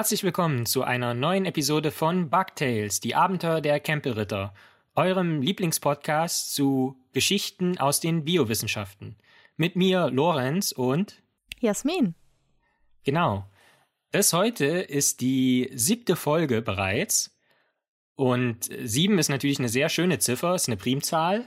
Herzlich 0.00 0.24
willkommen 0.24 0.64
zu 0.64 0.82
einer 0.82 1.12
neuen 1.12 1.44
Episode 1.44 1.90
von 1.90 2.30
Bugtails, 2.30 3.00
die 3.00 3.14
Abenteuer 3.14 3.60
der 3.60 3.80
Campelritter, 3.80 4.54
eurem 4.94 5.42
Lieblingspodcast 5.42 6.54
zu 6.54 6.96
Geschichten 7.12 7.76
aus 7.76 8.00
den 8.00 8.24
Biowissenschaften. 8.24 9.16
Mit 9.58 9.76
mir 9.76 10.08
Lorenz 10.08 10.72
und 10.72 11.22
Jasmin. 11.58 12.14
Genau. 13.04 13.44
Das 14.10 14.32
heute 14.32 14.64
ist 14.64 15.20
die 15.20 15.70
siebte 15.74 16.16
Folge 16.16 16.62
bereits. 16.62 17.38
Und 18.14 18.70
sieben 18.82 19.18
ist 19.18 19.28
natürlich 19.28 19.58
eine 19.58 19.68
sehr 19.68 19.90
schöne 19.90 20.18
Ziffer, 20.18 20.54
ist 20.54 20.68
eine 20.68 20.78
Primzahl. 20.78 21.46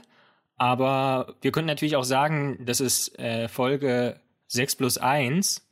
Aber 0.54 1.34
wir 1.40 1.50
können 1.50 1.66
natürlich 1.66 1.96
auch 1.96 2.04
sagen, 2.04 2.64
das 2.64 2.78
ist 2.78 3.18
äh, 3.18 3.48
Folge 3.48 4.20
6 4.46 4.76
plus 4.76 4.96
1. 4.96 5.66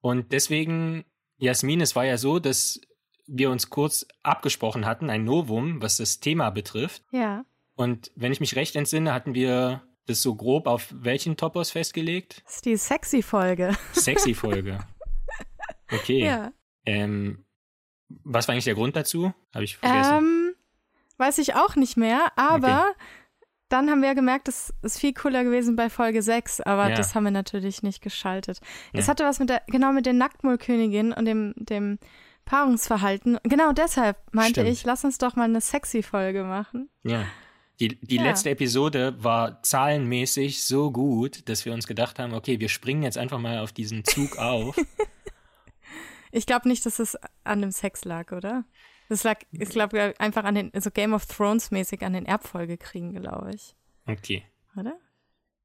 Und 0.00 0.32
deswegen 0.32 1.04
Jasmin, 1.42 1.80
es 1.80 1.96
war 1.96 2.04
ja 2.04 2.18
so, 2.18 2.38
dass 2.38 2.80
wir 3.26 3.50
uns 3.50 3.68
kurz 3.68 4.06
abgesprochen 4.22 4.86
hatten, 4.86 5.10
ein 5.10 5.24
Novum, 5.24 5.82
was 5.82 5.96
das 5.96 6.20
Thema 6.20 6.50
betrifft. 6.50 7.02
Ja. 7.10 7.44
Und 7.74 8.12
wenn 8.14 8.30
ich 8.30 8.38
mich 8.38 8.54
recht 8.54 8.76
entsinne, 8.76 9.12
hatten 9.12 9.34
wir 9.34 9.82
das 10.06 10.22
so 10.22 10.36
grob 10.36 10.68
auf 10.68 10.88
welchen 10.92 11.36
Topos 11.36 11.72
festgelegt? 11.72 12.42
Das 12.44 12.56
ist 12.56 12.64
die 12.64 12.76
Sexy-Folge. 12.76 13.76
Sexy-Folge. 13.94 14.78
Okay. 15.94 16.24
Ja. 16.24 16.52
Ähm, 16.86 17.44
was 18.24 18.48
war 18.48 18.54
eigentlich 18.54 18.64
der 18.64 18.74
Grund 18.74 18.96
dazu? 18.96 19.34
Habe 19.52 19.64
ich 19.64 19.76
vergessen. 19.76 20.16
Ähm, 20.16 20.54
weiß 21.18 21.36
ich 21.36 21.54
auch 21.54 21.76
nicht 21.76 21.98
mehr, 21.98 22.32
aber 22.34 22.86
okay. 22.88 23.04
Dann 23.72 23.90
haben 23.90 24.02
wir 24.02 24.14
gemerkt, 24.14 24.48
es 24.48 24.72
ist 24.82 24.98
viel 24.98 25.14
cooler 25.14 25.44
gewesen 25.44 25.76
bei 25.76 25.88
Folge 25.88 26.22
6, 26.22 26.60
aber 26.60 26.90
ja. 26.90 26.94
das 26.94 27.14
haben 27.14 27.24
wir 27.24 27.30
natürlich 27.30 27.82
nicht 27.82 28.02
geschaltet. 28.02 28.60
Ja. 28.92 29.00
Es 29.00 29.08
hatte 29.08 29.24
was 29.24 29.38
mit 29.38 29.48
der, 29.48 29.62
genau 29.66 29.92
mit 29.92 30.04
der 30.04 30.12
Nacktmullkönigin 30.12 31.12
und 31.12 31.24
dem, 31.24 31.54
dem 31.56 31.98
Paarungsverhalten. 32.44 33.38
Genau 33.44 33.72
deshalb 33.72 34.18
meinte 34.32 34.60
Stimmt. 34.60 34.68
ich, 34.68 34.84
lass 34.84 35.04
uns 35.04 35.16
doch 35.16 35.36
mal 35.36 35.44
eine 35.44 35.60
sexy 35.60 36.02
Folge 36.02 36.44
machen. 36.44 36.90
Ja. 37.02 37.24
Die, 37.80 37.98
die 38.00 38.16
ja. 38.16 38.24
letzte 38.24 38.50
Episode 38.50 39.16
war 39.24 39.62
zahlenmäßig 39.62 40.64
so 40.64 40.90
gut, 40.90 41.48
dass 41.48 41.64
wir 41.64 41.72
uns 41.72 41.86
gedacht 41.86 42.18
haben, 42.18 42.34
okay, 42.34 42.60
wir 42.60 42.68
springen 42.68 43.02
jetzt 43.02 43.18
einfach 43.18 43.38
mal 43.38 43.58
auf 43.58 43.72
diesen 43.72 44.04
Zug 44.04 44.36
auf. 44.36 44.76
ich 46.30 46.44
glaube 46.46 46.68
nicht, 46.68 46.84
dass 46.84 46.98
es 46.98 47.16
an 47.42 47.62
dem 47.62 47.72
Sex 47.72 48.04
lag, 48.04 48.32
oder? 48.32 48.64
Das 49.08 49.24
lag, 49.24 49.40
ich 49.50 49.68
glaube, 49.68 50.14
einfach 50.18 50.44
an 50.44 50.54
den, 50.54 50.72
so 50.80 50.90
Game 50.90 51.12
of 51.12 51.26
Thrones 51.26 51.70
mäßig 51.70 52.02
an 52.02 52.12
den 52.14 52.26
Erbfolgekriegen, 52.26 53.14
glaube 53.14 53.50
ich. 53.54 53.74
Okay. 54.06 54.44
Oder? 54.76 54.96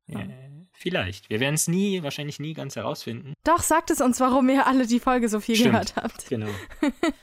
Ja, 0.08 0.26
vielleicht. 0.72 1.30
Wir 1.30 1.40
werden 1.42 1.56
es 1.56 1.68
nie, 1.68 2.02
wahrscheinlich 2.02 2.40
nie 2.40 2.54
ganz 2.54 2.76
herausfinden. 2.78 3.34
Doch, 3.44 3.62
sagt 3.62 3.90
es 3.90 4.00
uns, 4.00 4.20
warum 4.20 4.48
ihr 4.50 4.66
alle 4.66 4.88
die 4.88 5.00
Folge 5.00 5.28
so 5.28 5.42
viel 5.42 5.56
Stimmt, 5.56 5.72
gehört 5.72 5.96
habt. 5.98 6.30
Genau. 6.30 6.50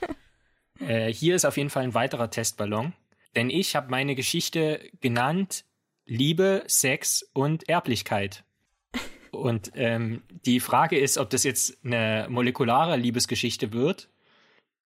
äh, 0.80 1.12
hier 1.12 1.34
ist 1.34 1.46
auf 1.46 1.56
jeden 1.56 1.70
Fall 1.70 1.84
ein 1.84 1.94
weiterer 1.94 2.30
Testballon, 2.30 2.92
denn 3.36 3.48
ich 3.48 3.74
habe 3.74 3.90
meine 3.90 4.14
Geschichte 4.14 4.80
genannt 5.00 5.64
Liebe, 6.04 6.64
Sex 6.66 7.22
und 7.32 7.68
Erblichkeit. 7.68 8.44
Und 9.30 9.72
ähm, 9.74 10.22
die 10.44 10.60
Frage 10.60 10.98
ist, 10.98 11.16
ob 11.18 11.30
das 11.30 11.42
jetzt 11.42 11.84
eine 11.84 12.26
molekulare 12.28 12.96
Liebesgeschichte 12.96 13.72
wird. 13.72 14.10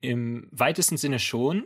Im 0.01 0.47
weitesten 0.51 0.97
Sinne 0.97 1.19
schon, 1.19 1.65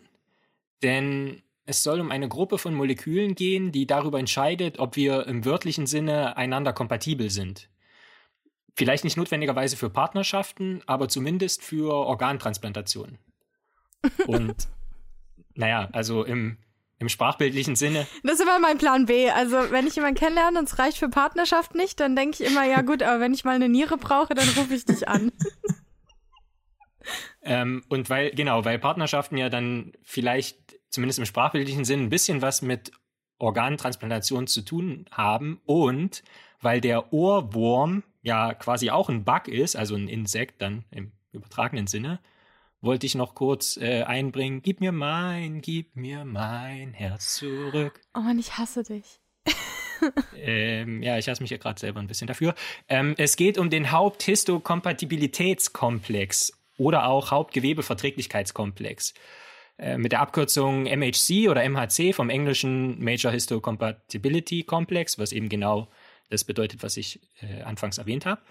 denn 0.81 1.41
es 1.65 1.83
soll 1.83 1.99
um 1.99 2.09
eine 2.09 2.27
Gruppe 2.27 2.57
von 2.57 2.73
Molekülen 2.73 3.35
gehen, 3.35 3.71
die 3.71 3.85
darüber 3.85 4.19
entscheidet, 4.19 4.79
ob 4.79 4.95
wir 4.95 5.27
im 5.27 5.45
wörtlichen 5.45 5.85
Sinne 5.85 6.35
einander 6.35 6.73
kompatibel 6.73 7.29
sind. 7.29 7.69
Vielleicht 8.75 9.03
nicht 9.03 9.17
notwendigerweise 9.17 9.77
für 9.77 9.89
Partnerschaften, 9.89 10.81
aber 10.87 11.09
zumindest 11.09 11.63
für 11.63 11.93
Organtransplantationen. 11.93 13.19
Und 14.27 14.67
naja, 15.53 15.89
also 15.91 16.23
im, 16.23 16.57
im 16.97 17.09
sprachbildlichen 17.09 17.75
Sinne. 17.75 18.07
Das 18.23 18.35
ist 18.35 18.41
immer 18.41 18.59
mein 18.59 18.77
Plan 18.77 19.05
B. 19.05 19.29
Also 19.29 19.57
wenn 19.69 19.85
ich 19.85 19.95
jemanden 19.95 20.17
kennenlerne 20.17 20.57
und 20.57 20.69
es 20.69 20.79
reicht 20.79 20.97
für 20.97 21.09
Partnerschaft 21.09 21.75
nicht, 21.75 21.99
dann 21.99 22.15
denke 22.15 22.41
ich 22.41 22.49
immer, 22.49 22.65
ja 22.65 22.81
gut, 22.81 23.03
aber 23.03 23.19
wenn 23.19 23.33
ich 23.33 23.43
mal 23.43 23.55
eine 23.55 23.69
Niere 23.69 23.97
brauche, 23.97 24.33
dann 24.33 24.47
rufe 24.57 24.73
ich 24.73 24.85
dich 24.85 25.07
an. 25.07 25.31
ähm, 27.41 27.83
und 27.89 28.09
weil, 28.09 28.31
genau, 28.31 28.65
weil 28.65 28.79
Partnerschaften 28.79 29.37
ja 29.37 29.49
dann 29.49 29.93
vielleicht 30.03 30.79
zumindest 30.89 31.19
im 31.19 31.25
sprachbildlichen 31.25 31.85
Sinn, 31.85 32.03
ein 32.03 32.09
bisschen 32.09 32.41
was 32.41 32.61
mit 32.61 32.91
Organtransplantation 33.37 34.47
zu 34.47 34.61
tun 34.61 35.05
haben 35.11 35.61
und 35.65 36.23
weil 36.61 36.81
der 36.81 37.13
Ohrwurm 37.13 38.03
ja 38.21 38.53
quasi 38.53 38.89
auch 38.89 39.07
ein 39.09 39.23
Bug 39.23 39.47
ist, 39.47 39.77
also 39.77 39.95
ein 39.95 40.09
Insekt 40.09 40.61
dann 40.61 40.83
im 40.91 41.13
übertragenen 41.31 41.87
Sinne, 41.87 42.19
wollte 42.81 43.05
ich 43.05 43.15
noch 43.15 43.35
kurz 43.35 43.77
äh, 43.77 44.03
einbringen, 44.03 44.61
gib 44.61 44.81
mir 44.81 44.91
mein, 44.91 45.61
gib 45.61 45.95
mir 45.95 46.25
mein 46.25 46.91
Herz 46.93 47.35
zurück. 47.35 48.01
Oh 48.13 48.19
Mann, 48.19 48.37
ich 48.39 48.57
hasse 48.57 48.83
dich. 48.83 49.21
ähm, 50.35 51.01
ja, 51.03 51.17
ich 51.17 51.27
hasse 51.27 51.41
mich 51.41 51.51
ja 51.51 51.57
gerade 51.57 51.77
selber 51.79 51.99
ein 51.99 52.07
bisschen 52.07 52.27
dafür. 52.27 52.55
Ähm, 52.87 53.15
es 53.17 53.35
geht 53.35 53.57
um 53.57 53.69
den 53.69 53.91
Haupthistokompatibilitätskomplex 53.91 56.53
oder 56.79 57.07
auch 57.07 57.29
Hauptgewebeverträglichkeitskomplex. 57.29 59.13
Äh, 59.77 59.97
mit 59.97 60.11
der 60.11 60.21
Abkürzung 60.21 60.83
MHC 60.85 61.47
oder 61.49 61.63
MHC 61.63 62.13
vom 62.13 62.29
englischen 62.29 63.01
Major 63.03 63.31
Histocompatibility 63.31 64.63
Complex, 64.63 65.17
was 65.19 65.31
eben 65.31 65.47
genau 65.47 65.87
das 66.29 66.43
bedeutet, 66.43 66.83
was 66.83 66.97
ich 66.97 67.21
äh, 67.41 67.61
anfangs 67.61 67.97
erwähnt 67.97 68.25
habe. 68.25 68.41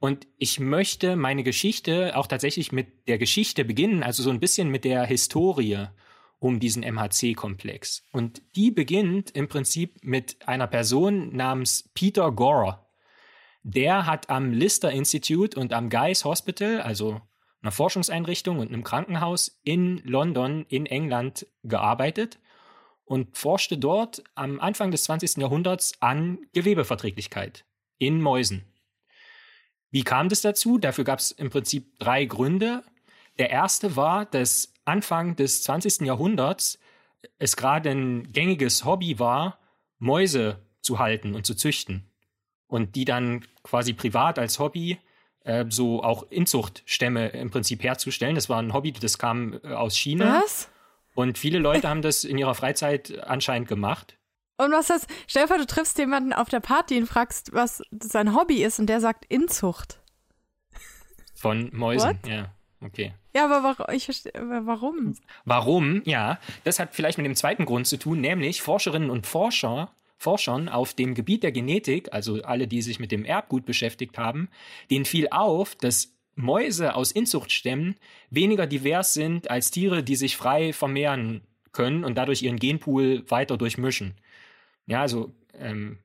Und 0.00 0.26
ich 0.36 0.60
möchte 0.60 1.16
meine 1.16 1.42
Geschichte 1.42 2.16
auch 2.16 2.26
tatsächlich 2.26 2.70
mit 2.70 3.08
der 3.08 3.18
Geschichte 3.18 3.64
beginnen, 3.64 4.02
also 4.02 4.22
so 4.22 4.30
ein 4.30 4.40
bisschen 4.40 4.68
mit 4.68 4.84
der 4.84 5.04
Historie 5.06 5.86
um 6.38 6.60
diesen 6.60 6.84
MHC-Komplex. 6.84 8.04
Und 8.12 8.42
die 8.54 8.70
beginnt 8.70 9.32
im 9.32 9.48
Prinzip 9.48 10.04
mit 10.04 10.36
einer 10.46 10.68
Person 10.68 11.34
namens 11.34 11.90
Peter 11.94 12.30
Gore. 12.30 12.78
Der 13.64 14.06
hat 14.06 14.30
am 14.30 14.52
Lister 14.52 14.92
Institute 14.92 15.58
und 15.58 15.72
am 15.72 15.90
Guy's 15.90 16.24
Hospital, 16.24 16.80
also 16.80 17.20
einer 17.62 17.72
Forschungseinrichtung 17.72 18.58
und 18.58 18.68
einem 18.68 18.84
Krankenhaus 18.84 19.58
in 19.64 19.98
London 20.04 20.64
in 20.68 20.86
England 20.86 21.46
gearbeitet 21.64 22.38
und 23.04 23.36
forschte 23.36 23.78
dort 23.78 24.22
am 24.34 24.60
Anfang 24.60 24.90
des 24.90 25.04
20. 25.04 25.38
Jahrhunderts 25.38 25.94
an 26.00 26.38
Gewebeverträglichkeit 26.52 27.64
in 27.98 28.20
Mäusen. 28.20 28.64
Wie 29.90 30.04
kam 30.04 30.28
das 30.28 30.42
dazu? 30.42 30.78
Dafür 30.78 31.04
gab 31.04 31.18
es 31.18 31.32
im 31.32 31.50
Prinzip 31.50 31.98
drei 31.98 32.26
Gründe. 32.26 32.84
Der 33.38 33.50
erste 33.50 33.96
war, 33.96 34.26
dass 34.26 34.74
Anfang 34.84 35.36
des 35.36 35.62
20. 35.62 36.02
Jahrhunderts 36.02 36.78
es 37.38 37.56
gerade 37.56 37.90
ein 37.90 38.32
gängiges 38.32 38.84
Hobby 38.84 39.18
war, 39.18 39.58
Mäuse 39.98 40.60
zu 40.80 40.98
halten 40.98 41.34
und 41.34 41.46
zu 41.46 41.54
züchten. 41.54 42.10
Und 42.66 42.96
die 42.96 43.04
dann 43.04 43.44
quasi 43.62 43.94
privat 43.94 44.38
als 44.38 44.58
Hobby 44.58 44.98
äh, 45.48 45.64
so 45.70 46.02
auch 46.02 46.24
Inzuchtstämme 46.30 47.28
im 47.28 47.50
Prinzip 47.50 47.82
herzustellen. 47.82 48.34
Das 48.34 48.48
war 48.48 48.60
ein 48.60 48.74
Hobby, 48.74 48.92
das 48.92 49.18
kam 49.18 49.58
äh, 49.64 49.72
aus 49.72 49.96
China. 49.96 50.42
Was? 50.42 50.68
Und 51.14 51.38
viele 51.38 51.58
Leute 51.58 51.88
haben 51.88 52.02
das 52.02 52.22
in 52.24 52.38
ihrer 52.38 52.54
Freizeit 52.54 53.18
anscheinend 53.24 53.66
gemacht. 53.66 54.18
Und 54.58 54.72
was 54.72 54.88
das? 54.88 55.06
Stell 55.26 55.42
dir 55.44 55.48
vor, 55.48 55.58
du 55.58 55.66
triffst 55.66 55.98
jemanden 55.98 56.32
auf 56.32 56.48
der 56.48 56.60
Party 56.60 56.98
und 56.98 57.06
fragst, 57.06 57.52
was 57.54 57.82
sein 57.90 58.34
Hobby 58.34 58.62
ist, 58.62 58.78
und 58.78 58.86
der 58.86 59.00
sagt 59.00 59.24
Inzucht. 59.28 60.00
Von 61.34 61.70
Mäusen, 61.72 62.10
What? 62.10 62.28
ja. 62.28 62.52
Okay. 62.84 63.14
Ja, 63.34 63.46
aber 63.46 63.62
warum? 63.62 63.86
Ich 63.94 64.04
verstehe, 64.04 64.32
warum? 64.34 65.14
Warum? 65.44 66.02
Ja, 66.04 66.38
das 66.64 66.78
hat 66.78 66.94
vielleicht 66.94 67.18
mit 67.18 67.26
dem 67.26 67.34
zweiten 67.34 67.64
Grund 67.64 67.86
zu 67.86 67.96
tun, 67.96 68.20
nämlich 68.20 68.62
Forscherinnen 68.62 69.10
und 69.10 69.26
Forscher 69.26 69.90
Forschern 70.18 70.68
auf 70.68 70.94
dem 70.94 71.14
Gebiet 71.14 71.42
der 71.42 71.52
Genetik, 71.52 72.12
also 72.12 72.42
alle, 72.42 72.66
die 72.66 72.82
sich 72.82 72.98
mit 72.98 73.12
dem 73.12 73.24
Erbgut 73.24 73.64
beschäftigt 73.64 74.18
haben, 74.18 74.48
denen 74.90 75.04
fiel 75.04 75.28
auf, 75.30 75.76
dass 75.76 76.12
Mäuse 76.34 76.94
aus 76.94 77.12
Inzuchtstämmen 77.12 77.96
weniger 78.30 78.66
divers 78.66 79.14
sind 79.14 79.50
als 79.50 79.70
Tiere, 79.70 80.02
die 80.02 80.16
sich 80.16 80.36
frei 80.36 80.72
vermehren 80.72 81.42
können 81.72 82.04
und 82.04 82.16
dadurch 82.16 82.42
ihren 82.42 82.58
Genpool 82.58 83.24
weiter 83.28 83.56
durchmischen. 83.56 84.14
Ja, 84.86 85.02
also 85.02 85.32
ähm, 85.58 85.98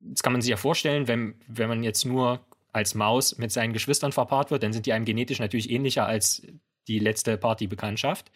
das 0.00 0.22
kann 0.22 0.32
man 0.32 0.42
sich 0.42 0.50
ja 0.50 0.56
vorstellen, 0.56 1.08
wenn, 1.08 1.34
wenn 1.46 1.68
man 1.68 1.82
jetzt 1.82 2.04
nur 2.04 2.40
als 2.72 2.94
Maus 2.94 3.38
mit 3.38 3.50
seinen 3.50 3.72
Geschwistern 3.72 4.12
verpaart 4.12 4.50
wird, 4.50 4.62
dann 4.62 4.72
sind 4.72 4.86
die 4.86 4.92
einem 4.92 5.04
genetisch 5.04 5.38
natürlich 5.38 5.70
ähnlicher 5.70 6.06
als 6.06 6.42
die 6.86 6.98
letzte 6.98 7.36
Partybekanntschaft. 7.36 8.30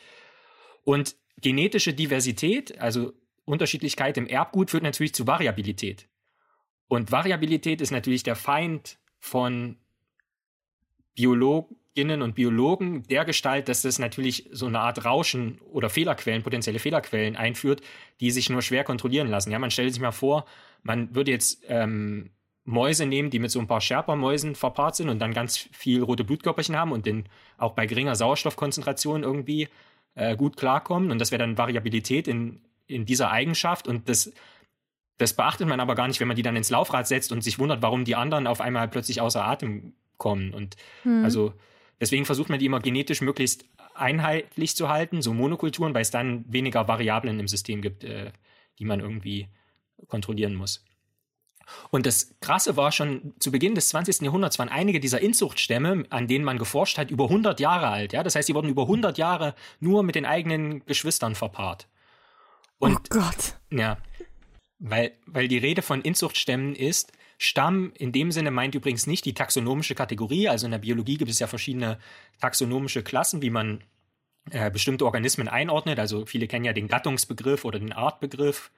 Und 0.84 1.16
genetische 1.40 1.94
Diversität, 1.94 2.80
also 2.80 3.12
Unterschiedlichkeit 3.44 4.16
im 4.16 4.26
Erbgut 4.26 4.70
führt 4.70 4.82
natürlich 4.82 5.14
zu 5.14 5.26
Variabilität. 5.26 6.08
Und 6.88 7.10
Variabilität 7.10 7.80
ist 7.80 7.90
natürlich 7.90 8.22
der 8.22 8.36
Feind 8.36 8.98
von 9.18 9.76
Biologinnen 11.14 12.22
und 12.22 12.34
Biologen 12.34 13.02
der 13.04 13.24
Gestalt, 13.24 13.68
dass 13.68 13.82
das 13.82 13.98
natürlich 13.98 14.48
so 14.52 14.66
eine 14.66 14.80
Art 14.80 15.04
Rauschen 15.04 15.58
oder 15.60 15.90
Fehlerquellen, 15.90 16.42
potenzielle 16.42 16.78
Fehlerquellen 16.78 17.36
einführt, 17.36 17.82
die 18.20 18.30
sich 18.30 18.50
nur 18.50 18.62
schwer 18.62 18.84
kontrollieren 18.84 19.28
lassen. 19.28 19.50
Ja, 19.50 19.58
man 19.58 19.70
stellt 19.70 19.92
sich 19.92 20.02
mal 20.02 20.12
vor, 20.12 20.44
man 20.82 21.14
würde 21.14 21.30
jetzt 21.30 21.62
ähm, 21.68 22.30
Mäuse 22.64 23.06
nehmen, 23.06 23.30
die 23.30 23.38
mit 23.38 23.50
so 23.50 23.58
ein 23.58 23.66
paar 23.66 23.80
Sherpa-Mäusen 23.80 24.54
verpaart 24.54 24.96
sind 24.96 25.08
und 25.08 25.18
dann 25.18 25.34
ganz 25.34 25.68
viel 25.72 26.02
rote 26.02 26.24
Blutkörperchen 26.24 26.76
haben 26.76 26.92
und 26.92 27.06
den 27.06 27.28
auch 27.58 27.72
bei 27.72 27.86
geringer 27.86 28.14
Sauerstoffkonzentration 28.14 29.22
irgendwie 29.22 29.68
äh, 30.14 30.36
gut 30.36 30.56
klarkommen. 30.56 31.10
Und 31.10 31.18
das 31.18 31.32
wäre 31.32 31.40
dann 31.40 31.58
Variabilität 31.58 32.28
in, 32.28 32.60
in 32.92 33.06
dieser 33.06 33.30
Eigenschaft. 33.30 33.88
Und 33.88 34.08
das, 34.08 34.32
das 35.18 35.34
beachtet 35.34 35.68
man 35.68 35.80
aber 35.80 35.94
gar 35.94 36.08
nicht, 36.08 36.20
wenn 36.20 36.28
man 36.28 36.36
die 36.36 36.42
dann 36.42 36.56
ins 36.56 36.70
Laufrad 36.70 37.06
setzt 37.06 37.32
und 37.32 37.42
sich 37.42 37.58
wundert, 37.58 37.82
warum 37.82 38.04
die 38.04 38.16
anderen 38.16 38.46
auf 38.46 38.60
einmal 38.60 38.88
plötzlich 38.88 39.20
außer 39.20 39.44
Atem 39.44 39.94
kommen. 40.18 40.54
Und 40.54 40.76
hm. 41.02 41.24
also 41.24 41.52
deswegen 42.00 42.24
versucht 42.24 42.48
man 42.48 42.58
die 42.58 42.66
immer 42.66 42.80
genetisch 42.80 43.20
möglichst 43.20 43.64
einheitlich 43.94 44.76
zu 44.76 44.88
halten, 44.88 45.22
so 45.22 45.34
Monokulturen, 45.34 45.94
weil 45.94 46.02
es 46.02 46.10
dann 46.10 46.44
weniger 46.48 46.88
Variablen 46.88 47.40
im 47.40 47.48
System 47.48 47.82
gibt, 47.82 48.04
äh, 48.04 48.32
die 48.78 48.84
man 48.84 49.00
irgendwie 49.00 49.48
kontrollieren 50.08 50.54
muss. 50.54 50.84
Und 51.90 52.06
das 52.06 52.34
Krasse 52.40 52.76
war 52.76 52.92
schon 52.92 53.34
zu 53.38 53.50
Beginn 53.52 53.74
des 53.74 53.88
20. 53.88 54.22
Jahrhunderts 54.22 54.58
waren 54.58 54.68
einige 54.68 55.00
dieser 55.00 55.20
Inzuchtstämme, 55.20 56.04
an 56.10 56.26
denen 56.26 56.44
man 56.44 56.58
geforscht 56.58 56.98
hat, 56.98 57.10
über 57.10 57.24
100 57.24 57.60
Jahre 57.60 57.88
alt. 57.88 58.12
Ja? 58.12 58.22
Das 58.22 58.34
heißt, 58.34 58.46
sie 58.46 58.54
wurden 58.54 58.68
über 58.68 58.82
100 58.82 59.18
Jahre 59.18 59.54
nur 59.80 60.02
mit 60.02 60.14
den 60.14 60.26
eigenen 60.26 60.84
Geschwistern 60.86 61.34
verpaart. 61.34 61.88
Und, 62.82 62.96
oh 62.96 63.20
Gott. 63.20 63.56
Ja, 63.70 63.98
weil, 64.80 65.12
weil 65.26 65.46
die 65.46 65.58
Rede 65.58 65.82
von 65.82 66.02
Inzuchtstämmen 66.02 66.74
ist, 66.74 67.12
Stamm 67.38 67.92
in 67.96 68.10
dem 68.10 68.32
Sinne 68.32 68.50
meint 68.50 68.74
übrigens 68.74 69.06
nicht 69.06 69.24
die 69.24 69.34
taxonomische 69.34 69.94
Kategorie. 69.94 70.48
Also 70.48 70.66
in 70.66 70.72
der 70.72 70.78
Biologie 70.78 71.16
gibt 71.16 71.30
es 71.30 71.38
ja 71.38 71.46
verschiedene 71.46 71.98
taxonomische 72.40 73.04
Klassen, 73.04 73.40
wie 73.40 73.50
man 73.50 73.84
äh, 74.50 74.70
bestimmte 74.70 75.04
Organismen 75.04 75.46
einordnet. 75.46 76.00
Also 76.00 76.26
viele 76.26 76.48
kennen 76.48 76.64
ja 76.64 76.72
den 76.72 76.88
Gattungsbegriff 76.88 77.64
oder 77.64 77.78
den 77.78 77.92
Artbegriff. 77.92 78.72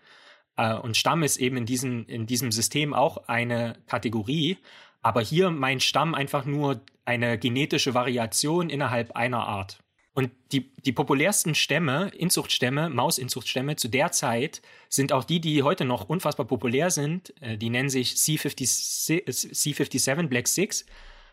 Äh, 0.57 0.75
und 0.75 0.99
Stamm 0.99 1.23
ist 1.23 1.39
eben 1.39 1.57
in, 1.57 1.65
diesen, 1.65 2.05
in 2.07 2.27
diesem 2.27 2.53
System 2.53 2.93
auch 2.93 3.29
eine 3.29 3.77
Kategorie. 3.87 4.59
Aber 5.01 5.23
hier 5.23 5.51
meint 5.51 5.83
Stamm 5.83 6.15
einfach 6.15 6.45
nur 6.45 6.83
eine 7.07 7.39
genetische 7.39 7.95
Variation 7.95 8.69
innerhalb 8.69 9.13
einer 9.13 9.47
Art. 9.47 9.79
Und 10.15 10.31
die, 10.53 10.71
die 10.85 10.93
populärsten 10.93 11.57
Stämme, 11.57 12.11
Inzuchtstämme, 12.17 12.89
Mausinzuchtstämme 12.89 13.75
zu 13.75 13.89
der 13.89 14.13
Zeit 14.13 14.63
sind 14.89 15.13
auch 15.13 15.25
die, 15.25 15.41
die 15.41 15.65
heute 15.65 15.85
noch 15.85 16.09
unfassbar 16.09 16.47
populär 16.47 16.91
sind. 16.91 17.35
Äh, 17.43 17.59
die 17.59 17.69
nennen 17.69 17.89
sich 17.89 18.13
C57, 18.13 19.27
C57 19.27 20.29
Black 20.29 20.47
Six, 20.47 20.87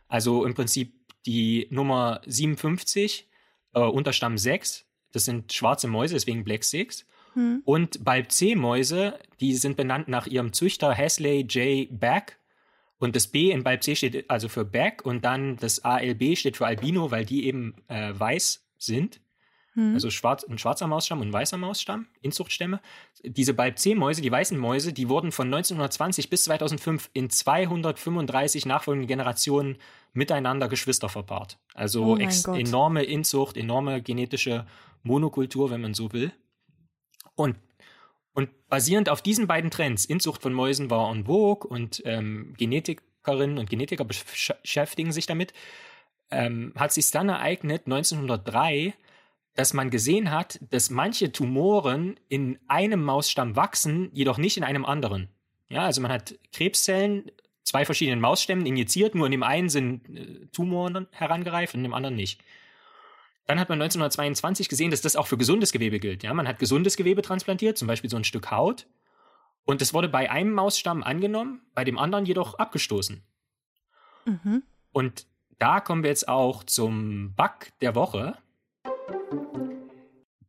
also 0.07 0.45
im 0.45 0.56
Prinzip 0.56 0.95
die 1.28 1.68
Nummer 1.69 2.22
57, 2.25 3.30
äh, 3.74 3.80
Unterstamm 3.80 4.39
6. 4.39 4.86
Das 5.12 5.25
sind 5.25 5.54
schwarze 5.54 5.88
Mäuse, 5.88 6.16
deswegen 6.16 6.44
Black 6.44 6.63
Six. 6.63 7.06
Hm. 7.33 7.62
Und 7.63 8.04
Balb 8.04 8.31
C-Mäuse, 8.31 9.19
die 9.39 9.54
sind 9.56 9.78
benannt 9.78 10.07
nach 10.07 10.25
ihrem 10.25 10.54
Züchter 10.54 10.98
Hasley 10.98 11.42
J. 11.42 11.88
Back. 11.92 12.39
Und 12.98 13.16
das 13.16 13.28
B 13.28 13.51
in 13.51 13.63
Balb 13.63 13.83
C 13.83 13.95
steht 13.95 14.30
also 14.30 14.50
für 14.50 14.66
Back 14.66 15.06
und 15.06 15.24
dann 15.24 15.57
das 15.57 15.83
ALB 15.83 16.36
steht 16.36 16.57
für 16.57 16.66
Albino, 16.66 17.12
weil 17.12 17.25
die 17.25 17.45
eben 17.45 17.75
äh, 17.88 18.12
weiß 18.18 18.63
sind. 18.83 19.22
Hm. 19.74 19.94
Also 19.94 20.10
schwarz, 20.10 20.44
ein 20.44 20.57
schwarzer 20.57 20.88
Mausstamm 20.88 21.22
und 21.22 21.30
ein 21.30 21.33
weißer 21.33 21.57
Mausstamm, 21.57 22.07
Inzuchtstämme. 22.22 22.81
Diese 23.24 23.54
Balb 23.54 23.80
C-Mäuse, 23.80 24.22
die 24.22 24.31
weißen 24.31 24.57
Mäuse, 24.57 24.92
die 24.92 25.07
wurden 25.07 25.31
von 25.31 25.48
1920 25.48 26.30
bis 26.30 26.44
2005 26.45 27.10
in 27.13 27.30
235 27.30 28.66
nachfolgenden 28.66 29.07
Generationen 29.07 29.78
miteinander 30.13 30.68
Geschwister 30.68 31.07
verpaart. 31.07 31.57
Also 31.74 32.04
oh 32.04 32.18
enorme 32.18 33.04
Inzucht, 33.04 33.56
enorme 33.56 34.01
genetische 34.01 34.66
Monokultur, 35.04 35.72
wenn 35.72 35.81
man 35.81 35.94
so 35.94 36.12
will. 36.12 36.33
Und, 37.36 37.56
und 38.33 38.50
basierend 38.68 39.07
auf 39.07 39.22
diesen 39.22 39.48
beiden 39.48 39.72
Trends, 39.72 40.04
Inzucht 40.04 40.42
von 40.42 40.54
Mäusen 40.54 40.89
war 40.89 41.10
en 41.10 41.25
vogue 41.25 41.69
und 41.69 42.01
ähm, 42.06 42.54
Genetikerinnen 42.57 43.57
und 43.57 43.69
Genetiker 43.69 44.04
beschäftigen 44.04 45.13
sich 45.13 45.28
damit, 45.28 45.54
ähm, 46.31 46.74
hat 46.75 46.94
sich 46.94 47.12
dann 47.12 47.30
ereignet, 47.30 47.83
1903, 47.86 48.94
dass 49.56 49.74
man 49.74 49.89
gesehen 49.89 50.31
hat, 50.31 50.60
dass 50.69 50.89
manche 50.89 51.31
Tumoren 51.31 52.19
in 52.30 52.57
einem 52.68 53.04
Mausstamm 53.04 53.56
wachsen, 53.56 54.10
jedoch 54.13 54.38
nicht 54.38 54.57
in 54.57 54.63
einem 54.63 54.86
anderen. 54.86 55.30
Ja, 55.68 55.83
also 55.86 56.01
man 56.01 56.12
hat 56.12 56.36
Krebszellen, 56.54 57.31
zwei 57.63 57.86
verschiedenen 57.86 58.22
Mausstämmen 58.22 58.66
injiziert, 58.66 59.16
nur 59.16 59.25
in 59.25 59.31
dem 59.31 59.44
einen 59.44 59.69
sind 59.69 60.10
äh, 60.10 60.48
Tumoren 60.48 61.07
herangereift 61.12 61.74
und 61.74 61.81
in 61.81 61.86
dem 61.86 61.94
anderen 61.94 62.16
nicht. 62.16 62.42
Dann 63.48 63.60
hat 63.60 63.69
man 63.69 63.81
1922 63.81 64.69
gesehen, 64.69 64.92
dass 64.92 65.01
das 65.01 65.16
auch 65.16 65.28
für 65.28 65.38
gesundes 65.38 65.72
Gewebe 65.72 66.00
gilt. 66.00 66.24
Ja, 66.24 66.33
man 66.33 66.48
hat 66.48 66.60
gesundes 66.60 66.95
Gewebe 66.95 67.22
transplantiert, 67.22 67.78
zum 67.78 67.88
Beispiel 67.88 68.10
so 68.10 68.18
ein 68.18 68.24
Stück 68.24 68.51
Haut. 68.51 68.88
Und 69.66 69.81
das 69.81 69.94
wurde 69.94 70.10
bei 70.10 70.31
einem 70.31 70.54
Mausstamm 70.54 71.04
angenommen, 71.04 71.62
bei 71.74 71.83
dem 71.83 71.98
anderen 71.98 72.25
jedoch 72.25 72.56
abgestoßen. 72.56 73.24
Mhm. 74.25 74.63
Und 74.92 75.25
da 75.61 75.79
kommen 75.79 76.01
wir 76.01 76.09
jetzt 76.09 76.27
auch 76.27 76.63
zum 76.63 77.35
Bug 77.35 77.67
der 77.81 77.93
Woche. 77.93 78.35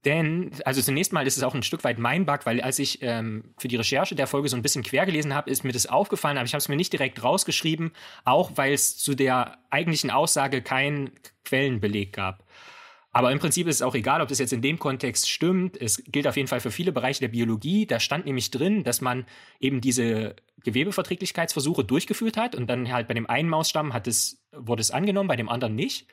Denn, 0.07 0.51
also 0.65 0.81
zunächst 0.81 1.13
mal 1.13 1.27
ist 1.27 1.37
es 1.37 1.43
auch 1.43 1.55
ein 1.55 1.63
Stück 1.63 1.85
weit 1.85 1.99
mein 1.99 2.25
Bug, 2.25 2.45
weil 2.45 2.61
als 2.61 2.79
ich 2.79 3.03
ähm, 3.03 3.55
für 3.59 3.69
die 3.69 3.77
Recherche 3.77 4.17
der 4.17 4.27
Folge 4.27 4.49
so 4.49 4.57
ein 4.57 4.63
bisschen 4.63 4.83
quer 4.83 5.05
gelesen 5.07 5.35
habe, 5.35 5.51
ist 5.51 5.65
mir 5.65 5.73
das 5.73 5.87
aufgefallen, 5.87 6.39
aber 6.39 6.47
ich 6.47 6.55
habe 6.55 6.61
es 6.61 6.69
mir 6.69 6.77
nicht 6.77 6.93
direkt 6.93 7.23
rausgeschrieben, 7.23 7.93
auch 8.25 8.53
weil 8.57 8.73
es 8.73 8.97
zu 8.97 9.15
der 9.15 9.59
eigentlichen 9.71 10.11
Aussage 10.11 10.63
keinen 10.63 11.11
Quellenbeleg 11.45 12.13
gab. 12.13 12.45
Aber 13.13 13.31
im 13.31 13.39
Prinzip 13.39 13.69
ist 13.69 13.77
es 13.77 13.83
auch 13.83 13.95
egal, 13.95 14.23
ob 14.23 14.29
das 14.29 14.39
jetzt 14.39 14.55
in 14.55 14.63
dem 14.63 14.79
Kontext 14.79 15.31
stimmt. 15.31 15.79
Es 15.81 16.03
gilt 16.07 16.27
auf 16.27 16.37
jeden 16.37 16.49
Fall 16.49 16.61
für 16.61 16.71
viele 16.71 16.93
Bereiche 16.93 17.21
der 17.21 17.29
Biologie. 17.29 17.87
Da 17.87 18.01
stand 18.01 18.25
nämlich 18.25 18.51
drin, 18.51 18.85
dass 18.85 19.03
man 19.03 19.27
eben 19.61 19.83
diese 19.83 20.35
Gewebeverträglichkeitsversuche 20.65 21.85
durchgeführt 21.85 22.37
hat 22.37 22.55
und 22.55 22.69
dann 22.69 22.93
halt 22.93 23.09
bei 23.09 23.15
dem 23.15 23.29
einen 23.29 23.49
Mausstamm 23.49 23.93
hat 23.93 24.07
es, 24.07 24.43
wurde 24.53 24.81
es 24.81 24.91
angenommen, 24.91 25.29
bei 25.29 25.37
dem 25.37 25.49
anderen 25.49 25.75
nicht. 25.75 26.07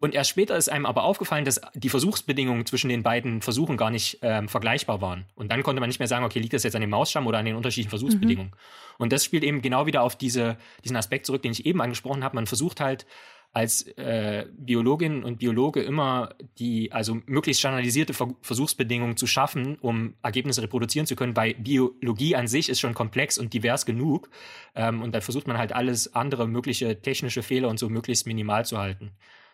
Und 0.00 0.14
erst 0.14 0.30
später 0.30 0.56
ist 0.56 0.68
einem 0.68 0.86
aber 0.86 1.04
aufgefallen, 1.04 1.44
dass 1.44 1.60
die 1.74 1.88
Versuchsbedingungen 1.88 2.66
zwischen 2.66 2.90
den 2.90 3.02
beiden 3.02 3.40
Versuchen 3.40 3.76
gar 3.76 3.90
nicht 3.90 4.18
ähm, 4.22 4.48
vergleichbar 4.48 5.00
waren. 5.00 5.24
Und 5.34 5.50
dann 5.50 5.62
konnte 5.62 5.80
man 5.80 5.88
nicht 5.88 5.98
mehr 5.98 6.08
sagen, 6.08 6.24
okay, 6.24 6.40
liegt 6.40 6.52
das 6.52 6.62
jetzt 6.62 6.74
an 6.74 6.82
dem 6.82 6.90
Mausstamm 6.90 7.26
oder 7.26 7.38
an 7.38 7.46
den 7.46 7.56
unterschiedlichen 7.56 7.90
Versuchsbedingungen. 7.90 8.50
Mhm. 8.50 8.94
Und 8.98 9.12
das 9.12 9.24
spielt 9.24 9.44
eben 9.44 9.62
genau 9.62 9.86
wieder 9.86 10.02
auf 10.02 10.16
diese, 10.16 10.58
diesen 10.84 10.96
Aspekt 10.96 11.26
zurück, 11.26 11.42
den 11.42 11.52
ich 11.52 11.64
eben 11.64 11.80
angesprochen 11.80 12.22
habe. 12.22 12.34
Man 12.34 12.46
versucht 12.46 12.80
halt 12.80 13.06
als 13.54 13.82
äh, 13.96 14.46
Biologin 14.58 15.22
und 15.22 15.38
Biologe 15.38 15.80
immer 15.80 16.34
die, 16.58 16.90
also 16.90 17.20
möglichst 17.26 17.60
standardisierte 17.60 18.12
Ver 18.12 18.34
Versuchsbedingungen 18.42 19.16
zu 19.16 19.28
schaffen, 19.28 19.78
um 19.80 20.14
Ergebnisse 20.22 20.62
reproduzieren 20.62 21.06
zu 21.06 21.14
können, 21.14 21.36
weil 21.36 21.54
Biologie 21.54 22.34
an 22.34 22.48
sich 22.48 22.68
ist 22.68 22.80
schon 22.80 22.94
komplex 22.94 23.38
und 23.38 23.54
divers 23.54 23.86
genug. 23.86 24.28
Ähm, 24.74 25.02
und 25.02 25.14
da 25.14 25.20
versucht 25.20 25.46
man 25.46 25.56
halt 25.56 25.72
alles 25.72 26.14
andere 26.14 26.48
mögliche 26.48 27.00
technische 27.00 27.44
Fehler 27.44 27.68
und 27.68 27.78
so 27.78 27.88
möglichst 27.88 28.26
minimal 28.26 28.64
zu 28.64 28.76
halten. 28.76 29.12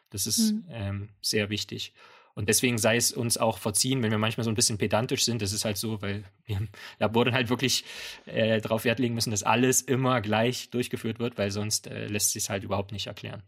Das 0.08 0.26
ist 0.26 0.52
mhm. 0.52 0.64
ähm, 0.70 1.08
sehr 1.20 1.50
wichtig. 1.50 1.92
Und 2.32 2.48
deswegen 2.48 2.78
sei 2.78 2.96
es 2.96 3.12
uns 3.12 3.36
auch 3.36 3.58
verziehen, 3.58 4.02
wenn 4.02 4.10
wir 4.10 4.16
manchmal 4.18 4.44
so 4.44 4.50
ein 4.50 4.54
bisschen 4.54 4.78
pedantisch 4.78 5.26
sind. 5.26 5.42
Das 5.42 5.52
ist 5.52 5.66
halt 5.66 5.76
so, 5.76 6.00
weil 6.00 6.24
wir 6.46 6.68
da 6.98 7.14
wurde 7.14 7.32
halt 7.32 7.50
wirklich 7.50 7.84
äh, 8.24 8.62
darauf 8.62 8.84
Wert 8.84 8.98
legen 8.98 9.14
müssen, 9.14 9.30
dass 9.30 9.42
alles 9.42 9.82
immer 9.82 10.22
gleich 10.22 10.70
durchgeführt 10.70 11.18
wird, 11.18 11.36
weil 11.36 11.50
sonst 11.50 11.86
äh, 11.86 12.06
lässt 12.06 12.32
sich 12.32 12.44
es 12.44 12.48
halt 12.48 12.64
überhaupt 12.64 12.92
nicht 12.92 13.08
erklären. 13.08 13.42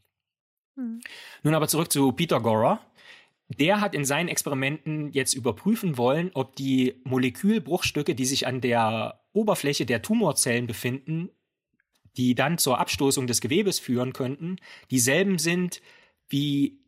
Hm. 0.76 1.00
Nun 1.42 1.54
aber 1.54 1.68
zurück 1.68 1.92
zu 1.92 2.12
Peter 2.12 2.40
Gorer. 2.40 2.80
Der 3.48 3.80
hat 3.80 3.94
in 3.94 4.04
seinen 4.04 4.28
Experimenten 4.28 5.12
jetzt 5.12 5.34
überprüfen 5.34 5.98
wollen, 5.98 6.30
ob 6.34 6.56
die 6.56 7.00
Molekülbruchstücke, 7.04 8.14
die 8.14 8.24
sich 8.24 8.46
an 8.46 8.60
der 8.60 9.20
Oberfläche 9.32 9.84
der 9.84 10.00
Tumorzellen 10.00 10.66
befinden, 10.66 11.30
die 12.16 12.34
dann 12.34 12.58
zur 12.58 12.78
Abstoßung 12.78 13.26
des 13.26 13.40
Gewebes 13.40 13.78
führen 13.78 14.12
könnten, 14.12 14.56
dieselben 14.90 15.38
sind 15.38 15.82
wie 16.28 16.80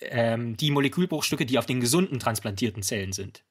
ähm, 0.00 0.56
die 0.56 0.70
Molekülbruchstücke, 0.70 1.46
die 1.46 1.58
auf 1.58 1.66
den 1.66 1.80
gesunden 1.80 2.18
transplantierten 2.18 2.82
Zellen 2.82 3.12
sind. 3.12 3.44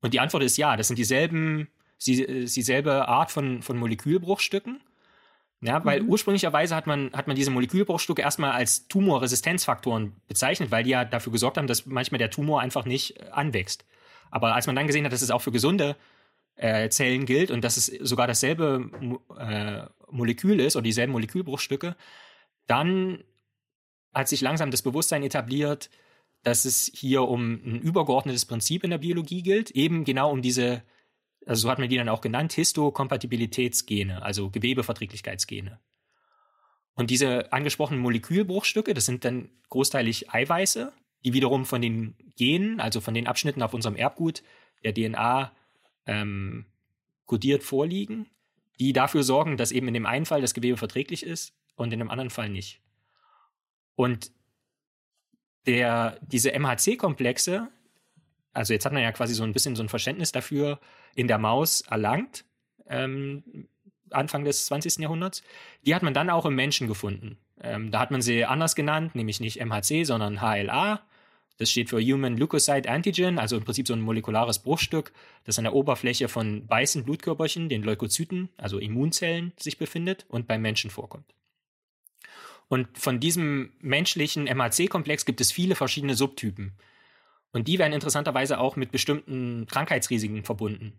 Und 0.00 0.12
die 0.12 0.20
Antwort 0.20 0.42
ist 0.42 0.56
ja, 0.56 0.76
das 0.76 0.88
sind 0.88 0.98
dieselben, 0.98 1.68
dieselbe 2.04 3.08
Art 3.08 3.30
von, 3.30 3.62
von 3.62 3.78
Molekülbruchstücken. 3.78 4.80
Ja, 5.64 5.82
weil 5.82 6.02
mhm. 6.02 6.10
ursprünglicherweise 6.10 6.76
hat 6.76 6.86
man, 6.86 7.10
hat 7.14 7.26
man 7.26 7.36
diese 7.36 7.50
Molekülbruchstücke 7.50 8.20
erstmal 8.20 8.52
als 8.52 8.86
Tumorresistenzfaktoren 8.86 10.12
bezeichnet, 10.28 10.70
weil 10.70 10.84
die 10.84 10.90
ja 10.90 11.06
dafür 11.06 11.32
gesorgt 11.32 11.56
haben, 11.56 11.66
dass 11.66 11.86
manchmal 11.86 12.18
der 12.18 12.30
Tumor 12.30 12.60
einfach 12.60 12.84
nicht 12.84 13.18
äh, 13.18 13.30
anwächst. 13.30 13.86
Aber 14.30 14.54
als 14.54 14.66
man 14.66 14.76
dann 14.76 14.86
gesehen 14.86 15.06
hat, 15.06 15.12
dass 15.14 15.22
es 15.22 15.30
auch 15.30 15.40
für 15.40 15.52
gesunde 15.52 15.96
äh, 16.56 16.90
Zellen 16.90 17.24
gilt 17.24 17.50
und 17.50 17.64
dass 17.64 17.78
es 17.78 17.86
sogar 17.86 18.26
dasselbe 18.26 18.90
äh, 19.38 19.86
Molekül 20.10 20.60
ist 20.60 20.76
oder 20.76 20.82
dieselben 20.82 21.12
Molekülbruchstücke, 21.12 21.96
dann 22.66 23.24
hat 24.12 24.28
sich 24.28 24.42
langsam 24.42 24.70
das 24.70 24.82
Bewusstsein 24.82 25.22
etabliert, 25.22 25.88
dass 26.42 26.66
es 26.66 26.92
hier 26.94 27.22
um 27.22 27.54
ein 27.54 27.80
übergeordnetes 27.80 28.44
Prinzip 28.44 28.84
in 28.84 28.90
der 28.90 28.98
Biologie 28.98 29.40
gilt, 29.40 29.70
eben 29.70 30.04
genau 30.04 30.30
um 30.30 30.42
diese 30.42 30.82
also 31.46 31.62
so 31.62 31.70
hat 31.70 31.78
man 31.78 31.88
die 31.88 31.96
dann 31.96 32.08
auch 32.08 32.20
genannt, 32.20 32.52
Histokompatibilitätsgene, 32.52 34.22
also 34.22 34.50
Gewebeverträglichkeitsgene. 34.50 35.78
Und 36.94 37.10
diese 37.10 37.52
angesprochenen 37.52 38.00
Molekülbruchstücke, 38.00 38.94
das 38.94 39.06
sind 39.06 39.24
dann 39.24 39.50
großteilig 39.68 40.32
Eiweiße, 40.32 40.92
die 41.24 41.32
wiederum 41.32 41.64
von 41.64 41.82
den 41.82 42.14
Genen, 42.36 42.80
also 42.80 43.00
von 43.00 43.14
den 43.14 43.26
Abschnitten 43.26 43.62
auf 43.62 43.74
unserem 43.74 43.96
Erbgut 43.96 44.42
der 44.84 44.94
DNA 44.94 45.52
ähm, 46.06 46.66
kodiert 47.26 47.62
vorliegen. 47.62 48.26
die 48.80 48.92
dafür 48.92 49.22
sorgen, 49.22 49.56
dass 49.56 49.70
eben 49.70 49.86
in 49.86 49.94
dem 49.94 50.04
einen 50.04 50.26
Fall 50.26 50.40
das 50.40 50.52
Gewebe 50.52 50.76
verträglich 50.76 51.24
ist 51.24 51.54
und 51.76 51.92
in 51.92 52.00
dem 52.00 52.10
anderen 52.10 52.30
Fall 52.30 52.48
nicht. 52.48 52.80
Und 53.94 54.32
der, 55.66 56.18
diese 56.22 56.50
MHC-Komplexe, 56.50 57.68
also 58.52 58.72
jetzt 58.72 58.84
hat 58.84 58.92
man 58.92 59.02
ja 59.02 59.12
quasi 59.12 59.32
so 59.34 59.44
ein 59.44 59.52
bisschen 59.52 59.76
so 59.76 59.82
ein 59.84 59.88
Verständnis 59.88 60.32
dafür 60.32 60.80
in 61.14 61.28
der 61.28 61.38
Maus 61.38 61.82
erlangt, 61.82 62.44
ähm, 62.88 63.68
Anfang 64.10 64.44
des 64.44 64.66
20. 64.66 64.98
Jahrhunderts, 64.98 65.42
die 65.84 65.94
hat 65.94 66.02
man 66.02 66.14
dann 66.14 66.30
auch 66.30 66.46
im 66.46 66.54
Menschen 66.54 66.86
gefunden. 66.86 67.38
Ähm, 67.60 67.90
da 67.90 68.00
hat 68.00 68.10
man 68.10 68.22
sie 68.22 68.44
anders 68.44 68.74
genannt, 68.74 69.14
nämlich 69.14 69.40
nicht 69.40 69.64
MHC, 69.64 70.04
sondern 70.04 70.40
HLA. 70.40 71.00
Das 71.56 71.70
steht 71.70 71.88
für 71.88 72.00
Human 72.00 72.36
Leukocyte 72.36 72.88
Antigen, 72.88 73.38
also 73.38 73.56
im 73.56 73.64
Prinzip 73.64 73.86
so 73.86 73.94
ein 73.94 74.00
molekulares 74.00 74.58
Bruchstück, 74.58 75.12
das 75.44 75.58
an 75.58 75.64
der 75.64 75.74
Oberfläche 75.74 76.28
von 76.28 76.68
weißen 76.68 77.04
Blutkörperchen, 77.04 77.68
den 77.68 77.84
Leukozyten, 77.84 78.48
also 78.56 78.78
Immunzellen, 78.78 79.52
sich 79.58 79.78
befindet 79.78 80.26
und 80.28 80.48
beim 80.48 80.62
Menschen 80.62 80.90
vorkommt. 80.90 81.32
Und 82.68 82.98
von 82.98 83.20
diesem 83.20 83.72
menschlichen 83.80 84.46
MHC-Komplex 84.46 85.24
gibt 85.24 85.40
es 85.40 85.52
viele 85.52 85.76
verschiedene 85.76 86.14
Subtypen. 86.14 86.72
Und 87.54 87.68
die 87.68 87.78
werden 87.78 87.92
interessanterweise 87.92 88.58
auch 88.58 88.74
mit 88.74 88.90
bestimmten 88.90 89.66
Krankheitsrisiken 89.66 90.42
verbunden. 90.42 90.98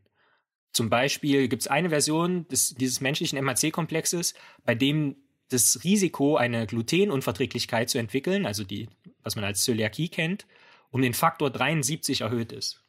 Zum 0.72 0.90
Beispiel 0.90 1.50
gibt 1.50 1.64
es 1.64 1.68
eine 1.68 1.90
Version 1.90 2.48
des, 2.48 2.76
dieses 2.76 3.02
menschlichen 3.02 3.38
MHC-Komplexes, 3.38 4.34
bei 4.64 4.74
dem 4.74 5.18
das 5.50 5.84
Risiko, 5.84 6.38
eine 6.38 6.66
Glutenunverträglichkeit 6.66 7.90
zu 7.90 7.98
entwickeln, 7.98 8.46
also 8.46 8.64
die, 8.64 8.88
was 9.22 9.36
man 9.36 9.44
als 9.44 9.64
Zöliakie 9.64 10.08
kennt, 10.08 10.48
um 10.92 11.02
den 11.02 11.14
Faktor 11.14 11.50
73 11.50 12.22
erhöht 12.22 12.54
ist. 12.54 12.86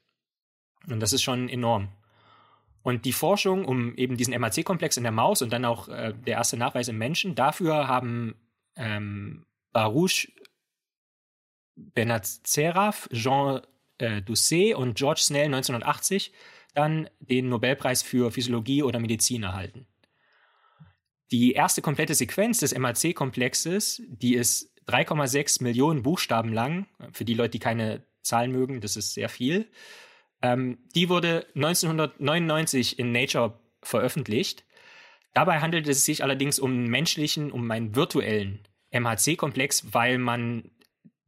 Und 0.89 1.01
das 1.01 1.13
ist 1.13 1.23
schon 1.23 1.49
enorm. 1.49 1.89
Und 2.83 3.05
die 3.05 3.13
Forschung 3.13 3.65
um 3.65 3.97
eben 3.97 4.17
diesen 4.17 4.33
MHC-Komplex 4.33 4.97
in 4.97 5.03
der 5.03 5.11
Maus 5.11 5.43
und 5.43 5.53
dann 5.53 5.65
auch 5.65 5.89
äh, 5.89 6.15
der 6.15 6.35
erste 6.35 6.57
Nachweis 6.57 6.87
im 6.87 6.99
Menschen, 6.99 7.35
dafür 7.35 7.89
haben 7.89 8.37
ähm, 8.77 9.45
Baruch 9.73 10.29
Benacerraf, 11.77 13.09
Jean 13.13 13.61
äh, 13.99 14.23
Doucet 14.23 14.75
und 14.75 14.97
George 14.97 15.21
Snell 15.23 15.47
1980 15.47 16.33
dann 16.75 17.09
den 17.21 17.49
Nobelpreis 17.49 18.03
für 18.03 18.31
Physiologie 18.31 18.83
oder 18.83 19.01
Medizin 19.01 19.45
erhalten. 19.45 19.87
Die 21.31 21.53
erste 21.53 21.83
komplette 21.83 22.15
Sequenz 22.15 22.61
des 22.61 22.77
MAC-Komplexes, 22.77 24.03
die 24.07 24.35
ist 24.35 24.73
3,6 24.87 25.63
Millionen 25.63 26.03
Buchstaben 26.03 26.53
lang. 26.53 26.87
Für 27.13 27.25
die 27.25 27.35
Leute, 27.35 27.53
die 27.53 27.59
keine 27.59 28.05
Zahlen 28.23 28.53
mögen, 28.53 28.81
das 28.81 28.97
ist 28.97 29.15
sehr 29.15 29.29
viel. 29.29 29.69
Ähm, 30.43 30.79
die 30.95 31.09
wurde 31.09 31.47
1999 31.55 32.99
in 32.99 33.11
Nature 33.11 33.59
veröffentlicht. 33.83 34.65
Dabei 35.35 35.61
handelt 35.61 35.89
es 35.89 36.05
sich 36.05 36.23
allerdings 36.23 36.59
um 36.59 36.71
einen 36.71 36.91
menschlichen, 36.91 37.51
um 37.51 37.71
einen 37.71 37.97
virtuellen 37.97 38.61
MHC-Komplex, 38.93 39.93
weil 39.93 40.19
man, 40.19 40.71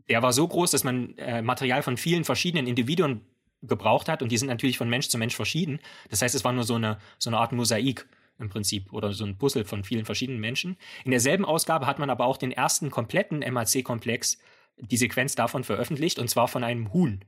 der 0.09 0.23
war 0.23 0.33
so 0.33 0.47
groß, 0.47 0.71
dass 0.71 0.85
man 0.85 1.17
äh, 1.19 1.43
Material 1.43 1.83
von 1.83 1.97
vielen 1.97 2.25
verschiedenen 2.25 2.67
Individuen 2.67 3.23
gebraucht 3.63 4.09
hat 4.09 4.23
und 4.23 4.31
die 4.31 4.39
sind 4.39 4.49
natürlich 4.49 4.79
von 4.79 4.89
Mensch 4.89 5.09
zu 5.09 5.19
Mensch 5.19 5.35
verschieden. 5.35 5.81
Das 6.11 6.23
heißt, 6.23 6.35
es 6.35 6.45
war 6.45 6.53
nur 6.53 6.65
so 6.65 6.75
eine, 6.75 6.99
so 7.19 7.31
eine 7.31 7.39
Art 7.39 7.53
Mosaik 7.53 8.07
im 8.39 8.49
Prinzip 8.49 8.93
oder 8.93 9.13
so 9.13 9.25
ein 9.25 9.37
Puzzle 9.37 9.65
von 9.65 9.83
vielen 9.83 10.05
verschiedenen 10.05 10.41
Menschen. 10.41 10.77
In 11.05 11.11
derselben 11.11 11.45
Ausgabe 11.45 11.87
hat 11.87 11.99
man 11.99 12.11
aber 12.11 12.27
auch 12.27 12.37
den 12.37 12.53
ersten 12.53 12.91
kompletten 12.91 13.43
MHC-Komplex, 13.43 14.39
die 14.77 14.97
Sequenz 14.97 15.35
davon 15.35 15.65
veröffentlicht 15.65 16.19
und 16.19 16.29
zwar 16.29 16.47
von 16.47 16.63
einem 16.63 16.93
Huhn, 16.93 17.25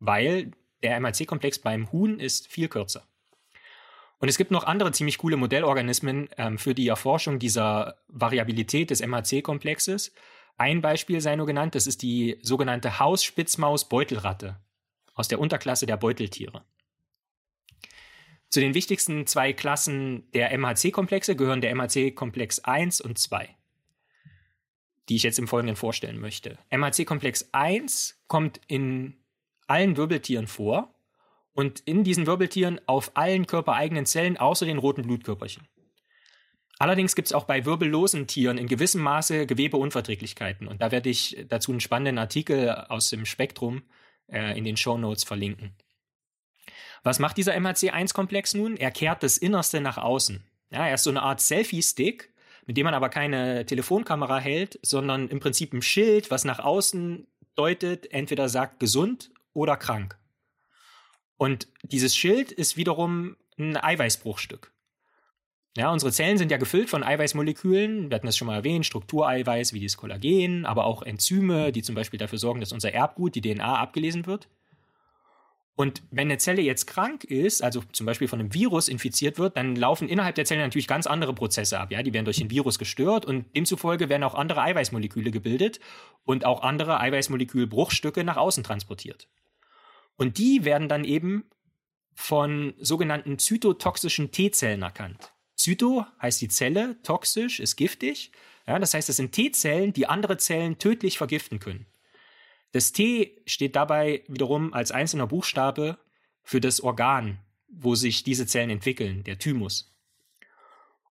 weil 0.00 0.52
der 0.82 0.98
MHC-Komplex 1.00 1.58
beim 1.58 1.92
Huhn 1.92 2.18
ist 2.18 2.48
viel 2.48 2.68
kürzer. 2.68 3.06
Und 4.18 4.28
es 4.28 4.38
gibt 4.38 4.50
noch 4.50 4.64
andere 4.64 4.92
ziemlich 4.92 5.18
coole 5.18 5.36
Modellorganismen 5.36 6.30
ähm, 6.38 6.56
für 6.56 6.74
die 6.74 6.88
Erforschung 6.88 7.38
dieser 7.38 7.98
Variabilität 8.08 8.88
des 8.88 9.02
MHC-Komplexes. 9.02 10.14
Ein 10.56 10.80
Beispiel 10.80 11.20
sei 11.20 11.36
nur 11.36 11.46
genannt, 11.46 11.74
das 11.74 11.86
ist 11.86 12.02
die 12.02 12.38
sogenannte 12.42 12.98
Hausspitzmaus-Beutelratte 12.98 14.56
aus 15.14 15.28
der 15.28 15.40
Unterklasse 15.40 15.86
der 15.86 15.96
Beuteltiere. 15.96 16.64
Zu 18.50 18.60
den 18.60 18.74
wichtigsten 18.74 19.26
zwei 19.26 19.52
Klassen 19.52 20.30
der 20.32 20.56
MHC-Komplexe 20.56 21.34
gehören 21.34 21.60
der 21.60 21.74
MHC-Komplex 21.74 22.60
1 22.60 23.00
und 23.00 23.18
2, 23.18 23.48
die 25.08 25.16
ich 25.16 25.24
jetzt 25.24 25.40
im 25.40 25.48
Folgenden 25.48 25.74
vorstellen 25.74 26.20
möchte. 26.20 26.56
MHC-Komplex 26.70 27.48
1 27.50 28.22
kommt 28.28 28.60
in 28.68 29.16
allen 29.66 29.96
Wirbeltieren 29.96 30.46
vor 30.46 30.94
und 31.52 31.80
in 31.80 32.04
diesen 32.04 32.28
Wirbeltieren 32.28 32.80
auf 32.86 33.16
allen 33.16 33.46
körpereigenen 33.46 34.06
Zellen 34.06 34.36
außer 34.36 34.66
den 34.66 34.78
roten 34.78 35.02
Blutkörperchen. 35.02 35.66
Allerdings 36.78 37.14
gibt 37.14 37.26
es 37.26 37.32
auch 37.32 37.44
bei 37.44 37.64
wirbellosen 37.64 38.26
Tieren 38.26 38.58
in 38.58 38.66
gewissem 38.66 39.00
Maße 39.02 39.46
Gewebeunverträglichkeiten. 39.46 40.66
Und 40.66 40.82
da 40.82 40.90
werde 40.90 41.08
ich 41.08 41.46
dazu 41.48 41.70
einen 41.70 41.80
spannenden 41.80 42.18
Artikel 42.18 42.70
aus 42.70 43.10
dem 43.10 43.26
Spektrum 43.26 43.82
äh, 44.26 44.58
in 44.58 44.64
den 44.64 44.76
Show 44.76 44.98
Notes 44.98 45.24
verlinken. 45.24 45.76
Was 47.04 47.18
macht 47.18 47.36
dieser 47.36 47.54
MHC1-Komplex 47.54 48.54
nun? 48.54 48.76
Er 48.76 48.90
kehrt 48.90 49.22
das 49.22 49.38
Innerste 49.38 49.80
nach 49.80 49.98
außen. 49.98 50.42
Ja, 50.70 50.86
er 50.86 50.94
ist 50.94 51.04
so 51.04 51.10
eine 51.10 51.22
Art 51.22 51.40
Selfie-Stick, 51.40 52.32
mit 52.66 52.76
dem 52.76 52.84
man 52.84 52.94
aber 52.94 53.10
keine 53.10 53.66
Telefonkamera 53.66 54.38
hält, 54.38 54.80
sondern 54.82 55.28
im 55.28 55.38
Prinzip 55.38 55.72
ein 55.72 55.82
Schild, 55.82 56.30
was 56.30 56.44
nach 56.44 56.58
außen 56.58 57.26
deutet, 57.54 58.10
entweder 58.12 58.48
sagt 58.48 58.80
gesund 58.80 59.30
oder 59.52 59.76
krank. 59.76 60.18
Und 61.36 61.68
dieses 61.82 62.16
Schild 62.16 62.52
ist 62.52 62.76
wiederum 62.76 63.36
ein 63.58 63.76
Eiweißbruchstück. 63.76 64.73
Ja, 65.76 65.90
unsere 65.90 66.12
Zellen 66.12 66.38
sind 66.38 66.52
ja 66.52 66.56
gefüllt 66.56 66.88
von 66.88 67.02
Eiweißmolekülen. 67.02 68.08
Wir 68.08 68.14
hatten 68.14 68.26
das 68.26 68.36
schon 68.36 68.46
mal 68.46 68.54
erwähnt, 68.54 68.86
Struktureiweiß 68.86 69.72
wie 69.72 69.80
dieses 69.80 69.96
Kollagen, 69.96 70.66
aber 70.66 70.84
auch 70.84 71.02
Enzyme, 71.02 71.72
die 71.72 71.82
zum 71.82 71.96
Beispiel 71.96 72.18
dafür 72.18 72.38
sorgen, 72.38 72.60
dass 72.60 72.70
unser 72.70 72.92
Erbgut, 72.92 73.34
die 73.34 73.40
DNA, 73.40 73.78
abgelesen 73.78 74.26
wird. 74.26 74.48
Und 75.76 76.04
wenn 76.12 76.28
eine 76.28 76.38
Zelle 76.38 76.62
jetzt 76.62 76.86
krank 76.86 77.24
ist, 77.24 77.60
also 77.60 77.82
zum 77.90 78.06
Beispiel 78.06 78.28
von 78.28 78.38
einem 78.38 78.54
Virus 78.54 78.88
infiziert 78.88 79.38
wird, 79.38 79.56
dann 79.56 79.74
laufen 79.74 80.08
innerhalb 80.08 80.36
der 80.36 80.44
Zelle 80.44 80.62
natürlich 80.62 80.86
ganz 80.86 81.08
andere 81.08 81.34
Prozesse 81.34 81.80
ab. 81.80 81.90
Ja, 81.90 82.04
die 82.04 82.14
werden 82.14 82.24
durch 82.24 82.36
den 82.36 82.50
Virus 82.50 82.78
gestört 82.78 83.26
und 83.26 83.46
demzufolge 83.56 84.08
werden 84.08 84.22
auch 84.22 84.36
andere 84.36 84.62
Eiweißmoleküle 84.62 85.32
gebildet 85.32 85.80
und 86.24 86.44
auch 86.44 86.62
andere 86.62 87.00
Eiweißmolekülbruchstücke 87.00 88.22
nach 88.22 88.36
außen 88.36 88.62
transportiert. 88.62 89.26
Und 90.14 90.38
die 90.38 90.64
werden 90.64 90.88
dann 90.88 91.02
eben 91.02 91.44
von 92.14 92.74
sogenannten 92.78 93.40
zytotoxischen 93.40 94.30
T-Zellen 94.30 94.82
erkannt. 94.82 95.33
Zyto 95.56 96.06
heißt 96.20 96.40
die 96.40 96.48
Zelle, 96.48 96.96
toxisch 97.02 97.60
ist 97.60 97.76
giftig. 97.76 98.32
Ja, 98.66 98.78
das 98.78 98.94
heißt, 98.94 99.08
es 99.08 99.16
sind 99.16 99.32
T-Zellen, 99.32 99.92
die 99.92 100.06
andere 100.06 100.36
Zellen 100.36 100.78
tödlich 100.78 101.18
vergiften 101.18 101.60
können. 101.60 101.86
Das 102.72 102.92
T 102.92 103.40
steht 103.46 103.76
dabei 103.76 104.24
wiederum 104.26 104.72
als 104.72 104.90
einzelner 104.90 105.26
Buchstabe 105.26 105.98
für 106.42 106.60
das 106.60 106.80
Organ, 106.80 107.38
wo 107.68 107.94
sich 107.94 108.24
diese 108.24 108.46
Zellen 108.46 108.70
entwickeln, 108.70 109.22
der 109.24 109.38
Thymus. 109.38 109.94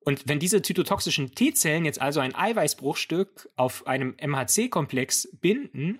Und 0.01 0.27
wenn 0.27 0.39
diese 0.39 0.61
zytotoxischen 0.61 1.33
T-Zellen 1.33 1.85
jetzt 1.85 2.01
also 2.01 2.19
ein 2.19 2.35
Eiweißbruchstück 2.35 3.49
auf 3.55 3.87
einem 3.87 4.15
MHC-Komplex 4.17 5.29
binden, 5.39 5.99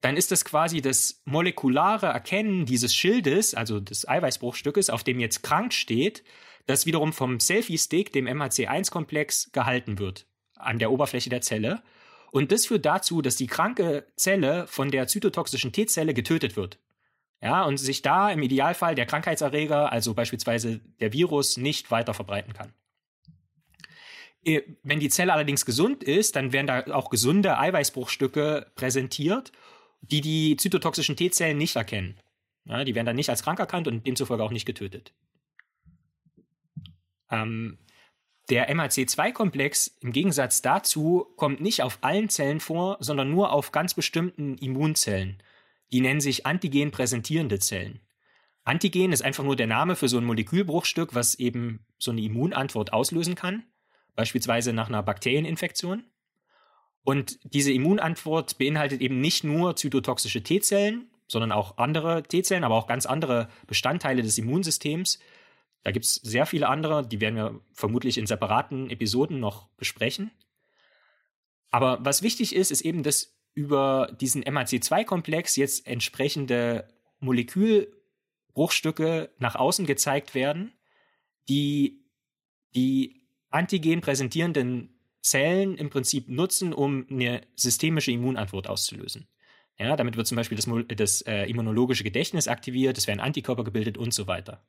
dann 0.00 0.16
ist 0.16 0.30
das 0.30 0.44
quasi 0.44 0.80
das 0.80 1.20
molekulare 1.24 2.06
Erkennen 2.06 2.66
dieses 2.66 2.94
Schildes, 2.94 3.54
also 3.54 3.80
des 3.80 4.08
Eiweißbruchstückes, 4.08 4.90
auf 4.90 5.04
dem 5.04 5.20
jetzt 5.20 5.42
krank 5.42 5.74
steht, 5.74 6.24
das 6.66 6.86
wiederum 6.86 7.12
vom 7.12 7.40
Selfie-Stick, 7.40 8.12
dem 8.12 8.26
MHC1-Komplex, 8.26 9.52
gehalten 9.52 9.98
wird 9.98 10.26
an 10.62 10.78
der 10.78 10.90
Oberfläche 10.90 11.30
der 11.30 11.40
Zelle. 11.40 11.82
Und 12.30 12.52
das 12.52 12.66
führt 12.66 12.86
dazu, 12.86 13.20
dass 13.20 13.36
die 13.36 13.46
kranke 13.46 14.06
Zelle 14.16 14.66
von 14.66 14.90
der 14.90 15.06
zytotoxischen 15.06 15.72
T-Zelle 15.72 16.14
getötet 16.14 16.56
wird. 16.56 16.78
Ja, 17.42 17.64
und 17.64 17.76
sich 17.76 18.02
da 18.02 18.30
im 18.30 18.42
Idealfall 18.42 18.94
der 18.94 19.06
Krankheitserreger, 19.06 19.90
also 19.90 20.14
beispielsweise 20.14 20.80
der 21.00 21.12
Virus, 21.12 21.56
nicht 21.56 21.90
weiter 21.90 22.14
verbreiten 22.14 22.52
kann. 22.52 22.72
Äh, 24.44 24.62
wenn 24.82 25.00
die 25.00 25.08
Zelle 25.08 25.32
allerdings 25.32 25.66
gesund 25.66 26.04
ist, 26.04 26.36
dann 26.36 26.52
werden 26.52 26.68
da 26.68 26.94
auch 26.94 27.10
gesunde 27.10 27.58
Eiweißbruchstücke 27.58 28.70
präsentiert, 28.76 29.50
die 30.00 30.20
die 30.20 30.56
zytotoxischen 30.56 31.16
T-Zellen 31.16 31.58
nicht 31.58 31.76
erkennen. 31.76 32.18
Ja, 32.64 32.84
die 32.84 32.94
werden 32.94 33.06
dann 33.06 33.16
nicht 33.16 33.30
als 33.30 33.42
krank 33.42 33.58
erkannt 33.58 33.88
und 33.88 34.06
demzufolge 34.06 34.42
auch 34.42 34.52
nicht 34.52 34.66
getötet. 34.66 35.12
Ähm, 37.32 37.78
der 38.50 38.70
MHC2-Komplex 38.72 39.98
im 40.00 40.12
Gegensatz 40.12 40.62
dazu 40.62 41.32
kommt 41.36 41.60
nicht 41.60 41.82
auf 41.82 41.98
allen 42.02 42.28
Zellen 42.28 42.60
vor, 42.60 42.98
sondern 43.00 43.30
nur 43.30 43.52
auf 43.52 43.72
ganz 43.72 43.94
bestimmten 43.94 44.58
Immunzellen. 44.58 45.42
Die 45.92 46.00
nennen 46.00 46.20
sich 46.20 46.46
Antigen 46.46 46.90
präsentierende 46.90 47.58
Zellen. 47.58 48.00
Antigen 48.64 49.12
ist 49.12 49.22
einfach 49.22 49.44
nur 49.44 49.56
der 49.56 49.66
Name 49.66 49.96
für 49.96 50.08
so 50.08 50.18
ein 50.18 50.24
Molekülbruchstück, 50.24 51.14
was 51.14 51.34
eben 51.34 51.84
so 51.98 52.10
eine 52.10 52.20
Immunantwort 52.20 52.92
auslösen 52.92 53.34
kann, 53.34 53.64
beispielsweise 54.14 54.72
nach 54.72 54.88
einer 54.88 55.02
Bakterieninfektion. 55.02 56.04
Und 57.04 57.38
diese 57.42 57.72
Immunantwort 57.72 58.58
beinhaltet 58.58 59.00
eben 59.00 59.20
nicht 59.20 59.42
nur 59.42 59.74
zytotoxische 59.74 60.42
T-Zellen, 60.42 61.10
sondern 61.26 61.50
auch 61.50 61.78
andere 61.78 62.22
T-Zellen, 62.22 62.64
aber 62.64 62.76
auch 62.76 62.86
ganz 62.86 63.06
andere 63.06 63.48
Bestandteile 63.66 64.22
des 64.22 64.38
Immunsystems, 64.38 65.18
Da 65.82 65.90
gibt 65.90 66.04
es 66.04 66.14
sehr 66.14 66.46
viele 66.46 66.68
andere, 66.68 67.04
die 67.06 67.20
werden 67.20 67.36
wir 67.36 67.60
vermutlich 67.72 68.18
in 68.18 68.26
separaten 68.26 68.90
Episoden 68.90 69.40
noch 69.40 69.68
besprechen. 69.76 70.30
Aber 71.70 72.04
was 72.04 72.22
wichtig 72.22 72.54
ist, 72.54 72.70
ist 72.70 72.82
eben, 72.82 73.02
dass 73.02 73.34
über 73.54 74.14
diesen 74.20 74.44
MHC2-Komplex 74.44 75.56
jetzt 75.56 75.86
entsprechende 75.86 76.86
Molekülbruchstücke 77.20 79.30
nach 79.38 79.54
außen 79.56 79.86
gezeigt 79.86 80.34
werden, 80.34 80.72
die 81.48 82.04
die 82.74 83.22
Antigen 83.50 84.00
präsentierenden 84.00 84.98
Zellen 85.20 85.76
im 85.76 85.90
Prinzip 85.90 86.28
nutzen, 86.28 86.72
um 86.72 87.06
eine 87.10 87.42
systemische 87.54 88.12
Immunantwort 88.12 88.66
auszulösen. 88.68 89.26
Ja, 89.78 89.96
damit 89.96 90.16
wird 90.16 90.26
zum 90.26 90.36
Beispiel 90.36 90.56
das, 90.56 90.68
das 90.96 91.20
äh, 91.22 91.44
immunologische 91.44 92.04
Gedächtnis 92.04 92.48
aktiviert, 92.48 92.98
es 92.98 93.06
werden 93.06 93.20
Antikörper 93.20 93.64
gebildet 93.64 93.98
und 93.98 94.14
so 94.14 94.26
weiter. 94.26 94.62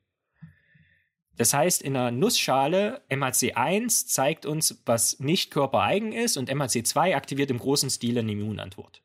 Das 1.36 1.52
heißt, 1.52 1.82
in 1.82 1.96
einer 1.96 2.10
Nussschale 2.10 3.02
MHC1 3.10 4.06
zeigt 4.06 4.46
uns, 4.46 4.82
was 4.86 5.18
nicht 5.18 5.50
körpereigen 5.50 6.12
ist 6.12 6.36
und 6.36 6.50
MHC2 6.50 7.16
aktiviert 7.16 7.50
im 7.50 7.58
großen 7.58 7.90
Stil 7.90 8.18
eine 8.18 8.32
Immunantwort. 8.32 9.02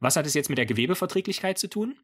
Was 0.00 0.16
hat 0.16 0.26
es 0.26 0.34
jetzt 0.34 0.48
mit 0.48 0.58
der 0.58 0.66
Gewebeverträglichkeit 0.66 1.58
zu 1.58 1.68
tun? 1.68 1.96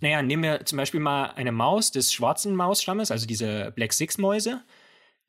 Naja, 0.00 0.22
nehmen 0.22 0.42
wir 0.42 0.64
zum 0.64 0.78
Beispiel 0.78 1.00
mal 1.00 1.26
eine 1.26 1.52
Maus 1.52 1.92
des 1.92 2.12
schwarzen 2.12 2.56
Mausstammes, 2.56 3.10
also 3.10 3.26
diese 3.26 3.72
Black 3.76 3.92
Six 3.92 4.18
Mäuse. 4.18 4.64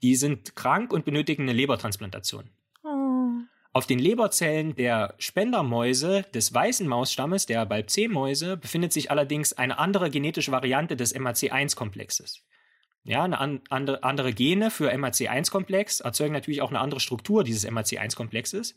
Die 0.01 0.15
sind 0.15 0.55
krank 0.55 0.91
und 0.93 1.05
benötigen 1.05 1.43
eine 1.43 1.53
Lebertransplantation. 1.53 2.49
Oh. 2.83 3.29
Auf 3.73 3.85
den 3.85 3.99
Leberzellen 3.99 4.75
der 4.75 5.15
Spendermäuse 5.19 6.23
des 6.33 6.53
weißen 6.53 6.87
Mausstammes, 6.87 7.45
der 7.45 7.65
Balb 7.65 7.89
C-Mäuse, 7.89 8.55
befindet 8.57 8.93
sich 8.93 9.11
allerdings 9.11 9.53
eine 9.53 9.77
andere 9.77 10.09
genetische 10.09 10.51
Variante 10.51 10.95
des 10.95 11.13
MAC1-Komplexes. 11.13 12.41
Ja, 13.05 13.23
eine 13.23 13.39
an, 13.39 13.61
andere, 13.69 14.33
Gene 14.33 14.69
für 14.71 14.91
MAC1-Komplex 14.91 15.99
erzeugen 15.99 16.33
natürlich 16.33 16.63
auch 16.63 16.71
eine 16.71 16.79
andere 16.79 16.99
Struktur 16.99 17.43
dieses 17.43 17.69
MAC1-Komplexes. 17.69 18.73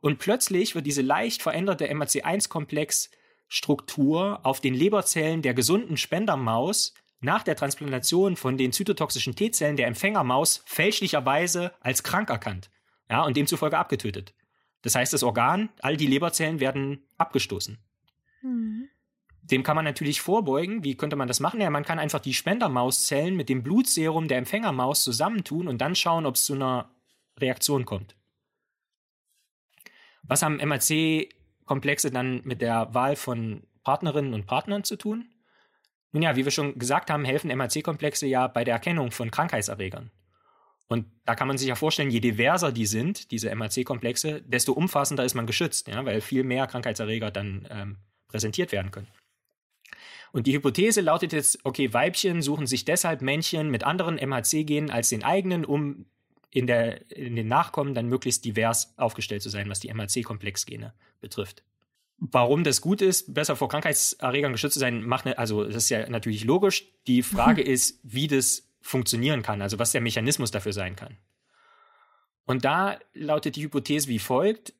Und 0.00 0.20
plötzlich 0.20 0.76
wird 0.76 0.86
diese 0.86 1.02
leicht 1.02 1.42
veränderte 1.42 1.90
MAC1-Komplex-Struktur 1.90 4.46
auf 4.46 4.60
den 4.60 4.74
Leberzellen 4.74 5.42
der 5.42 5.54
gesunden 5.54 5.96
Spendermaus 5.96 6.94
nach 7.20 7.42
der 7.42 7.56
Transplantation 7.56 8.36
von 8.36 8.56
den 8.56 8.70
zytotoxischen 8.70 9.34
T-Zellen 9.34 9.76
der 9.76 9.88
Empfängermaus 9.88 10.62
fälschlicherweise 10.66 11.72
als 11.80 12.04
krank 12.04 12.30
erkannt. 12.30 12.70
Ja, 13.10 13.24
und 13.24 13.36
demzufolge 13.36 13.76
abgetötet. 13.76 14.34
Das 14.82 14.94
heißt, 14.94 15.12
das 15.12 15.24
Organ, 15.24 15.70
all 15.80 15.96
die 15.96 16.06
Leberzellen 16.06 16.60
werden 16.60 17.08
abgestoßen. 17.16 17.78
Mhm. 18.42 18.88
Dem 19.50 19.62
kann 19.62 19.76
man 19.76 19.84
natürlich 19.84 20.22
vorbeugen. 20.22 20.84
Wie 20.84 20.96
könnte 20.96 21.16
man 21.16 21.28
das 21.28 21.40
machen? 21.40 21.60
Ja, 21.60 21.68
man 21.68 21.84
kann 21.84 21.98
einfach 21.98 22.20
die 22.20 22.32
Spendermauszellen 22.32 23.36
mit 23.36 23.50
dem 23.50 23.62
Blutserum 23.62 24.26
der 24.26 24.38
Empfängermaus 24.38 25.04
zusammentun 25.04 25.68
und 25.68 25.78
dann 25.78 25.94
schauen, 25.94 26.24
ob 26.24 26.36
es 26.36 26.44
zu 26.44 26.54
einer 26.54 26.90
Reaktion 27.38 27.84
kommt. 27.84 28.16
Was 30.22 30.42
haben 30.42 30.56
MAC-Komplexe 30.56 32.10
dann 32.10 32.40
mit 32.44 32.62
der 32.62 32.94
Wahl 32.94 33.16
von 33.16 33.66
Partnerinnen 33.82 34.32
und 34.32 34.46
Partnern 34.46 34.82
zu 34.82 34.96
tun? 34.96 35.28
Nun 36.12 36.22
ja, 36.22 36.36
wie 36.36 36.44
wir 36.44 36.52
schon 36.52 36.78
gesagt 36.78 37.10
haben, 37.10 37.24
helfen 37.26 37.54
MAC-Komplexe 37.54 38.26
ja 38.26 38.46
bei 38.46 38.64
der 38.64 38.74
Erkennung 38.74 39.10
von 39.10 39.30
Krankheitserregern. 39.30 40.10
Und 40.88 41.06
da 41.24 41.34
kann 41.34 41.48
man 41.48 41.58
sich 41.58 41.68
ja 41.68 41.74
vorstellen, 41.74 42.10
je 42.10 42.20
diverser 42.20 42.72
die 42.72 42.86
sind, 42.86 43.30
diese 43.30 43.54
MAC-Komplexe, 43.54 44.42
desto 44.42 44.72
umfassender 44.72 45.24
ist 45.24 45.34
man 45.34 45.46
geschützt, 45.46 45.88
ja, 45.88 46.04
weil 46.04 46.20
viel 46.20 46.44
mehr 46.44 46.66
Krankheitserreger 46.66 47.30
dann 47.30 47.66
ähm, 47.70 47.96
präsentiert 48.28 48.72
werden 48.72 48.90
können. 48.90 49.08
Und 50.34 50.48
die 50.48 50.52
Hypothese 50.52 51.00
lautet 51.00 51.32
jetzt, 51.32 51.60
okay, 51.62 51.92
Weibchen 51.92 52.42
suchen 52.42 52.66
sich 52.66 52.84
deshalb 52.84 53.22
Männchen 53.22 53.70
mit 53.70 53.84
anderen 53.84 54.18
MHC-Genen 54.18 54.90
als 54.90 55.08
den 55.08 55.22
eigenen, 55.22 55.64
um 55.64 56.06
in, 56.50 56.66
der, 56.66 57.08
in 57.12 57.36
den 57.36 57.46
Nachkommen 57.46 57.94
dann 57.94 58.08
möglichst 58.08 58.44
divers 58.44 58.98
aufgestellt 58.98 59.42
zu 59.42 59.48
sein, 59.48 59.70
was 59.70 59.78
die 59.78 59.94
MHC-Komplexgene 59.94 60.92
betrifft. 61.20 61.62
Warum 62.18 62.64
das 62.64 62.80
gut 62.80 63.00
ist, 63.00 63.32
besser 63.32 63.54
vor 63.54 63.68
Krankheitserregern 63.68 64.50
geschützt 64.50 64.74
zu 64.74 64.80
sein, 64.80 65.04
macht 65.04 65.24
ne, 65.24 65.38
also 65.38 65.62
das 65.62 65.76
ist 65.76 65.90
ja 65.90 66.10
natürlich 66.10 66.42
logisch. 66.42 66.84
Die 67.06 67.22
Frage 67.22 67.62
ist, 67.62 68.00
wie 68.02 68.26
das 68.26 68.68
funktionieren 68.80 69.42
kann, 69.42 69.62
also 69.62 69.78
was 69.78 69.92
der 69.92 70.00
Mechanismus 70.00 70.50
dafür 70.50 70.72
sein 70.72 70.96
kann. 70.96 71.16
Und 72.44 72.64
da 72.64 72.98
lautet 73.12 73.54
die 73.54 73.62
Hypothese 73.62 74.08
wie 74.08 74.18
folgt: 74.18 74.74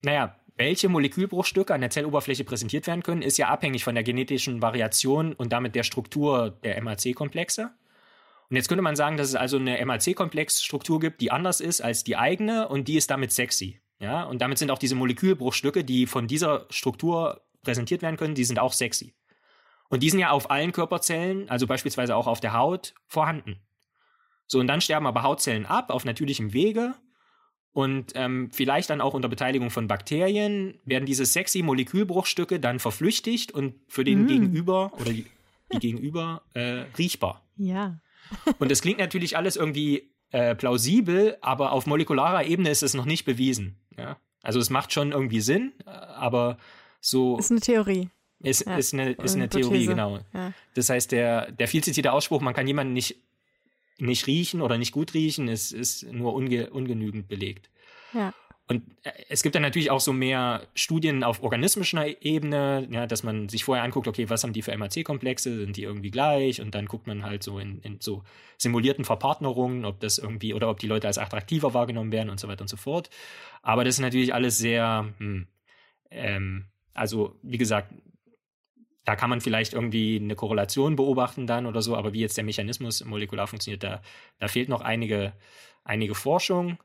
Naja, 0.00 0.40
welche 0.58 0.88
Molekülbruchstücke 0.88 1.72
an 1.72 1.80
der 1.80 1.90
Zelloberfläche 1.90 2.44
präsentiert 2.44 2.86
werden 2.86 3.02
können, 3.02 3.22
ist 3.22 3.38
ja 3.38 3.48
abhängig 3.48 3.84
von 3.84 3.94
der 3.94 4.04
genetischen 4.04 4.60
Variation 4.60 5.32
und 5.32 5.52
damit 5.52 5.74
der 5.74 5.84
Struktur 5.84 6.50
der 6.62 6.76
MHC-Komplexe. 6.82 7.70
Und 8.50 8.56
jetzt 8.56 8.68
könnte 8.68 8.82
man 8.82 8.96
sagen, 8.96 9.16
dass 9.16 9.28
es 9.28 9.34
also 9.34 9.58
eine 9.58 9.78
MHC-Komplexstruktur 9.84 11.00
gibt, 11.00 11.20
die 11.20 11.30
anders 11.30 11.60
ist 11.60 11.80
als 11.80 12.02
die 12.02 12.16
eigene 12.16 12.68
und 12.68 12.88
die 12.88 12.96
ist 12.96 13.10
damit 13.10 13.32
sexy. 13.32 13.80
Ja, 14.00 14.24
und 14.24 14.42
damit 14.42 14.58
sind 14.58 14.70
auch 14.70 14.78
diese 14.78 14.94
Molekülbruchstücke, 14.94 15.84
die 15.84 16.06
von 16.06 16.26
dieser 16.26 16.66
Struktur 16.70 17.42
präsentiert 17.62 18.02
werden 18.02 18.16
können, 18.16 18.34
die 18.34 18.44
sind 18.44 18.58
auch 18.58 18.72
sexy. 18.72 19.14
Und 19.88 20.02
die 20.02 20.10
sind 20.10 20.20
ja 20.20 20.30
auf 20.30 20.50
allen 20.50 20.72
Körperzellen, 20.72 21.48
also 21.48 21.66
beispielsweise 21.66 22.14
auch 22.14 22.26
auf 22.26 22.40
der 22.40 22.52
Haut, 22.52 22.94
vorhanden. 23.06 23.60
So, 24.46 24.60
und 24.60 24.66
dann 24.66 24.80
sterben 24.80 25.06
aber 25.06 25.22
Hautzellen 25.22 25.66
ab 25.66 25.90
auf 25.90 26.04
natürlichem 26.04 26.52
Wege. 26.52 26.94
Und 27.78 28.14
ähm, 28.16 28.50
vielleicht 28.52 28.90
dann 28.90 29.00
auch 29.00 29.14
unter 29.14 29.28
Beteiligung 29.28 29.70
von 29.70 29.86
Bakterien 29.86 30.80
werden 30.84 31.06
diese 31.06 31.24
sexy 31.24 31.62
Molekülbruchstücke 31.62 32.58
dann 32.58 32.80
verflüchtigt 32.80 33.52
und 33.52 33.76
für 33.86 34.02
den 34.02 34.24
mm. 34.24 34.26
Gegenüber 34.26 34.92
oder 34.94 35.12
die, 35.12 35.26
die 35.72 35.78
Gegenüber 35.78 36.42
äh, 36.54 36.86
riechbar. 36.98 37.46
Ja. 37.56 38.00
Und 38.58 38.72
es 38.72 38.82
klingt 38.82 38.98
natürlich 38.98 39.36
alles 39.36 39.54
irgendwie 39.54 40.10
äh, 40.32 40.56
plausibel, 40.56 41.36
aber 41.40 41.70
auf 41.70 41.86
molekularer 41.86 42.46
Ebene 42.46 42.68
ist 42.70 42.82
es 42.82 42.94
noch 42.94 43.04
nicht 43.04 43.24
bewiesen. 43.24 43.76
Ja? 43.96 44.16
Also 44.42 44.58
es 44.58 44.70
macht 44.70 44.92
schon 44.92 45.12
irgendwie 45.12 45.40
Sinn, 45.40 45.72
äh, 45.86 45.90
aber 45.90 46.58
so. 47.00 47.38
Ist 47.38 47.52
eine 47.52 47.60
Theorie. 47.60 48.08
Ist, 48.40 48.66
ja. 48.66 48.76
ist 48.76 48.92
eine, 48.92 49.12
ist 49.12 49.36
eine 49.36 49.48
Theorie, 49.48 49.86
genau. 49.86 50.18
Ja. 50.34 50.52
Das 50.74 50.90
heißt, 50.90 51.12
der, 51.12 51.52
der 51.52 51.68
viel 51.68 51.84
zitierte 51.84 52.10
Ausspruch, 52.10 52.40
man 52.40 52.54
kann 52.54 52.66
jemanden 52.66 52.92
nicht, 52.92 53.22
nicht 53.98 54.26
riechen 54.26 54.60
oder 54.60 54.78
nicht 54.78 54.92
gut 54.92 55.14
riechen, 55.14 55.48
ist, 55.48 55.72
ist 55.72 56.04
nur 56.04 56.34
unge, 56.34 56.70
ungenügend 56.70 57.28
belegt. 57.28 57.70
Ja. 58.12 58.32
Und 58.68 58.82
äh, 59.02 59.12
es 59.28 59.42
gibt 59.42 59.54
dann 59.54 59.62
natürlich 59.62 59.90
auch 59.90 60.00
so 60.00 60.12
mehr 60.12 60.66
Studien 60.74 61.24
auf 61.24 61.42
organismischer 61.42 62.22
Ebene, 62.22 62.86
ja, 62.90 63.06
dass 63.06 63.22
man 63.22 63.48
sich 63.48 63.64
vorher 63.64 63.82
anguckt, 63.82 64.06
okay, 64.06 64.28
was 64.28 64.44
haben 64.44 64.52
die 64.52 64.62
für 64.62 64.76
MAC-Komplexe, 64.76 65.58
sind 65.58 65.76
die 65.76 65.82
irgendwie 65.82 66.10
gleich? 66.10 66.60
Und 66.60 66.74
dann 66.74 66.86
guckt 66.86 67.06
man 67.06 67.24
halt 67.24 67.42
so 67.42 67.58
in, 67.58 67.80
in 67.80 68.00
so 68.00 68.22
simulierten 68.58 69.04
Verpartnerungen, 69.04 69.84
ob 69.84 70.00
das 70.00 70.18
irgendwie 70.18 70.52
oder 70.52 70.68
ob 70.68 70.78
die 70.78 70.86
Leute 70.86 71.06
als 71.06 71.18
attraktiver 71.18 71.72
wahrgenommen 71.74 72.12
werden 72.12 72.28
und 72.30 72.38
so 72.38 72.46
weiter 72.46 72.62
und 72.62 72.68
so 72.68 72.76
fort. 72.76 73.08
Aber 73.62 73.84
das 73.84 73.94
ist 73.94 74.00
natürlich 74.00 74.34
alles 74.34 74.58
sehr, 74.58 75.12
hm, 75.18 75.46
ähm, 76.10 76.66
also 76.92 77.36
wie 77.42 77.58
gesagt, 77.58 77.92
da 79.08 79.16
kann 79.16 79.30
man 79.30 79.40
vielleicht 79.40 79.72
irgendwie 79.72 80.20
eine 80.22 80.34
Korrelation 80.34 80.94
beobachten 80.94 81.46
dann 81.46 81.64
oder 81.64 81.80
so, 81.80 81.96
aber 81.96 82.12
wie 82.12 82.20
jetzt 82.20 82.36
der 82.36 82.44
Mechanismus 82.44 83.02
molekular 83.02 83.46
funktioniert, 83.46 83.82
da, 83.82 84.02
da 84.38 84.48
fehlt 84.48 84.68
noch 84.68 84.82
einige, 84.82 85.32
einige 85.82 86.14
Forschung. 86.14 86.76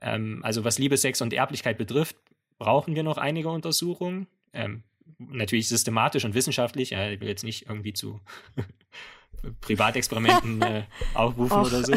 Ähm, 0.00 0.40
also 0.42 0.64
was 0.64 0.80
Liebe, 0.80 0.96
Sex 0.96 1.22
und 1.22 1.32
Erblichkeit 1.32 1.78
betrifft, 1.78 2.16
brauchen 2.58 2.96
wir 2.96 3.04
noch 3.04 3.16
einige 3.16 3.50
Untersuchungen. 3.50 4.26
Ähm, 4.52 4.82
natürlich 5.18 5.68
systematisch 5.68 6.24
und 6.24 6.34
wissenschaftlich. 6.34 6.90
Ja, 6.90 7.10
ich 7.10 7.20
will 7.20 7.28
jetzt 7.28 7.44
nicht 7.44 7.68
irgendwie 7.68 7.92
zu 7.92 8.20
Privatexperimenten 9.60 10.60
äh, 10.62 10.82
aufrufen 11.14 11.58
Och. 11.58 11.66
oder 11.68 11.84
so. 11.84 11.92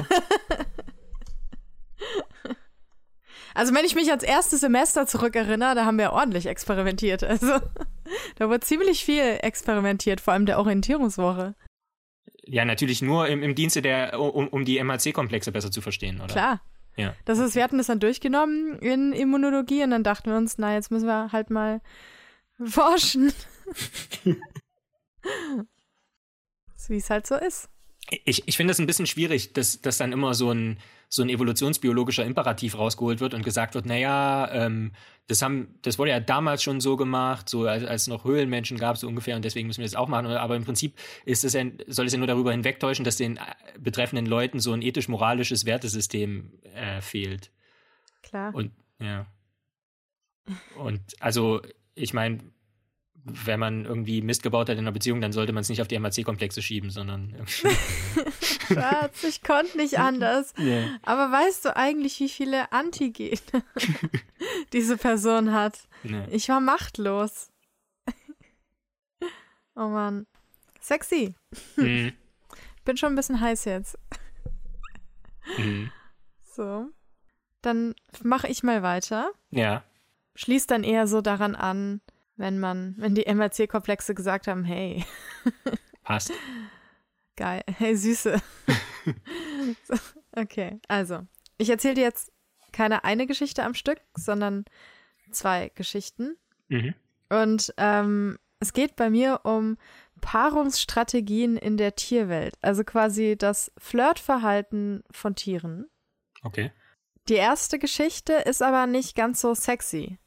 Also 3.55 3.73
wenn 3.73 3.85
ich 3.85 3.95
mich 3.95 4.09
ans 4.11 4.23
erste 4.23 4.57
Semester 4.57 5.07
zurückerinnere, 5.07 5.73
da 5.73 5.85
haben 5.85 5.97
wir 5.97 6.13
ordentlich 6.13 6.45
experimentiert. 6.45 7.23
Also 7.23 7.59
da 8.35 8.49
wurde 8.49 8.61
ziemlich 8.61 9.05
viel 9.05 9.37
experimentiert, 9.41 10.21
vor 10.21 10.33
allem 10.33 10.45
der 10.45 10.59
Orientierungswoche. 10.59 11.55
Ja, 12.43 12.65
natürlich 12.65 13.01
nur 13.01 13.27
im, 13.27 13.43
im 13.43 13.55
Dienste 13.55 13.81
der, 13.81 14.19
um, 14.19 14.47
um 14.47 14.65
die 14.65 14.77
MHC-Komplexe 14.83 15.51
besser 15.51 15.71
zu 15.71 15.81
verstehen, 15.81 16.21
oder? 16.21 16.33
Klar. 16.33 16.61
Ja. 16.97 17.15
Das 17.25 17.39
ist, 17.39 17.55
wir 17.55 17.63
hatten 17.63 17.77
das 17.77 17.87
dann 17.87 17.99
durchgenommen 17.99 18.77
in 18.79 19.13
Immunologie 19.13 19.83
und 19.83 19.91
dann 19.91 20.03
dachten 20.03 20.29
wir 20.29 20.37
uns, 20.37 20.57
na, 20.57 20.73
jetzt 20.73 20.91
müssen 20.91 21.07
wir 21.07 21.31
halt 21.31 21.49
mal 21.49 21.81
forschen. 22.63 23.31
Wie 26.87 26.97
es 26.97 27.09
halt 27.09 27.25
so 27.25 27.35
ist. 27.35 27.69
Ich, 28.25 28.47
ich 28.47 28.57
finde 28.57 28.71
es 28.71 28.79
ein 28.79 28.85
bisschen 28.85 29.07
schwierig, 29.07 29.53
dass, 29.53 29.79
dass 29.79 29.97
dann 29.97 30.11
immer 30.11 30.33
so 30.33 30.51
ein, 30.51 30.77
so 31.13 31.23
ein 31.23 31.29
evolutionsbiologischer 31.29 32.23
Imperativ 32.23 32.77
rausgeholt 32.77 33.19
wird 33.19 33.33
und 33.33 33.43
gesagt 33.43 33.75
wird, 33.75 33.85
naja, 33.85 34.49
ähm, 34.53 34.93
das 35.27 35.41
haben, 35.41 35.75
das 35.81 35.99
wurde 35.99 36.11
ja 36.11 36.21
damals 36.21 36.63
schon 36.63 36.79
so 36.79 36.95
gemacht, 36.95 37.49
so 37.49 37.67
als, 37.67 37.83
als 37.83 38.07
noch 38.07 38.23
Höhlenmenschen 38.23 38.77
gab, 38.77 38.97
so 38.97 39.09
ungefähr, 39.09 39.35
und 39.35 39.43
deswegen 39.43 39.67
müssen 39.67 39.81
wir 39.81 39.85
das 39.85 39.95
auch 39.95 40.07
machen. 40.07 40.25
Aber 40.27 40.55
im 40.55 40.63
Prinzip 40.63 40.97
ist 41.25 41.43
es 41.43 41.51
ja, 41.51 41.65
soll 41.87 42.05
es 42.05 42.13
ja 42.13 42.17
nur 42.17 42.27
darüber 42.27 42.51
hinwegtäuschen, 42.51 43.03
dass 43.03 43.17
den 43.17 43.35
äh, 43.35 43.41
betreffenden 43.77 44.25
Leuten 44.25 44.59
so 44.61 44.71
ein 44.71 44.81
ethisch-moralisches 44.81 45.65
Wertesystem 45.65 46.53
äh, 46.73 47.01
fehlt. 47.01 47.51
Klar. 48.23 48.55
Und 48.55 48.71
ja. 48.99 49.25
Und 50.77 51.01
also, 51.19 51.61
ich 51.93 52.13
meine, 52.13 52.39
wenn 53.23 53.59
man 53.59 53.85
irgendwie 53.85 54.21
Mist 54.21 54.41
gebaut 54.41 54.69
hat 54.69 54.77
in 54.77 54.83
einer 54.83 54.91
Beziehung, 54.91 55.21
dann 55.21 55.31
sollte 55.31 55.53
man 55.53 55.61
es 55.61 55.69
nicht 55.69 55.81
auf 55.81 55.87
die 55.87 55.99
MAC-Komplexe 55.99 56.61
schieben, 56.61 56.89
sondern. 56.89 57.35
Schatz, 58.67 59.23
ich 59.23 59.43
konnte 59.43 59.77
nicht 59.77 59.99
anders. 59.99 60.53
Yeah. 60.61 60.99
Aber 61.01 61.31
weißt 61.31 61.65
du 61.65 61.75
eigentlich, 61.75 62.19
wie 62.19 62.29
viele 62.29 62.71
Antigene 62.71 63.39
diese 64.73 64.95
Person 64.95 65.53
hat? 65.53 65.79
Nee. 66.03 66.25
Ich 66.29 66.49
war 66.49 66.59
machtlos. 66.59 67.49
oh 69.75 69.87
Mann. 69.87 70.27
Sexy. 70.79 71.33
Mhm. 71.77 72.13
Bin 72.85 72.97
schon 72.97 73.13
ein 73.13 73.15
bisschen 73.15 73.39
heiß 73.39 73.65
jetzt. 73.65 73.97
Mhm. 75.57 75.91
So. 76.43 76.89
Dann 77.61 77.95
mache 78.23 78.47
ich 78.47 78.61
mal 78.61 78.83
weiter. 78.83 79.31
Ja. 79.49 79.83
Schließt 80.35 80.69
dann 80.69 80.83
eher 80.83 81.07
so 81.07 81.21
daran 81.21 81.55
an, 81.55 82.01
wenn 82.35 82.59
man, 82.59 82.95
wenn 82.97 83.15
die 83.15 83.25
MRC-Komplexe 83.25 84.15
gesagt 84.15 84.47
haben, 84.47 84.63
hey. 84.63 85.05
Passt. 86.03 86.31
Geil. 87.35 87.63
Hey, 87.77 87.95
Süße. 87.95 88.41
so, 89.83 89.95
okay, 90.35 90.79
also. 90.87 91.25
Ich 91.57 91.69
erzähle 91.69 91.95
dir 91.95 92.03
jetzt 92.03 92.31
keine 92.71 93.03
eine 93.03 93.27
Geschichte 93.27 93.63
am 93.63 93.73
Stück, 93.73 93.99
sondern 94.15 94.65
zwei 95.31 95.71
Geschichten. 95.75 96.37
Mhm. 96.69 96.95
Und 97.29 97.73
ähm, 97.77 98.37
es 98.59 98.73
geht 98.73 98.95
bei 98.95 99.09
mir 99.09 99.41
um 99.43 99.77
Paarungsstrategien 100.21 101.57
in 101.57 101.77
der 101.77 101.95
Tierwelt. 101.95 102.55
Also 102.61 102.83
quasi 102.83 103.35
das 103.37 103.71
Flirtverhalten 103.77 105.03
von 105.11 105.35
Tieren. 105.35 105.89
Okay. 106.43 106.71
Die 107.27 107.35
erste 107.35 107.79
Geschichte 107.79 108.33
ist 108.33 108.61
aber 108.61 108.87
nicht 108.87 109.15
ganz 109.15 109.41
so 109.41 109.53
sexy. 109.53 110.17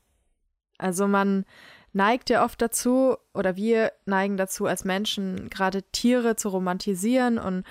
Also 0.78 1.06
man 1.06 1.44
neigt 1.94 2.28
ja 2.28 2.44
oft 2.44 2.60
dazu, 2.60 3.16
oder 3.32 3.56
wir 3.56 3.92
neigen 4.04 4.36
dazu 4.36 4.66
als 4.66 4.84
Menschen, 4.84 5.48
gerade 5.48 5.82
Tiere 5.82 6.36
zu 6.36 6.48
romantisieren 6.48 7.38
und 7.38 7.64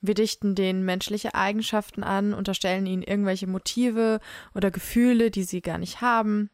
wir 0.00 0.14
dichten 0.14 0.54
denen 0.54 0.84
menschliche 0.84 1.34
Eigenschaften 1.34 2.02
an, 2.02 2.34
unterstellen 2.34 2.86
ihnen 2.86 3.02
irgendwelche 3.02 3.46
Motive 3.46 4.20
oder 4.54 4.70
Gefühle, 4.70 5.30
die 5.30 5.42
sie 5.42 5.60
gar 5.60 5.78
nicht 5.78 6.00
haben. 6.00 6.50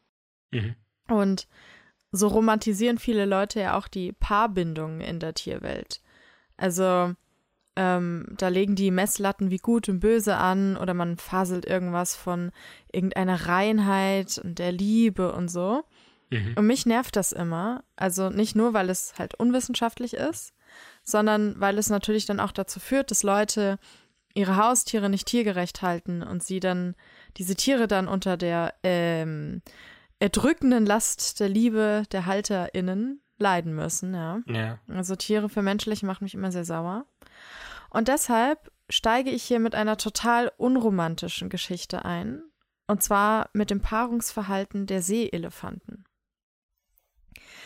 Mhm. 0.51 0.75
Und 1.09 1.49
so 2.11 2.29
romantisieren 2.29 2.99
viele 2.99 3.25
Leute 3.25 3.61
ja 3.61 3.79
auch 3.79 3.89
die 3.89 4.13
Paarbindungen 4.13 5.01
in 5.01 5.19
der 5.19 5.35
Tierwelt. 5.35 6.03
Also 6.57 7.15
ähm, 7.75 8.27
da 8.37 8.49
legen 8.49 8.75
die 8.75 8.91
Messlatten 8.91 9.51
wie 9.51 9.59
gut 9.59 9.89
und 9.89 10.01
böse 10.01 10.37
an 10.37 10.77
oder 10.77 10.93
man 10.93 11.17
faselt 11.17 11.65
irgendwas 11.65 12.15
von 12.15 12.53
irgendeiner 12.93 13.47
Reinheit 13.47 14.39
und 14.43 14.59
der 14.59 14.73
Liebe 14.73 15.33
und 15.33 15.49
so. 15.49 15.85
Mhm. 16.33 16.55
Und 16.57 16.67
mich 16.67 16.87
nervt 16.87 17.17
das 17.17 17.33
immer. 17.33 17.85
Also 17.97 18.31
nicht 18.31 18.57
nur, 18.57 18.73
weil 18.73 18.91
es 18.91 19.15
halt 19.19 19.35
unwissenschaftlich 19.35 20.15
ist, 20.15 20.55
sondern 21.05 21.61
weil 21.61 21.79
es 21.79 21.91
natürlich 21.91 22.27
dann 22.27 22.41
auch 22.41 22.53
dazu 22.53 22.81
führt, 22.81 23.11
dass 23.11 23.23
Leute 23.23 23.79
ihre 24.35 24.57
Haustiere 24.57 25.11
nicht 25.11 25.27
tiergerecht 25.27 25.83
halten 25.83 26.23
und 26.23 26.43
sie 26.43 26.61
dann, 26.61 26.95
diese 27.37 27.55
Tiere 27.55 27.87
dann 27.87 28.09
unter 28.09 28.37
der 28.37 28.75
ähm, 28.83 29.63
erdrückenden 30.19 30.87
Last 30.87 31.41
der 31.41 31.49
Liebe 31.49 32.05
der 32.13 32.27
HalterInnen 32.27 33.21
leiden 33.39 33.75
müssen, 33.75 34.15
ja. 34.15 34.41
ja. 34.47 34.79
Also 34.89 35.17
Tiere 35.17 35.49
für 35.49 35.63
menschlich 35.63 36.03
macht 36.03 36.23
mich 36.23 36.35
immer 36.35 36.53
sehr 36.53 36.65
sauer. 36.65 37.05
Und 37.91 38.09
deshalb 38.09 38.71
steige 38.89 39.31
ich 39.31 39.43
hier 39.43 39.61
mit 39.61 39.75
einer 39.75 39.99
total 39.99 40.51
unromantischen 40.57 41.51
Geschichte 41.51 42.05
ein. 42.05 42.43
Und 42.87 43.03
zwar 43.03 43.51
mit 43.53 43.71
dem 43.71 43.81
Paarungsverhalten 43.81 44.87
der 44.87 45.03
Seeelefanten. 45.03 46.05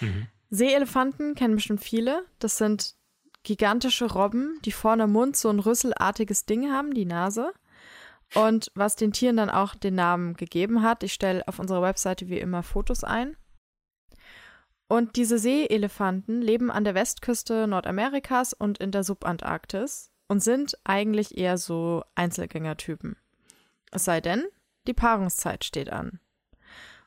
Mhm. 0.00 0.28
Seeelefanten 0.50 1.34
kennen 1.34 1.56
bestimmt 1.56 1.82
viele. 1.82 2.24
Das 2.38 2.58
sind 2.58 2.94
gigantische 3.42 4.12
Robben, 4.12 4.58
die 4.64 4.72
vorne 4.72 5.04
im 5.04 5.12
Mund 5.12 5.36
so 5.36 5.48
ein 5.48 5.60
rüsselartiges 5.60 6.46
Ding 6.46 6.70
haben, 6.70 6.94
die 6.94 7.04
Nase. 7.04 7.52
Und 8.34 8.72
was 8.74 8.96
den 8.96 9.12
Tieren 9.12 9.36
dann 9.36 9.50
auch 9.50 9.74
den 9.74 9.94
Namen 9.94 10.34
gegeben 10.34 10.82
hat, 10.82 11.02
ich 11.02 11.12
stelle 11.12 11.46
auf 11.46 11.58
unserer 11.58 11.82
Webseite 11.82 12.28
wie 12.28 12.38
immer 12.38 12.62
Fotos 12.62 13.04
ein. 13.04 13.36
Und 14.88 15.16
diese 15.16 15.38
Seeelefanten 15.38 16.42
leben 16.42 16.70
an 16.70 16.84
der 16.84 16.94
Westküste 16.94 17.66
Nordamerikas 17.66 18.52
und 18.52 18.78
in 18.78 18.92
der 18.92 19.04
Subantarktis 19.04 20.12
und 20.28 20.40
sind 20.40 20.76
eigentlich 20.84 21.36
eher 21.36 21.58
so 21.58 22.04
Einzelgängertypen. 22.14 23.16
Es 23.90 24.04
sei 24.04 24.20
denn, 24.20 24.44
die 24.86 24.94
Paarungszeit 24.94 25.64
steht 25.64 25.90
an. 25.90 26.20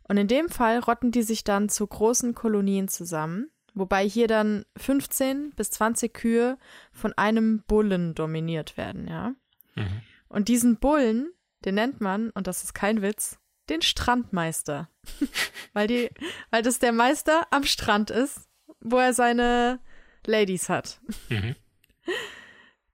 Und 0.09 0.17
in 0.17 0.27
dem 0.27 0.49
Fall 0.49 0.79
rotten 0.79 1.11
die 1.11 1.21
sich 1.21 1.43
dann 1.43 1.69
zu 1.69 1.85
großen 1.85 2.33
Kolonien 2.33 2.87
zusammen, 2.87 3.51
wobei 3.75 4.09
hier 4.09 4.27
dann 4.27 4.65
15 4.75 5.51
bis 5.55 5.69
20 5.69 6.13
Kühe 6.13 6.57
von 6.91 7.13
einem 7.13 7.61
Bullen 7.67 8.15
dominiert 8.15 8.75
werden, 8.75 9.07
ja. 9.07 9.35
Mhm. 9.75 10.01
Und 10.27 10.47
diesen 10.47 10.77
Bullen, 10.79 11.31
den 11.63 11.75
nennt 11.75 12.01
man, 12.01 12.31
und 12.31 12.47
das 12.47 12.63
ist 12.63 12.73
kein 12.73 13.03
Witz, 13.03 13.37
den 13.69 13.83
Strandmeister. 13.83 14.89
weil, 15.73 15.87
die, 15.87 16.09
weil 16.49 16.63
das 16.63 16.79
der 16.79 16.91
Meister 16.91 17.45
am 17.51 17.63
Strand 17.63 18.09
ist, 18.09 18.49
wo 18.81 18.97
er 18.97 19.13
seine 19.13 19.79
Ladies 20.25 20.69
hat. 20.69 20.99
Mhm. 21.29 21.55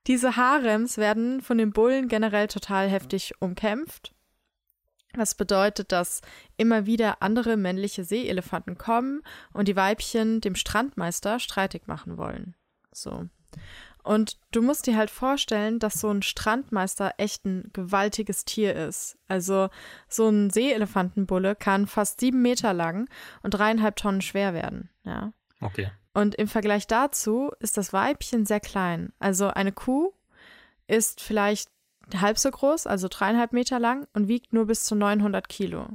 Diese 0.08 0.36
Harems 0.36 0.97
werden 0.97 1.41
von 1.41 1.58
den 1.58 1.71
Bullen 1.71 2.10
generell 2.10 2.49
total 2.49 2.89
heftig 2.89 3.34
umkämpft 3.39 4.14
was 5.17 5.36
bedeutet, 5.36 5.91
dass 5.91 6.21
immer 6.58 6.86
wieder 6.86 7.21
andere 7.21 7.58
männliche 7.58 8.04
Seeelefanten 8.04 8.78
kommen 8.78 9.21
und 9.54 9.67
die 9.67 9.75
Weibchen 9.75 10.41
dem 10.41 10.56
Strandmeister 10.56 11.39
streitig 11.39 11.88
machen 11.88 12.17
wollen. 12.17 12.56
So. 12.91 13.28
Und 14.04 14.38
du 14.51 14.62
musst 14.62 14.86
dir 14.86 14.97
halt 14.97 15.10
vorstellen, 15.10 15.80
dass 15.80 15.99
so 15.99 16.12
ein 16.12 16.21
Strandmeister 16.21 17.15
echt 17.17 17.43
ein 17.45 17.71
gewaltiges 17.73 18.45
Tier 18.45 18.75
ist. 18.75 19.17
Also 19.28 19.69
so 20.08 20.30
ein 20.30 20.51
Seeelefantenbulle 20.51 21.56
kann 21.56 21.88
fast 21.88 22.19
sieben 22.19 22.43
Meter 22.43 22.71
lang 22.71 23.10
und 23.41 23.51
dreieinhalb 23.51 23.95
Tonnen 23.95 24.21
schwer 24.21 24.54
werden. 24.54 24.89
Ja. 25.04 25.34
Okay. 25.60 25.89
Und 26.13 26.36
im 26.36 26.47
Vergleich 26.47 26.86
dazu 26.86 27.51
ist 27.60 27.78
das 27.78 27.93
Weibchen 27.93 28.45
sehr 28.45 28.60
klein. 28.60 29.12
Also 29.17 29.47
eine 29.47 29.71
Kuh 29.71 30.13
ist 30.88 31.19
vielleicht 31.19 31.69
halb 32.15 32.37
so 32.37 32.49
groß, 32.51 32.87
also 32.87 33.07
dreieinhalb 33.09 33.53
Meter 33.53 33.79
lang 33.79 34.07
und 34.13 34.27
wiegt 34.27 34.53
nur 34.53 34.65
bis 34.65 34.83
zu 34.83 34.95
900 34.95 35.47
Kilo. 35.49 35.87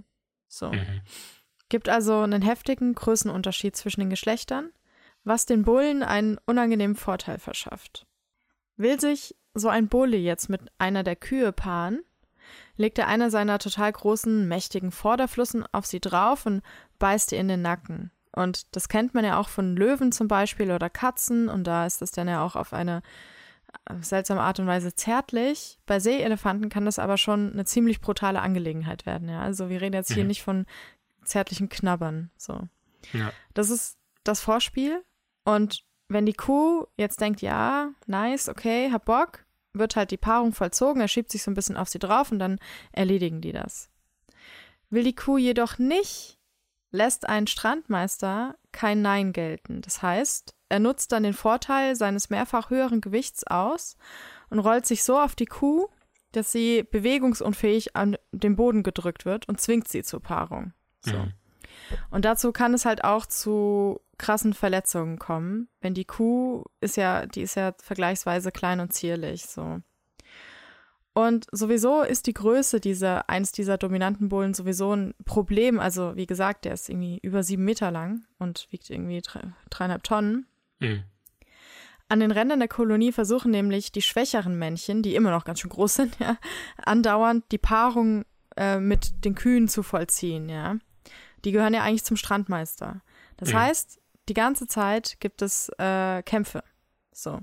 So. 0.48 0.72
Mhm. 0.72 1.00
Gibt 1.68 1.88
also 1.88 2.20
einen 2.20 2.42
heftigen 2.42 2.94
Größenunterschied 2.94 3.76
zwischen 3.76 4.00
den 4.00 4.10
Geschlechtern, 4.10 4.70
was 5.24 5.46
den 5.46 5.62
Bullen 5.62 6.02
einen 6.02 6.38
unangenehmen 6.46 6.96
Vorteil 6.96 7.38
verschafft. 7.38 8.06
Will 8.76 8.98
sich 9.00 9.36
so 9.54 9.68
ein 9.68 9.88
Bulle 9.88 10.16
jetzt 10.16 10.48
mit 10.48 10.62
einer 10.78 11.02
der 11.02 11.16
Kühe 11.16 11.52
paaren, 11.52 12.02
legt 12.76 12.98
er 12.98 13.08
einer 13.08 13.30
seiner 13.30 13.58
total 13.58 13.92
großen, 13.92 14.48
mächtigen 14.48 14.90
Vorderflossen 14.90 15.64
auf 15.72 15.86
sie 15.86 16.00
drauf 16.00 16.46
und 16.46 16.62
beißt 16.98 17.32
ihr 17.32 17.38
in 17.38 17.48
den 17.48 17.62
Nacken. 17.62 18.10
Und 18.32 18.74
das 18.74 18.88
kennt 18.88 19.12
man 19.14 19.24
ja 19.24 19.38
auch 19.38 19.48
von 19.48 19.76
Löwen 19.76 20.12
zum 20.12 20.28
Beispiel 20.28 20.70
oder 20.70 20.88
Katzen, 20.88 21.48
und 21.48 21.64
da 21.64 21.86
ist 21.86 22.00
das 22.00 22.12
dann 22.12 22.28
ja 22.28 22.44
auch 22.44 22.56
auf 22.56 22.72
eine 22.72 23.02
seltsame 24.00 24.40
Art 24.40 24.60
und 24.60 24.66
Weise 24.66 24.94
zärtlich. 24.94 25.78
Bei 25.86 26.00
Seeelefanten 26.00 26.68
kann 26.68 26.84
das 26.84 26.98
aber 26.98 27.18
schon 27.18 27.52
eine 27.52 27.64
ziemlich 27.64 28.00
brutale 28.00 28.40
Angelegenheit 28.40 29.06
werden, 29.06 29.28
ja. 29.28 29.40
Also 29.40 29.68
wir 29.68 29.80
reden 29.80 29.94
jetzt 29.94 30.12
hier 30.12 30.24
mhm. 30.24 30.28
nicht 30.28 30.42
von 30.42 30.66
zärtlichen 31.24 31.68
Knabbern, 31.68 32.30
so. 32.36 32.68
Ja. 33.12 33.32
Das 33.54 33.70
ist 33.70 33.98
das 34.24 34.40
Vorspiel 34.40 35.02
und 35.44 35.84
wenn 36.08 36.26
die 36.26 36.34
Kuh 36.34 36.86
jetzt 36.96 37.20
denkt, 37.20 37.40
ja, 37.40 37.92
nice, 38.06 38.48
okay, 38.48 38.90
hab 38.90 39.04
Bock, 39.04 39.44
wird 39.72 39.94
halt 39.96 40.10
die 40.10 40.16
Paarung 40.16 40.52
vollzogen, 40.52 41.00
er 41.00 41.08
schiebt 41.08 41.30
sich 41.30 41.42
so 41.42 41.50
ein 41.50 41.54
bisschen 41.54 41.76
auf 41.76 41.88
sie 41.88 42.00
drauf 42.00 42.32
und 42.32 42.40
dann 42.40 42.58
erledigen 42.92 43.40
die 43.40 43.52
das. 43.52 43.90
Will 44.90 45.04
die 45.04 45.14
Kuh 45.14 45.38
jedoch 45.38 45.78
nicht, 45.78 46.38
lässt 46.90 47.28
ein 47.28 47.46
Strandmeister 47.46 48.56
kein 48.72 49.02
Nein 49.02 49.32
gelten. 49.32 49.82
Das 49.82 50.02
heißt, 50.02 50.54
er 50.70 50.78
nutzt 50.78 51.12
dann 51.12 51.24
den 51.24 51.34
Vorteil 51.34 51.96
seines 51.96 52.30
mehrfach 52.30 52.70
höheren 52.70 53.00
Gewichts 53.00 53.46
aus 53.46 53.96
und 54.48 54.60
rollt 54.60 54.86
sich 54.86 55.04
so 55.04 55.18
auf 55.18 55.34
die 55.34 55.46
Kuh, 55.46 55.88
dass 56.32 56.52
sie 56.52 56.84
bewegungsunfähig 56.84 57.96
an 57.96 58.16
den 58.32 58.56
Boden 58.56 58.82
gedrückt 58.82 59.24
wird 59.24 59.48
und 59.48 59.60
zwingt 59.60 59.88
sie 59.88 60.02
zur 60.02 60.20
Paarung. 60.20 60.72
So. 61.00 61.16
Mhm. 61.16 61.32
Und 62.10 62.24
dazu 62.24 62.52
kann 62.52 62.72
es 62.72 62.84
halt 62.84 63.04
auch 63.04 63.26
zu 63.26 64.00
krassen 64.16 64.54
Verletzungen 64.54 65.18
kommen, 65.18 65.68
wenn 65.80 65.94
die 65.94 66.04
Kuh 66.04 66.64
ist 66.80 66.96
ja, 66.96 67.26
die 67.26 67.42
ist 67.42 67.56
ja 67.56 67.74
vergleichsweise 67.82 68.52
klein 68.52 68.80
und 68.80 68.92
zierlich, 68.92 69.46
so. 69.46 69.80
Und 71.12 71.46
sowieso 71.50 72.02
ist 72.02 72.26
die 72.28 72.34
Größe 72.34 72.80
dieser, 72.80 73.28
eines 73.28 73.50
dieser 73.50 73.78
dominanten 73.78 74.28
Bullen 74.28 74.54
sowieso 74.54 74.94
ein 74.94 75.14
Problem. 75.24 75.80
Also, 75.80 76.14
wie 76.14 76.26
gesagt, 76.26 76.64
der 76.64 76.74
ist 76.74 76.88
irgendwie 76.88 77.18
über 77.22 77.42
sieben 77.42 77.64
Meter 77.64 77.90
lang 77.90 78.24
und 78.38 78.68
wiegt 78.70 78.88
irgendwie 78.90 79.20
drei, 79.20 79.42
dreieinhalb 79.70 80.04
Tonnen. 80.04 80.46
Mhm. 80.80 81.04
An 82.08 82.18
den 82.18 82.32
Rändern 82.32 82.58
der 82.58 82.68
Kolonie 82.68 83.12
versuchen 83.12 83.52
nämlich 83.52 83.92
die 83.92 84.02
schwächeren 84.02 84.58
Männchen, 84.58 85.02
die 85.02 85.14
immer 85.14 85.30
noch 85.30 85.44
ganz 85.44 85.60
schön 85.60 85.70
groß 85.70 85.94
sind, 85.94 86.16
ja, 86.18 86.36
andauernd 86.84 87.44
die 87.52 87.58
Paarung 87.58 88.24
äh, 88.56 88.80
mit 88.80 89.24
den 89.24 89.36
Kühen 89.36 89.68
zu 89.68 89.82
vollziehen, 89.82 90.48
ja. 90.48 90.76
Die 91.44 91.52
gehören 91.52 91.72
ja 91.72 91.82
eigentlich 91.82 92.04
zum 92.04 92.16
Strandmeister. 92.16 93.00
Das 93.36 93.52
mhm. 93.52 93.58
heißt, 93.58 94.00
die 94.28 94.34
ganze 94.34 94.66
Zeit 94.66 95.18
gibt 95.20 95.40
es 95.40 95.70
äh, 95.78 96.22
Kämpfe. 96.22 96.62
So. 97.12 97.40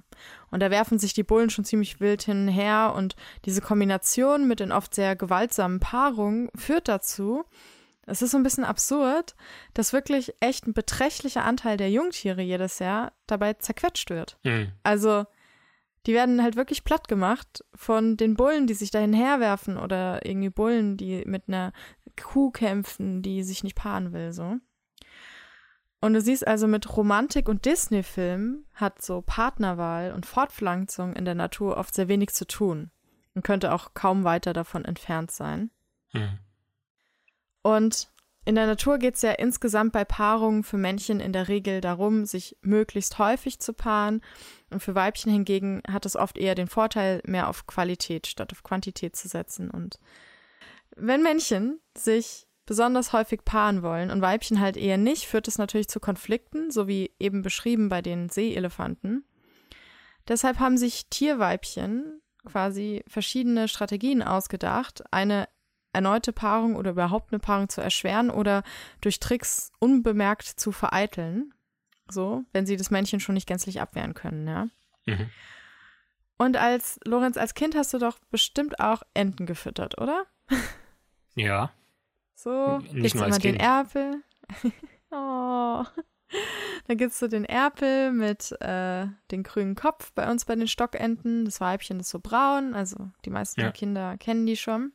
Und 0.52 0.62
da 0.62 0.72
werfen 0.72 1.00
sich 1.00 1.14
die 1.14 1.24
Bullen 1.24 1.50
schon 1.50 1.66
ziemlich 1.66 2.00
wild 2.00 2.24
hin 2.24 2.48
und 2.48 2.54
her 2.54 2.94
und 2.96 3.16
diese 3.46 3.62
Kombination 3.62 4.48
mit 4.48 4.60
den 4.60 4.72
oft 4.72 4.94
sehr 4.96 5.16
gewaltsamen 5.16 5.80
Paarungen 5.80 6.50
führt 6.56 6.88
dazu, 6.88 7.46
es 8.08 8.22
ist 8.22 8.32
so 8.32 8.38
ein 8.38 8.44
bisschen 8.44 8.64
absurd, 8.64 9.36
dass 9.74 9.94
wirklich 9.94 10.34
echt 10.40 10.66
ein 10.66 10.74
beträchtlicher 10.74 11.44
Anteil 11.44 11.78
der 11.78 11.92
Jungtiere 11.92 12.42
jedes 12.42 12.80
Jahr 12.80 13.12
dabei 13.28 13.54
zerquetscht 13.54 14.10
wird. 14.10 14.40
Mhm. 14.44 14.72
Also 14.84 15.26
die 16.06 16.14
werden 16.14 16.42
halt 16.42 16.56
wirklich 16.56 16.86
platt 16.86 17.10
gemacht 17.10 17.66
von 17.76 18.16
den 18.16 18.36
Bullen, 18.36 18.66
die 18.66 18.74
sich 18.74 18.92
dahin 18.92 19.14
herwerfen 19.14 19.78
oder 19.78 20.26
irgendwie 20.26 20.50
Bullen, 20.50 20.96
die 20.96 21.24
mit 21.26 21.44
einer 21.48 21.74
Kuh 22.16 22.50
kämpfen, 22.50 23.22
die 23.22 23.44
sich 23.44 23.64
nicht 23.64 23.76
paaren 23.76 24.14
will, 24.14 24.32
so. 24.32 24.56
Und 26.00 26.14
du 26.14 26.22
siehst 26.22 26.48
also 26.48 26.68
mit 26.68 26.96
Romantik 26.96 27.50
und 27.50 27.66
Disney-Filmen 27.66 28.66
hat 28.74 29.02
so 29.02 29.22
Partnerwahl 29.22 30.14
und 30.14 30.26
Fortpflanzung 30.26 31.14
in 31.14 31.26
der 31.26 31.36
Natur 31.36 31.76
oft 31.76 31.94
sehr 31.94 32.08
wenig 32.08 32.30
zu 32.30 32.46
tun 32.46 32.92
und 33.34 33.44
könnte 33.44 33.74
auch 33.74 33.94
kaum 33.94 34.24
weiter 34.24 34.54
davon 34.54 34.86
entfernt 34.86 35.32
sein. 35.32 35.72
Mhm. 36.14 36.40
Und 37.68 38.08
in 38.46 38.56
der 38.56 38.66
Natur 38.66 38.98
geht 38.98 39.16
es 39.16 39.24
ja 39.24 39.34
insgesamt 39.34 39.92
bei 39.92 40.06
Paarungen 40.06 40.64
für 40.64 40.78
Männchen 40.78 41.20
in 41.20 41.34
der 41.34 41.50
Regel 41.50 41.82
darum, 41.82 42.24
sich 42.24 42.56
möglichst 42.62 43.20
häufig 43.20 43.60
zu 43.60 43.74
paaren. 43.74 44.22
Und 44.70 44.82
für 44.82 44.96
Weibchen 44.96 45.34
hingegen 45.34 45.82
hat 45.86 46.06
es 46.06 46.16
oft 46.16 46.38
eher 46.38 46.56
den 46.56 46.70
Vorteil, 46.70 47.22
mehr 47.26 47.50
auf 47.50 47.68
Qualität 47.68 48.26
statt 48.26 48.54
auf 48.54 48.64
Quantität 48.64 49.18
zu 49.18 49.28
setzen. 49.28 49.70
Und 49.70 50.00
wenn 50.96 51.22
Männchen 51.22 51.82
sich 51.98 52.48
besonders 52.66 53.12
häufig 53.12 53.44
paaren 53.44 53.84
wollen 53.84 54.12
und 54.12 54.22
Weibchen 54.22 54.62
halt 54.62 54.78
eher 54.78 54.98
nicht, 54.98 55.26
führt 55.26 55.50
es 55.50 55.58
natürlich 55.58 55.90
zu 55.90 56.00
Konflikten, 56.00 56.72
so 56.72 56.88
wie 56.88 57.12
eben 57.20 57.42
beschrieben 57.42 57.90
bei 57.90 58.02
den 58.02 58.30
Seeelefanten. 58.30 59.26
Deshalb 60.26 60.60
haben 60.60 60.78
sich 60.78 61.10
Tierweibchen 61.10 62.22
quasi 62.46 63.04
verschiedene 63.08 63.68
Strategien 63.68 64.24
ausgedacht, 64.24 65.04
eine 65.12 65.50
erneute 65.98 66.32
Paarung 66.32 66.76
oder 66.76 66.92
überhaupt 66.92 67.34
eine 67.34 67.40
Paarung 67.40 67.70
zu 67.70 67.82
erschweren 67.82 68.30
oder 68.30 68.64
durch 69.02 69.20
Tricks 69.20 69.72
unbemerkt 69.80 70.46
zu 70.46 70.72
vereiteln. 70.72 71.54
So, 72.08 72.44
wenn 72.54 72.68
sie 72.68 72.78
das 72.78 72.92
Männchen 72.92 73.20
schon 73.20 73.34
nicht 73.34 73.48
gänzlich 73.48 73.82
abwehren 73.82 74.14
können, 74.14 74.48
ja. 74.48 74.68
Mhm. 75.06 75.30
Und 76.38 76.56
als, 76.56 77.00
Lorenz, 77.04 77.36
als 77.36 77.56
Kind 77.56 77.76
hast 77.76 77.94
du 77.94 77.98
doch 77.98 78.20
bestimmt 78.30 78.80
auch 78.80 79.02
Enten 79.16 79.48
gefüttert, 79.48 80.00
oder? 80.00 80.26
Ja. 81.36 81.72
So, 82.36 82.78
nicht 82.92 83.16
nur 83.16 83.26
als 83.26 83.40
kind. 83.40 83.56
den 83.56 83.60
Erpel. 83.60 84.24
oh. 85.12 85.84
Dann 86.88 86.98
gibt 86.98 87.14
es 87.14 87.20
so 87.20 87.28
den 87.28 87.46
Erpel 87.46 88.12
mit 88.12 88.52
äh, 88.62 89.08
dem 89.32 89.44
grünen 89.44 89.76
Kopf 89.76 90.12
bei 90.14 90.30
uns 90.30 90.46
bei 90.46 90.56
den 90.56 90.68
Stockenten. 90.68 91.46
Das 91.46 91.60
Weibchen 91.60 92.00
ist 92.00 92.10
so 92.10 92.20
braun, 92.20 92.74
also 92.76 93.10
die 93.26 93.30
meisten 93.30 93.62
ja. 93.62 93.72
Kinder 93.72 94.18
kennen 94.18 94.46
die 94.46 94.58
schon. 94.58 94.92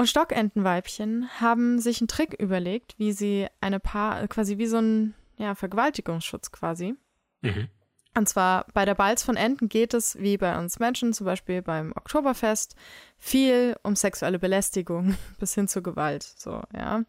Und 0.00 0.06
Stockentenweibchen 0.06 1.28
haben 1.42 1.78
sich 1.78 2.00
einen 2.00 2.08
Trick 2.08 2.32
überlegt, 2.32 2.98
wie 2.98 3.12
sie 3.12 3.48
eine 3.60 3.80
Paar, 3.80 4.26
quasi 4.28 4.56
wie 4.56 4.64
so 4.64 4.78
ein 4.78 5.12
ja, 5.36 5.54
Vergewaltigungsschutz 5.54 6.52
quasi. 6.52 6.94
Mhm. 7.42 7.68
Und 8.16 8.26
zwar 8.26 8.64
bei 8.72 8.86
der 8.86 8.94
Balz 8.94 9.22
von 9.22 9.36
Enten 9.36 9.68
geht 9.68 9.92
es, 9.92 10.18
wie 10.18 10.38
bei 10.38 10.58
uns 10.58 10.78
Menschen, 10.78 11.12
zum 11.12 11.26
Beispiel 11.26 11.60
beim 11.60 11.92
Oktoberfest, 11.94 12.76
viel 13.18 13.76
um 13.82 13.94
sexuelle 13.94 14.38
Belästigung 14.38 15.16
bis 15.38 15.54
hin 15.54 15.68
zur 15.68 15.82
Gewalt. 15.82 16.22
So, 16.22 16.62
ja. 16.74 17.02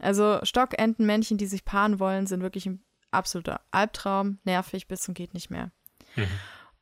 Also 0.00 0.40
Stockentenmännchen, 0.42 1.38
die 1.38 1.46
sich 1.46 1.64
paaren 1.64 2.00
wollen, 2.00 2.26
sind 2.26 2.42
wirklich 2.42 2.66
ein 2.66 2.82
absoluter 3.12 3.60
Albtraum, 3.70 4.40
nervig 4.42 4.88
bis 4.88 5.02
zum 5.02 5.14
geht 5.14 5.32
nicht 5.32 5.50
mehr. 5.50 5.70
Mhm. 6.16 6.26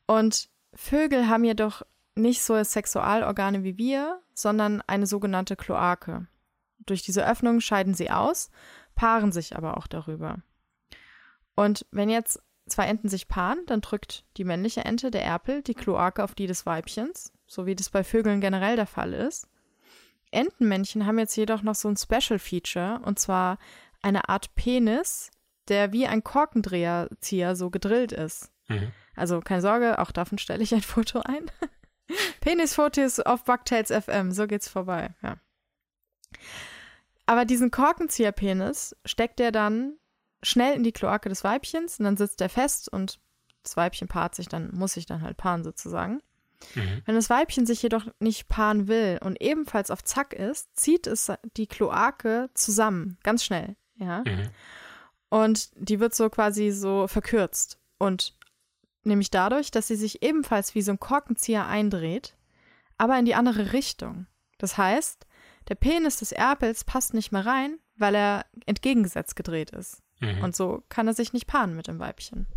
Und 0.07 0.49
Vögel 0.73 1.27
haben 1.27 1.43
jedoch 1.43 1.83
nicht 2.15 2.41
so 2.41 2.61
Sexualorgane 2.63 3.63
wie 3.63 3.77
wir, 3.77 4.21
sondern 4.41 4.81
eine 4.87 5.05
sogenannte 5.05 5.55
Kloake. 5.55 6.27
Durch 6.79 7.03
diese 7.03 7.27
Öffnung 7.27 7.61
scheiden 7.61 7.93
sie 7.93 8.09
aus, 8.09 8.49
paaren 8.95 9.31
sich 9.31 9.55
aber 9.55 9.77
auch 9.77 9.87
darüber. 9.87 10.39
Und 11.55 11.85
wenn 11.91 12.09
jetzt 12.09 12.41
zwei 12.67 12.85
Enten 12.85 13.09
sich 13.09 13.27
paaren, 13.27 13.59
dann 13.67 13.81
drückt 13.81 14.25
die 14.37 14.43
männliche 14.43 14.85
Ente, 14.85 15.11
der 15.11 15.23
Erpel, 15.23 15.61
die 15.61 15.73
Kloake 15.73 16.23
auf 16.23 16.33
die 16.33 16.47
des 16.47 16.65
Weibchens, 16.65 17.33
so 17.45 17.65
wie 17.65 17.75
das 17.75 17.89
bei 17.89 18.03
Vögeln 18.03 18.41
generell 18.41 18.75
der 18.75 18.87
Fall 18.87 19.13
ist. 19.13 19.47
Entenmännchen 20.31 21.05
haben 21.05 21.19
jetzt 21.19 21.35
jedoch 21.35 21.61
noch 21.61 21.75
so 21.75 21.89
ein 21.89 21.97
Special 21.97 22.39
Feature, 22.39 23.01
und 23.03 23.19
zwar 23.19 23.57
eine 24.01 24.29
Art 24.29 24.55
Penis, 24.55 25.29
der 25.67 25.91
wie 25.91 26.07
ein 26.07 26.23
Korkendreherzieher 26.23 27.55
so 27.55 27.69
gedrillt 27.69 28.11
ist. 28.11 28.51
Mhm. 28.67 28.91
Also 29.15 29.41
keine 29.41 29.61
Sorge, 29.61 29.99
auch 29.99 30.11
davon 30.11 30.37
stelle 30.37 30.63
ich 30.63 30.73
ein 30.73 30.81
Foto 30.81 31.19
ein. 31.19 31.51
Penisfotos 32.41 33.19
auf 33.19 33.43
Bugtails 33.43 33.91
FM, 33.91 34.31
so 34.31 34.47
geht's 34.47 34.67
vorbei, 34.67 35.13
ja. 35.21 35.37
Aber 37.25 37.45
diesen 37.45 37.71
Korkenzieher-Penis 37.71 38.95
steckt 39.05 39.39
er 39.39 39.51
dann 39.51 39.93
schnell 40.43 40.75
in 40.75 40.83
die 40.83 40.91
Kloake 40.91 41.29
des 41.29 41.43
Weibchens 41.43 41.99
und 41.99 42.05
dann 42.05 42.17
sitzt 42.17 42.41
er 42.41 42.49
fest 42.49 42.89
und 42.89 43.19
das 43.63 43.77
Weibchen 43.77 44.07
paart 44.07 44.35
sich 44.35 44.47
dann, 44.47 44.71
muss 44.73 44.93
sich 44.93 45.05
dann 45.05 45.21
halt 45.21 45.37
paaren 45.37 45.63
sozusagen. 45.63 46.21
Mhm. 46.75 47.01
Wenn 47.05 47.15
das 47.15 47.29
Weibchen 47.29 47.65
sich 47.65 47.81
jedoch 47.81 48.05
nicht 48.19 48.47
paaren 48.47 48.87
will 48.87 49.19
und 49.23 49.41
ebenfalls 49.41 49.91
auf 49.91 50.03
Zack 50.03 50.33
ist, 50.33 50.75
zieht 50.75 51.07
es 51.07 51.31
die 51.57 51.67
Kloake 51.67 52.49
zusammen, 52.53 53.17
ganz 53.23 53.43
schnell, 53.43 53.75
ja. 53.95 54.23
Mhm. 54.25 54.49
Und 55.29 55.69
die 55.75 55.99
wird 55.99 56.13
so 56.13 56.29
quasi 56.29 56.71
so 56.71 57.07
verkürzt. 57.07 57.79
Und 57.97 58.37
Nämlich 59.03 59.31
dadurch, 59.31 59.71
dass 59.71 59.87
sie 59.87 59.95
sich 59.95 60.21
ebenfalls 60.21 60.75
wie 60.75 60.81
so 60.81 60.91
ein 60.91 60.99
Korkenzieher 60.99 61.65
eindreht, 61.65 62.35
aber 62.97 63.17
in 63.17 63.25
die 63.25 63.35
andere 63.35 63.73
Richtung. 63.73 64.27
Das 64.57 64.77
heißt, 64.77 65.25
der 65.69 65.75
Penis 65.75 66.17
des 66.17 66.31
Erpels 66.31 66.83
passt 66.83 67.13
nicht 67.13 67.31
mehr 67.31 67.45
rein, 67.45 67.79
weil 67.95 68.15
er 68.15 68.45
entgegengesetzt 68.65 69.35
gedreht 69.35 69.71
ist. 69.71 70.01
Mhm. 70.19 70.43
Und 70.43 70.55
so 70.55 70.83
kann 70.89 71.07
er 71.07 71.13
sich 71.13 71.33
nicht 71.33 71.47
paaren 71.47 71.75
mit 71.75 71.87
dem 71.87 71.99
Weibchen. 71.99 72.47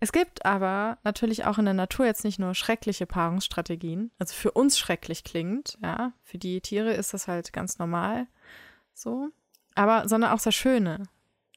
Es 0.00 0.12
gibt 0.12 0.44
aber 0.44 0.98
natürlich 1.02 1.46
auch 1.46 1.56
in 1.56 1.64
der 1.64 1.72
Natur 1.72 2.04
jetzt 2.04 2.24
nicht 2.24 2.38
nur 2.38 2.54
schreckliche 2.54 3.06
Paarungsstrategien, 3.06 4.10
also 4.18 4.34
für 4.34 4.50
uns 4.50 4.78
schrecklich 4.78 5.24
klingt, 5.24 5.78
ja, 5.82 6.12
für 6.22 6.36
die 6.36 6.60
Tiere 6.60 6.92
ist 6.92 7.14
das 7.14 7.26
halt 7.26 7.54
ganz 7.54 7.78
normal 7.78 8.26
so, 8.92 9.30
aber 9.74 10.06
sondern 10.06 10.32
auch 10.32 10.40
sehr 10.40 10.52
schöne. 10.52 11.04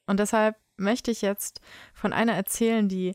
Und 0.06 0.18
deshalb 0.18 0.56
möchte 0.78 1.10
ich 1.10 1.22
jetzt 1.22 1.60
von 1.94 2.12
einer 2.12 2.34
erzählen, 2.34 2.88
die 2.88 3.14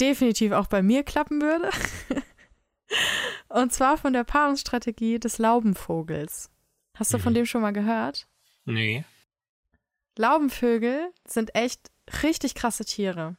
definitiv 0.00 0.52
auch 0.52 0.66
bei 0.66 0.82
mir 0.82 1.02
klappen 1.02 1.40
würde. 1.40 1.70
Und 3.48 3.72
zwar 3.72 3.98
von 3.98 4.12
der 4.12 4.24
Paarungsstrategie 4.24 5.18
des 5.18 5.38
Laubenvogels. 5.38 6.50
Hast 6.94 7.12
du 7.12 7.18
mhm. 7.18 7.22
von 7.22 7.34
dem 7.34 7.46
schon 7.46 7.62
mal 7.62 7.72
gehört? 7.72 8.26
Nee. 8.64 9.04
Laubenvögel 10.16 11.12
sind 11.26 11.54
echt 11.54 11.90
richtig 12.22 12.54
krasse 12.54 12.84
Tiere. 12.84 13.36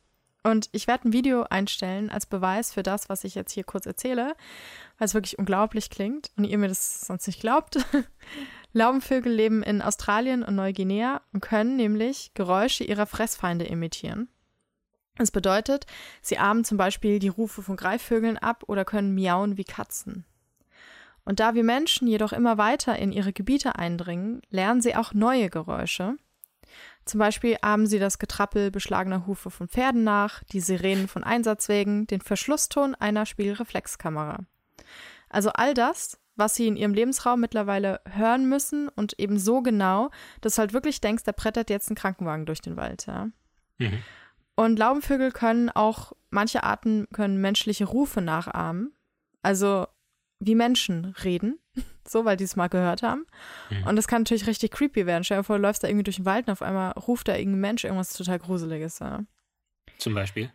Und 0.48 0.70
ich 0.72 0.88
werde 0.88 1.10
ein 1.10 1.14
Video 1.14 1.44
einstellen 1.50 2.10
als 2.10 2.26
Beweis 2.26 2.74
für 2.74 2.82
das, 2.82 3.10
was 3.10 3.26
ich 3.26 3.36
jetzt 3.36 3.52
hier 3.52 3.66
kurz 3.66 3.86
erzähle, 3.86 4.34
weil 4.98 5.06
es 5.06 5.14
wirklich 5.14 5.38
unglaublich 5.38 5.90
klingt 5.90 6.32
und 6.38 6.46
ihr 6.46 6.58
mir 6.58 6.70
das 6.70 7.02
sonst 7.02 7.28
nicht 7.28 7.42
glaubt. 7.42 7.80
Laubenvögel 8.72 9.30
leben 9.30 9.62
in 9.62 9.82
Australien 9.82 10.44
und 10.44 10.56
Neuguinea 10.56 11.20
und 11.34 11.42
können 11.42 11.76
nämlich 11.76 12.32
Geräusche 12.34 12.86
ihrer 12.86 13.08
Fressfeinde 13.08 13.66
imitieren. 13.66 14.30
Das 15.18 15.32
bedeutet, 15.32 15.86
sie 16.22 16.38
ahmen 16.38 16.64
zum 16.64 16.78
Beispiel 16.78 17.20
die 17.20 17.28
Rufe 17.28 17.62
von 17.62 17.76
Greifvögeln 17.76 18.38
ab 18.38 18.64
oder 18.68 18.86
können 18.86 19.14
miauen 19.14 19.58
wie 19.58 19.66
Katzen. 19.66 20.24
Und 21.26 21.42
da 21.42 21.56
wir 21.56 21.66
Menschen 21.66 22.08
jedoch 22.08 22.32
immer 22.32 22.58
weiter 22.58 22.98
in 22.98 23.12
ihre 23.12 23.34
Gebiete 23.34 23.76
eindringen, 23.76 24.42
lernen 24.50 24.82
sie 24.82 24.96
auch 24.96 25.14
neue 25.14 25.50
Geräusche. 25.50 26.16
Zum 27.08 27.20
Beispiel 27.20 27.58
ahmen 27.62 27.88
sie 27.88 28.00
das 28.00 28.20
Getrappel 28.20 28.70
beschlagener 28.70 29.26
Hufe 29.26 29.50
von 29.50 29.68
Pferden 29.68 30.04
nach, 30.04 30.44
die 30.46 30.60
Sirenen 30.60 31.08
von 31.08 31.24
Einsatzwegen, 31.24 32.06
den 32.08 32.22
Verschlusston 32.22 32.96
einer 32.96 33.26
Spiegelreflexkamera. 33.26 34.40
Also 35.30 35.50
all 35.50 35.74
das 35.74 36.20
was 36.38 36.56
sie 36.56 36.68
in 36.68 36.78
ihrem 36.78 36.94
Lebensraum 36.94 37.40
mittlerweile 37.40 38.00
hören 38.10 38.48
müssen 38.48 38.88
und 38.90 39.20
eben 39.20 39.40
so 39.40 39.62
genau, 39.62 40.12
dass 40.42 40.56
du 40.56 40.60
halt 40.60 40.74
wirklich 40.74 41.02
denkst, 41.02 41.24
da 41.24 41.32
brettert 41.32 41.70
jetzt 41.70 41.90
ein 41.90 41.96
Krankenwagen 41.96 42.46
durch 42.46 42.62
den 42.62 42.78
Wald, 42.78 43.08
ja. 43.08 43.30
Mhm. 43.80 44.04
Und 44.56 44.80
Laubenvögel 44.80 45.32
können 45.32 45.70
auch, 45.70 46.14
manche 46.30 46.64
Arten 46.64 47.08
können 47.14 47.42
menschliche 47.42 47.86
Rufe 47.86 48.22
nachahmen. 48.22 48.94
Also 49.42 49.88
wie 50.40 50.56
Menschen 50.56 51.06
reden, 51.24 51.60
so, 52.08 52.26
weil 52.26 52.38
die 52.38 52.44
es 52.44 52.56
mal 52.56 52.68
gehört 52.68 53.04
haben. 53.04 53.26
Mhm. 53.70 53.88
Und 53.88 53.96
das 53.96 54.08
kann 54.08 54.22
natürlich 54.22 54.48
richtig 54.48 54.72
creepy 54.72 55.06
werden. 55.06 55.24
Stell 55.24 55.38
dir 55.38 55.44
vor, 55.44 55.58
du 55.58 55.62
läufst 55.62 55.84
da 55.84 55.88
irgendwie 55.88 56.04
durch 56.04 56.18
den 56.18 56.26
Wald 56.26 56.48
und 56.48 56.54
auf 56.54 56.62
einmal 56.62 56.92
ruft 56.94 57.28
da 57.28 57.36
irgendein 57.36 57.62
Mensch 57.62 57.84
irgendwas 57.84 58.14
total 58.14 58.40
Gruseliges. 58.40 59.00
Ja. 59.00 59.24
Zum 59.98 60.14
Beispiel? 60.14 60.52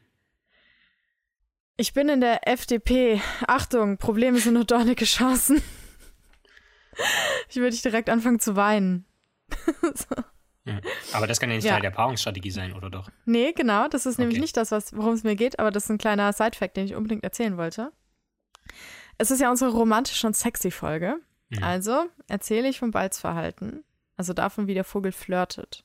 Ich 1.76 1.94
bin 1.94 2.08
in 2.08 2.20
der 2.20 2.46
FDP. 2.46 3.20
Achtung, 3.46 3.98
Probleme 3.98 4.38
sind 4.38 4.54
nur 4.54 4.64
dornige 4.64 5.04
Chancen. 5.04 5.62
Ich 7.48 7.56
würde 7.56 7.74
direkt 7.74 8.10
anfangen 8.10 8.38
zu 8.38 8.54
weinen. 8.54 9.06
so. 9.82 10.14
Ja. 10.64 10.78
Aber 11.12 11.26
das 11.26 11.40
kann 11.40 11.50
ja 11.50 11.56
nicht 11.56 11.64
ja. 11.64 11.72
Teil 11.72 11.82
der 11.82 11.90
Paarungsstrategie 11.90 12.50
sein, 12.50 12.72
oder 12.72 12.90
doch? 12.90 13.10
Nee, 13.24 13.52
genau. 13.52 13.88
Das 13.88 14.06
ist 14.06 14.16
okay. 14.16 14.22
nämlich 14.22 14.40
nicht 14.40 14.56
das, 14.56 14.70
worum 14.94 15.14
es 15.14 15.24
mir 15.24 15.34
geht, 15.34 15.58
aber 15.58 15.70
das 15.70 15.84
ist 15.84 15.90
ein 15.90 15.98
kleiner 15.98 16.32
Sidefact, 16.32 16.76
den 16.76 16.84
ich 16.84 16.94
unbedingt 16.94 17.24
erzählen 17.24 17.56
wollte. 17.56 17.92
Es 19.22 19.30
ist 19.30 19.40
ja 19.40 19.52
unsere 19.52 19.70
romantische 19.70 20.26
und 20.26 20.34
sexy 20.34 20.72
Folge. 20.72 21.20
Mhm. 21.50 21.62
Also 21.62 22.06
erzähle 22.26 22.68
ich 22.68 22.80
vom 22.80 22.90
Balzverhalten, 22.90 23.84
also 24.16 24.32
davon, 24.32 24.66
wie 24.66 24.74
der 24.74 24.82
Vogel 24.82 25.12
flirtet. 25.12 25.84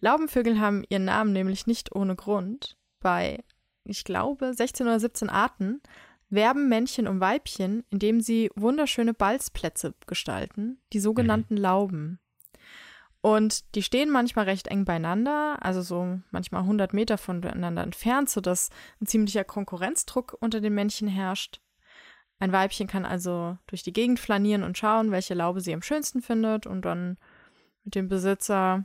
Laubenvögel 0.00 0.58
haben 0.58 0.84
ihren 0.88 1.04
Namen 1.04 1.34
nämlich 1.34 1.66
nicht 1.66 1.94
ohne 1.94 2.16
Grund. 2.16 2.78
Bei, 3.00 3.44
ich 3.84 4.04
glaube, 4.04 4.54
16 4.54 4.86
oder 4.86 4.98
17 5.00 5.28
Arten 5.28 5.82
werben 6.30 6.70
Männchen 6.70 7.08
um 7.08 7.20
Weibchen, 7.20 7.84
indem 7.90 8.22
sie 8.22 8.50
wunderschöne 8.54 9.12
Balzplätze 9.12 9.92
gestalten, 10.06 10.80
die 10.94 11.00
sogenannten 11.00 11.56
mhm. 11.56 11.60
Lauben. 11.60 12.18
Und 13.20 13.74
die 13.74 13.82
stehen 13.82 14.08
manchmal 14.08 14.46
recht 14.46 14.68
eng 14.68 14.86
beieinander, 14.86 15.58
also 15.60 15.82
so 15.82 16.20
manchmal 16.30 16.62
100 16.62 16.94
Meter 16.94 17.18
voneinander 17.18 17.82
entfernt, 17.82 18.30
sodass 18.30 18.70
ein 19.02 19.06
ziemlicher 19.06 19.44
Konkurrenzdruck 19.44 20.38
unter 20.40 20.62
den 20.62 20.72
Männchen 20.72 21.08
herrscht. 21.08 21.60
Ein 22.44 22.52
Weibchen 22.52 22.86
kann 22.86 23.06
also 23.06 23.56
durch 23.68 23.82
die 23.82 23.94
Gegend 23.94 24.20
flanieren 24.20 24.64
und 24.64 24.76
schauen, 24.76 25.10
welche 25.10 25.32
Laube 25.32 25.62
sie 25.62 25.72
am 25.72 25.80
schönsten 25.80 26.20
findet 26.20 26.66
und 26.66 26.82
dann 26.82 27.16
mit 27.84 27.94
dem 27.94 28.10
Besitzer 28.10 28.84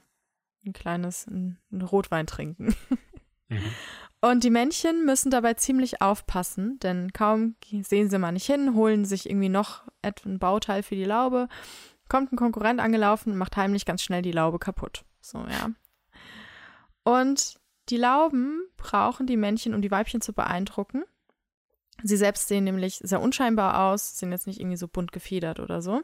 ein 0.65 0.71
kleines 0.71 1.27
ein, 1.27 1.57
ein 1.69 1.81
Rotwein 1.81 2.25
trinken. 2.25 2.73
Mhm. 3.49 3.59
Und 4.21 4.45
die 4.45 4.49
Männchen 4.49 5.05
müssen 5.05 5.29
dabei 5.29 5.55
ziemlich 5.55 6.01
aufpassen, 6.01 6.77
denn 6.79 7.11
kaum 7.13 7.55
sehen 7.81 8.09
sie 8.09 8.17
mal 8.17 8.33
nicht 8.33 8.45
hin, 8.45 8.75
holen 8.75 9.03
sich 9.05 9.29
irgendwie 9.29 9.49
noch 9.49 9.83
ein 10.01 10.39
Bauteil 10.39 10.83
für 10.83 10.95
die 10.95 11.05
Laube, 11.05 11.47
kommt 12.09 12.31
ein 12.31 12.37
Konkurrent 12.37 12.79
angelaufen 12.79 13.31
und 13.31 13.37
macht 13.37 13.57
heimlich 13.57 13.85
ganz 13.85 14.03
schnell 14.03 14.21
die 14.21 14.33
Laube 14.33 14.59
kaputt. 14.59 15.03
So, 15.21 15.39
ja. 15.39 15.69
Und 17.03 17.59
die 17.89 17.97
Lauben 17.97 18.61
brauchen 18.77 19.25
die 19.25 19.37
Männchen, 19.37 19.73
um 19.73 19.81
die 19.81 19.91
Weibchen 19.91 20.21
zu 20.21 20.31
beeindrucken. 20.33 21.03
Sie 22.03 22.17
selbst 22.17 22.47
sehen 22.47 22.63
nämlich 22.63 22.99
sehr 23.03 23.21
unscheinbar 23.21 23.88
aus, 23.88 24.17
sind 24.17 24.31
jetzt 24.31 24.47
nicht 24.47 24.59
irgendwie 24.59 24.77
so 24.77 24.88
bunt 24.88 25.12
gefedert 25.12 25.59
oder 25.59 25.81
so. 25.81 26.01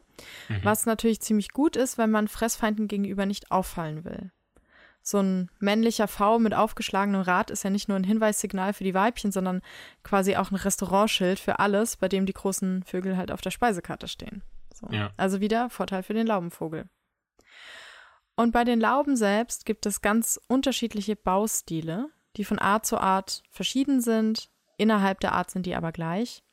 Mhm. 0.49 0.59
Was 0.63 0.85
natürlich 0.85 1.21
ziemlich 1.21 1.51
gut 1.51 1.75
ist, 1.75 1.97
wenn 1.97 2.11
man 2.11 2.27
Fressfeinden 2.27 2.87
gegenüber 2.87 3.25
nicht 3.25 3.51
auffallen 3.51 4.03
will 4.05 4.31
so 5.07 5.19
ein 5.19 5.51
männlicher 5.59 6.07
V 6.07 6.39
mit 6.39 6.55
aufgeschlagenem 6.55 7.21
Rad 7.21 7.51
ist 7.51 7.63
ja 7.63 7.69
nicht 7.69 7.87
nur 7.87 7.97
ein 7.97 8.03
Hinweissignal 8.03 8.73
für 8.73 8.83
die 8.83 8.95
Weibchen, 8.95 9.31
sondern 9.31 9.61
quasi 10.03 10.35
auch 10.35 10.49
ein 10.49 10.55
Restaurantschild 10.55 11.37
für 11.39 11.59
alles, 11.59 11.95
bei 11.95 12.09
dem 12.09 12.25
die 12.25 12.33
großen 12.33 12.83
Vögel 12.83 13.15
halt 13.15 13.31
auf 13.31 13.41
der 13.41 13.51
Speisekarte 13.51 14.07
stehen. 14.07 14.41
So. 14.73 14.87
Ja. 14.89 15.11
Also 15.15 15.41
wieder 15.41 15.69
Vorteil 15.69 16.01
für 16.01 16.15
den 16.15 16.25
Laubenvogel. 16.25 16.89
Und 18.35 18.51
bei 18.51 18.63
den 18.63 18.79
Lauben 18.79 19.15
selbst 19.15 19.65
gibt 19.65 19.85
es 19.85 20.01
ganz 20.01 20.41
unterschiedliche 20.47 21.15
Baustile, 21.15 22.09
die 22.35 22.43
von 22.43 22.57
Art 22.57 22.87
zu 22.87 22.97
Art 22.97 23.43
verschieden 23.51 24.01
sind. 24.01 24.49
Innerhalb 24.77 25.19
der 25.19 25.33
Art 25.33 25.51
sind 25.51 25.65
die 25.65 25.75
aber 25.75 25.91
gleich. 25.91 26.43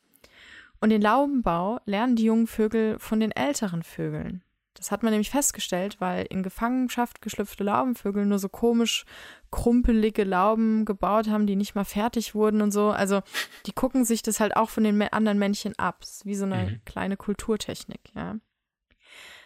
Und 0.79 0.89
den 0.89 1.01
Laubenbau 1.01 1.79
lernen 1.85 2.15
die 2.15 2.25
jungen 2.25 2.47
Vögel 2.47 2.99
von 2.99 3.19
den 3.19 3.31
älteren 3.31 3.83
Vögeln. 3.83 4.43
Das 4.73 4.91
hat 4.91 5.03
man 5.03 5.11
nämlich 5.11 5.29
festgestellt, 5.29 6.01
weil 6.01 6.25
in 6.29 6.43
Gefangenschaft 6.43 7.21
geschlüpfte 7.21 7.63
Laubenvögel 7.63 8.25
nur 8.25 8.39
so 8.39 8.49
komisch 8.49 9.05
krumpelige 9.51 10.23
Lauben 10.23 10.83
gebaut 10.83 11.29
haben, 11.29 11.45
die 11.45 11.55
nicht 11.55 11.75
mal 11.75 11.85
fertig 11.85 12.33
wurden 12.33 12.61
und 12.61 12.71
so. 12.71 12.89
Also 12.89 13.21
die 13.65 13.71
gucken 13.71 14.03
sich 14.03 14.23
das 14.23 14.39
halt 14.39 14.55
auch 14.55 14.69
von 14.69 14.83
den 14.83 15.01
anderen 15.01 15.37
Männchen 15.37 15.77
ab. 15.77 16.03
wie 16.23 16.35
so 16.35 16.45
eine 16.45 16.63
mhm. 16.63 16.81
kleine 16.85 17.17
Kulturtechnik, 17.17 18.11
ja. 18.15 18.35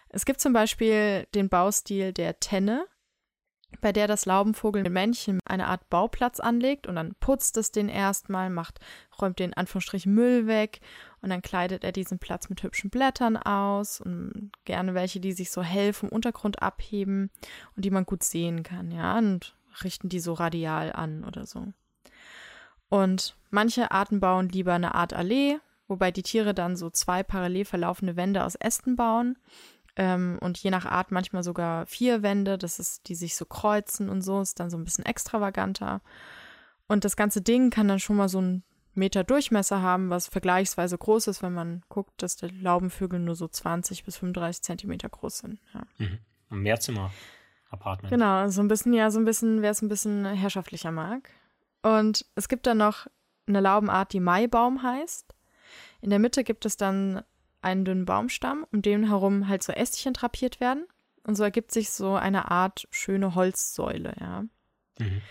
Es 0.09 0.25
gibt 0.25 0.39
zum 0.39 0.53
Beispiel 0.53 1.27
den 1.35 1.49
Baustil 1.49 2.13
der 2.13 2.39
Tenne, 2.39 2.85
bei 3.81 3.91
der 3.91 4.07
das 4.07 4.25
Laubenvogel 4.25 4.83
mit 4.83 4.91
Männchen 4.91 5.39
eine 5.45 5.67
Art 5.67 5.89
Bauplatz 5.89 6.39
anlegt 6.39 6.87
und 6.87 6.95
dann 6.95 7.15
putzt 7.19 7.57
es 7.57 7.71
den 7.71 7.89
erstmal, 7.89 8.49
macht, 8.49 8.79
räumt 9.21 9.39
den 9.39 9.53
Anführungsstrichen 9.53 10.13
Müll 10.13 10.47
weg 10.47 10.79
und 11.21 11.29
dann 11.29 11.41
kleidet 11.41 11.83
er 11.83 11.91
diesen 11.91 12.19
Platz 12.19 12.49
mit 12.49 12.63
hübschen 12.63 12.89
Blättern 12.89 13.37
aus 13.37 14.01
und 14.01 14.51
gerne 14.65 14.93
welche, 14.93 15.19
die 15.19 15.33
sich 15.33 15.51
so 15.51 15.61
hell 15.61 15.93
vom 15.93 16.09
Untergrund 16.09 16.61
abheben 16.61 17.29
und 17.75 17.85
die 17.85 17.91
man 17.91 18.05
gut 18.05 18.23
sehen 18.23 18.63
kann, 18.63 18.91
ja, 18.91 19.17
und 19.17 19.55
richten 19.83 20.09
die 20.09 20.19
so 20.19 20.33
radial 20.33 20.91
an 20.91 21.23
oder 21.23 21.45
so. 21.45 21.67
Und 22.89 23.35
manche 23.49 23.91
Arten 23.91 24.19
bauen 24.19 24.49
lieber 24.49 24.73
eine 24.73 24.95
Art 24.95 25.13
Allee, 25.13 25.57
wobei 25.87 26.11
die 26.11 26.23
Tiere 26.23 26.53
dann 26.53 26.75
so 26.75 26.89
zwei 26.89 27.21
parallel 27.21 27.65
verlaufende 27.65 28.15
Wände 28.15 28.43
aus 28.43 28.55
Ästen 28.55 28.95
bauen 28.95 29.37
ähm, 29.97 30.37
und 30.41 30.59
je 30.59 30.69
nach 30.69 30.85
Art 30.85 31.11
manchmal 31.11 31.43
sogar 31.43 31.87
vier 31.87 32.21
Wände, 32.21 32.59
das 32.59 32.77
ist, 32.77 33.09
die 33.09 33.15
sich 33.15 33.35
so 33.35 33.45
kreuzen 33.45 34.09
und 34.09 34.21
so, 34.21 34.41
ist 34.41 34.59
dann 34.59 34.69
so 34.69 34.77
ein 34.77 34.83
bisschen 34.83 35.05
extravaganter. 35.05 36.01
Und 36.87 37.03
das 37.03 37.15
ganze 37.15 37.41
Ding 37.41 37.71
kann 37.71 37.87
dann 37.87 37.99
schon 37.99 38.15
mal 38.15 38.29
so 38.29 38.39
ein 38.39 38.63
Meter 38.93 39.23
Durchmesser 39.23 39.81
haben, 39.81 40.09
was 40.11 40.27
vergleichsweise 40.27 40.97
groß 40.97 41.27
ist, 41.27 41.41
wenn 41.41 41.53
man 41.53 41.81
guckt, 41.89 42.21
dass 42.21 42.35
die 42.35 42.47
Laubenvögel 42.47 43.19
nur 43.19 43.35
so 43.35 43.47
20 43.47 44.03
bis 44.03 44.17
35 44.17 44.61
Zentimeter 44.61 45.09
groß 45.09 45.39
sind. 45.39 45.59
Ja. 45.73 45.81
Mhm. 45.97 46.19
Ein 46.49 46.59
Mehrzimmer-Apartment. 46.59 48.11
Genau, 48.11 48.47
so 48.49 48.61
ein 48.61 48.67
bisschen, 48.67 48.93
ja, 48.93 49.09
so 49.09 49.19
ein 49.19 49.25
bisschen, 49.25 49.61
wer 49.63 49.71
es 49.71 49.81
ein 49.81 49.89
bisschen 49.89 50.25
herrschaftlicher 50.25 50.91
mag. 50.91 51.29
Und 51.81 52.25
es 52.35 52.47
gibt 52.47 52.67
dann 52.67 52.77
noch 52.77 53.07
eine 53.47 53.61
Laubenart, 53.61 54.13
die 54.13 54.19
Maibaum 54.19 54.83
heißt. 54.83 55.33
In 56.01 56.11
der 56.11 56.19
Mitte 56.19 56.43
gibt 56.43 56.65
es 56.65 56.77
dann 56.77 57.23
einen 57.67 57.85
dünnen 57.85 58.05
Baumstamm, 58.05 58.65
um 58.71 58.81
den 58.81 59.07
herum 59.07 59.47
halt 59.47 59.63
so 59.63 59.71
Ästchen 59.73 60.13
drapiert 60.13 60.59
werden. 60.59 60.85
Und 61.23 61.35
so 61.35 61.43
ergibt 61.43 61.71
sich 61.71 61.89
so 61.89 62.15
eine 62.15 62.51
Art 62.51 62.87
schöne 62.89 63.35
Holzsäule, 63.35 64.15
ja. 64.19 64.45
Mhm. 64.97 65.21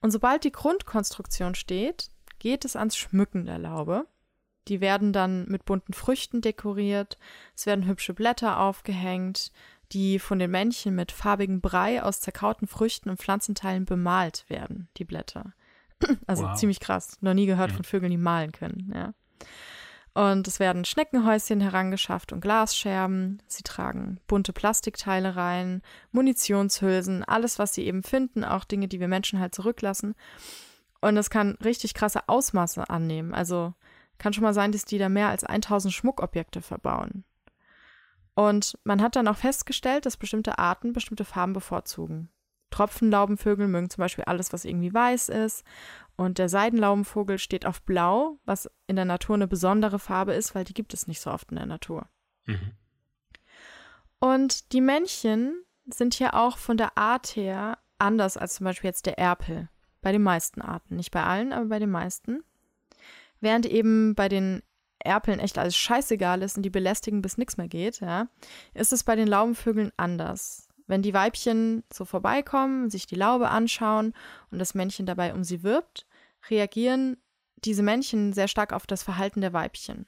Und 0.00 0.10
sobald 0.10 0.44
die 0.44 0.52
Grundkonstruktion 0.52 1.54
steht, 1.54 2.10
geht 2.38 2.64
es 2.64 2.76
ans 2.76 2.96
Schmücken 2.96 3.46
der 3.46 3.58
Laube. 3.58 4.06
Die 4.68 4.80
werden 4.80 5.12
dann 5.12 5.46
mit 5.48 5.64
bunten 5.64 5.92
Früchten 5.92 6.40
dekoriert, 6.40 7.18
es 7.54 7.66
werden 7.66 7.86
hübsche 7.86 8.14
Blätter 8.14 8.58
aufgehängt, 8.58 9.52
die 9.92 10.18
von 10.18 10.40
den 10.40 10.50
Männchen 10.50 10.96
mit 10.96 11.12
farbigem 11.12 11.60
Brei 11.60 12.02
aus 12.02 12.20
zerkauten 12.20 12.66
Früchten 12.66 13.08
und 13.08 13.20
Pflanzenteilen 13.20 13.84
bemalt 13.84 14.44
werden, 14.48 14.88
die 14.96 15.04
Blätter. 15.04 15.52
Also 16.26 16.44
wow. 16.44 16.54
ziemlich 16.56 16.80
krass. 16.80 17.16
Noch 17.20 17.32
nie 17.32 17.46
gehört 17.46 17.70
mhm. 17.70 17.76
von 17.76 17.84
Vögeln, 17.84 18.10
die 18.10 18.18
malen 18.18 18.52
können, 18.52 18.92
ja. 18.94 19.14
Und 20.16 20.48
es 20.48 20.60
werden 20.60 20.86
Schneckenhäuschen 20.86 21.60
herangeschafft 21.60 22.32
und 22.32 22.40
Glasscherben. 22.40 23.42
Sie 23.48 23.62
tragen 23.62 24.18
bunte 24.26 24.54
Plastikteile 24.54 25.36
rein, 25.36 25.82
Munitionshülsen, 26.10 27.22
alles, 27.22 27.58
was 27.58 27.74
sie 27.74 27.84
eben 27.84 28.02
finden, 28.02 28.42
auch 28.42 28.64
Dinge, 28.64 28.88
die 28.88 28.98
wir 28.98 29.08
Menschen 29.08 29.38
halt 29.38 29.54
zurücklassen. 29.54 30.14
Und 31.02 31.18
es 31.18 31.28
kann 31.28 31.58
richtig 31.62 31.92
krasse 31.92 32.30
Ausmaße 32.30 32.88
annehmen. 32.88 33.34
Also 33.34 33.74
kann 34.16 34.32
schon 34.32 34.44
mal 34.44 34.54
sein, 34.54 34.72
dass 34.72 34.86
die 34.86 34.96
da 34.96 35.10
mehr 35.10 35.28
als 35.28 35.44
1000 35.44 35.92
Schmuckobjekte 35.92 36.62
verbauen. 36.62 37.24
Und 38.34 38.78
man 38.84 39.02
hat 39.02 39.16
dann 39.16 39.28
auch 39.28 39.36
festgestellt, 39.36 40.06
dass 40.06 40.16
bestimmte 40.16 40.58
Arten 40.58 40.94
bestimmte 40.94 41.26
Farben 41.26 41.52
bevorzugen. 41.52 42.30
Tropfenlaubenvögel 42.70 43.68
mögen 43.68 43.90
zum 43.90 44.02
Beispiel 44.02 44.24
alles, 44.24 44.52
was 44.52 44.64
irgendwie 44.64 44.92
weiß 44.92 45.28
ist. 45.28 45.64
Und 46.16 46.38
der 46.38 46.48
Seidenlaubenvogel 46.48 47.38
steht 47.38 47.66
auf 47.66 47.82
Blau, 47.82 48.38
was 48.44 48.70
in 48.86 48.96
der 48.96 49.04
Natur 49.04 49.34
eine 49.34 49.46
besondere 49.46 49.98
Farbe 49.98 50.32
ist, 50.32 50.54
weil 50.54 50.64
die 50.64 50.74
gibt 50.74 50.94
es 50.94 51.06
nicht 51.06 51.20
so 51.20 51.30
oft 51.30 51.50
in 51.50 51.56
der 51.56 51.66
Natur. 51.66 52.08
Mhm. 52.46 52.72
Und 54.18 54.72
die 54.72 54.80
Männchen 54.80 55.62
sind 55.86 56.14
hier 56.14 56.34
auch 56.34 56.58
von 56.58 56.76
der 56.76 56.96
Art 56.96 57.36
her 57.36 57.78
anders 57.98 58.36
als 58.36 58.54
zum 58.54 58.64
Beispiel 58.64 58.88
jetzt 58.88 59.06
der 59.06 59.18
Erpel. 59.18 59.68
Bei 60.00 60.12
den 60.12 60.22
meisten 60.22 60.62
Arten. 60.62 60.96
Nicht 60.96 61.10
bei 61.10 61.22
allen, 61.22 61.52
aber 61.52 61.66
bei 61.66 61.78
den 61.78 61.90
meisten. 61.90 62.44
Während 63.40 63.66
eben 63.66 64.14
bei 64.14 64.28
den 64.28 64.62
Erpeln 64.98 65.38
echt 65.38 65.58
alles 65.58 65.76
scheißegal 65.76 66.42
ist 66.42 66.56
und 66.56 66.62
die 66.62 66.70
belästigen 66.70 67.22
bis 67.22 67.38
nichts 67.38 67.56
mehr 67.56 67.68
geht, 67.68 68.00
ja, 68.00 68.28
ist 68.74 68.92
es 68.92 69.04
bei 69.04 69.16
den 69.16 69.28
Laubenvögeln 69.28 69.92
anders. 69.96 70.65
Wenn 70.86 71.02
die 71.02 71.14
Weibchen 71.14 71.82
so 71.92 72.04
vorbeikommen, 72.04 72.90
sich 72.90 73.06
die 73.06 73.16
Laube 73.16 73.48
anschauen 73.48 74.14
und 74.50 74.58
das 74.58 74.74
Männchen 74.74 75.06
dabei 75.06 75.34
um 75.34 75.42
sie 75.44 75.62
wirbt, 75.62 76.06
reagieren 76.48 77.16
diese 77.56 77.82
Männchen 77.82 78.32
sehr 78.32 78.48
stark 78.48 78.72
auf 78.72 78.86
das 78.86 79.02
Verhalten 79.02 79.40
der 79.40 79.52
Weibchen. 79.52 80.06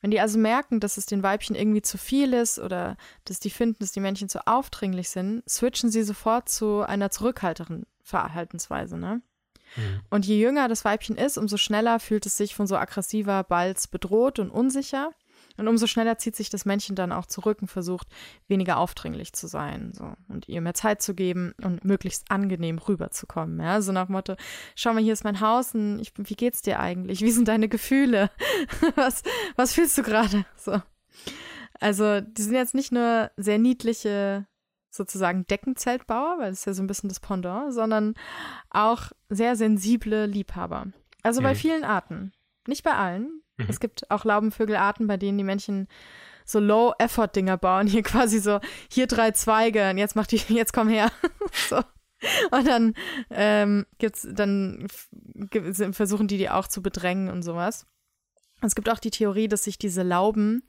Wenn 0.00 0.10
die 0.10 0.20
also 0.20 0.38
merken, 0.38 0.80
dass 0.80 0.96
es 0.96 1.06
den 1.06 1.22
Weibchen 1.22 1.56
irgendwie 1.56 1.82
zu 1.82 1.98
viel 1.98 2.32
ist 2.32 2.58
oder 2.58 2.96
dass 3.24 3.40
die 3.40 3.50
finden, 3.50 3.78
dass 3.80 3.92
die 3.92 4.00
Männchen 4.00 4.28
zu 4.28 4.46
aufdringlich 4.46 5.08
sind, 5.10 5.42
switchen 5.48 5.90
sie 5.90 6.02
sofort 6.02 6.48
zu 6.48 6.82
einer 6.82 7.10
zurückhalteren 7.10 7.86
Verhaltensweise. 8.02 8.96
Ne? 8.96 9.22
Mhm. 9.76 10.00
Und 10.10 10.26
je 10.26 10.40
jünger 10.40 10.68
das 10.68 10.84
Weibchen 10.84 11.16
ist, 11.16 11.36
umso 11.36 11.56
schneller 11.56 11.98
fühlt 12.00 12.26
es 12.26 12.36
sich 12.36 12.54
von 12.54 12.66
so 12.66 12.76
aggressiver 12.76 13.42
Balz 13.44 13.86
bedroht 13.86 14.38
und 14.38 14.50
unsicher. 14.50 15.10
Und 15.56 15.68
umso 15.68 15.86
schneller 15.86 16.18
zieht 16.18 16.36
sich 16.36 16.50
das 16.50 16.64
Männchen 16.64 16.96
dann 16.96 17.12
auch 17.12 17.26
zurück 17.26 17.58
und 17.60 17.68
versucht, 17.68 18.08
weniger 18.48 18.78
aufdringlich 18.78 19.32
zu 19.32 19.46
sein 19.46 19.92
so, 19.94 20.12
und 20.28 20.48
ihr 20.48 20.60
mehr 20.60 20.74
Zeit 20.74 21.02
zu 21.02 21.14
geben 21.14 21.54
und 21.62 21.84
möglichst 21.84 22.30
angenehm 22.30 22.78
rüberzukommen. 22.78 23.60
Ja? 23.60 23.80
So 23.80 23.92
nach 23.92 24.08
Motto, 24.08 24.36
schau 24.74 24.92
mal, 24.92 25.02
hier 25.02 25.12
ist 25.12 25.24
mein 25.24 25.40
Haus 25.40 25.74
und 25.74 25.98
ich, 25.98 26.12
wie 26.16 26.34
geht's 26.34 26.62
dir 26.62 26.80
eigentlich? 26.80 27.20
Wie 27.20 27.30
sind 27.30 27.48
deine 27.48 27.68
Gefühle? 27.68 28.30
was, 28.96 29.22
was 29.56 29.74
fühlst 29.74 29.96
du 29.98 30.02
gerade? 30.02 30.44
So. 30.56 30.80
Also, 31.80 32.20
die 32.20 32.42
sind 32.42 32.54
jetzt 32.54 32.74
nicht 32.74 32.92
nur 32.92 33.30
sehr 33.36 33.58
niedliche, 33.58 34.46
sozusagen 34.90 35.46
Deckenzeltbauer, 35.46 36.38
weil 36.38 36.52
es 36.52 36.64
ja 36.64 36.72
so 36.72 36.82
ein 36.82 36.86
bisschen 36.86 37.08
das 37.08 37.20
Pendant, 37.20 37.72
sondern 37.72 38.14
auch 38.70 39.12
sehr 39.28 39.56
sensible 39.56 40.26
Liebhaber. 40.26 40.86
Also 41.22 41.42
bei 41.42 41.54
vielen 41.54 41.84
Arten. 41.84 42.32
Nicht 42.66 42.82
bei 42.82 42.94
allen. 42.94 43.42
Mhm. 43.56 43.66
Es 43.68 43.80
gibt 43.80 44.10
auch 44.10 44.24
Laubenvögelarten, 44.24 45.06
bei 45.06 45.16
denen 45.16 45.38
die 45.38 45.44
Männchen 45.44 45.88
so 46.44 46.60
Low-Effort-Dinger 46.60 47.56
bauen. 47.56 47.86
Hier 47.86 48.02
quasi 48.04 48.38
so, 48.38 48.60
hier 48.90 49.06
drei 49.06 49.32
Zweige 49.32 49.90
und 49.90 49.98
jetzt 49.98 50.16
mach 50.16 50.26
die, 50.26 50.36
jetzt 50.48 50.72
komm 50.72 50.88
her. 50.88 51.10
so. 51.68 51.82
Und 52.50 52.66
dann 52.66 52.94
ähm, 53.28 53.84
gibt's, 53.98 54.26
dann 54.30 54.88
versuchen 55.92 56.28
die 56.28 56.38
die 56.38 56.48
auch 56.48 56.66
zu 56.66 56.82
bedrängen 56.82 57.28
und 57.28 57.42
sowas. 57.42 57.86
Es 58.62 58.74
gibt 58.74 58.88
auch 58.88 58.98
die 58.98 59.10
Theorie, 59.10 59.48
dass 59.48 59.64
sich 59.64 59.76
diese 59.76 60.02
Lauben, 60.02 60.62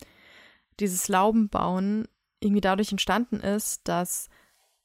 dieses 0.81 1.07
Laubenbauen 1.07 2.09
irgendwie 2.41 2.61
dadurch 2.61 2.91
entstanden 2.91 3.39
ist, 3.39 3.87
dass 3.87 4.27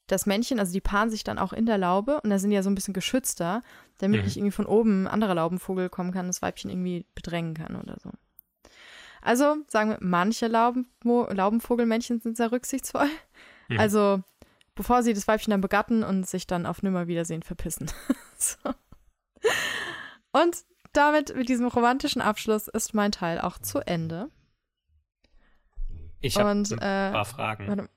das 0.07 0.27
Männchen, 0.27 0.59
also 0.59 0.73
die 0.73 0.81
paaren 0.81 1.11
sich 1.11 1.25
dann 1.25 1.39
auch 1.39 1.53
in 1.53 1.67
der 1.67 1.79
Laube 1.79 2.21
und 2.21 2.31
da 2.31 2.39
sind 2.39 2.51
die 2.51 2.57
ja 2.57 2.63
so 2.63 2.71
ein 2.71 2.75
bisschen 2.75 2.95
geschützter, 2.95 3.63
damit 3.99 4.21
mhm. 4.21 4.25
nicht 4.27 4.37
irgendwie 4.37 4.53
von 4.53 4.67
oben 4.67 5.05
ein 5.05 5.09
anderer 5.09 5.35
Laubenvogel 5.35 5.89
kommen 5.89 6.13
kann, 6.13 6.27
das 6.27 6.43
Weibchen 6.43 6.71
irgendwie 6.71 7.07
bedrängen 7.15 7.55
kann 7.55 7.77
oder 7.77 7.97
so. 8.03 8.11
Also 9.23 9.57
sagen 9.69 9.91
wir, 9.91 9.99
manche 10.01 10.49
Lauben, 10.49 10.89
Laubenvogelmännchen 11.05 12.21
sind 12.21 12.37
sehr 12.37 12.51
rücksichtsvoll. 12.51 13.09
Mhm. 13.69 13.79
Also 13.79 14.23
bevor 14.75 15.03
sie 15.03 15.15
das 15.15 15.29
Weibchen 15.29 15.53
dann 15.53 15.61
begatten 15.61 16.03
und 16.03 16.27
sich 16.27 16.47
dann 16.47 16.67
auf 16.67 16.83
Nimmerwiedersehen 16.83 17.43
verpissen. 17.43 17.91
so. 18.37 18.59
Und 20.33 20.65
damit, 20.93 21.35
mit 21.35 21.49
diesem 21.49 21.67
romantischen 21.67 22.23
Abschluss, 22.23 22.69
ist 22.69 22.95
mein 22.95 23.13
Teil 23.13 23.41
auch 23.41 23.59
zu 23.59 23.79
Ende. 23.81 24.29
Ich 26.21 26.37
habe 26.37 26.51
ein 26.51 26.65
äh, 26.65 27.13
paar 27.13 27.25
Fragen. 27.25 27.69
Warte, 27.69 27.89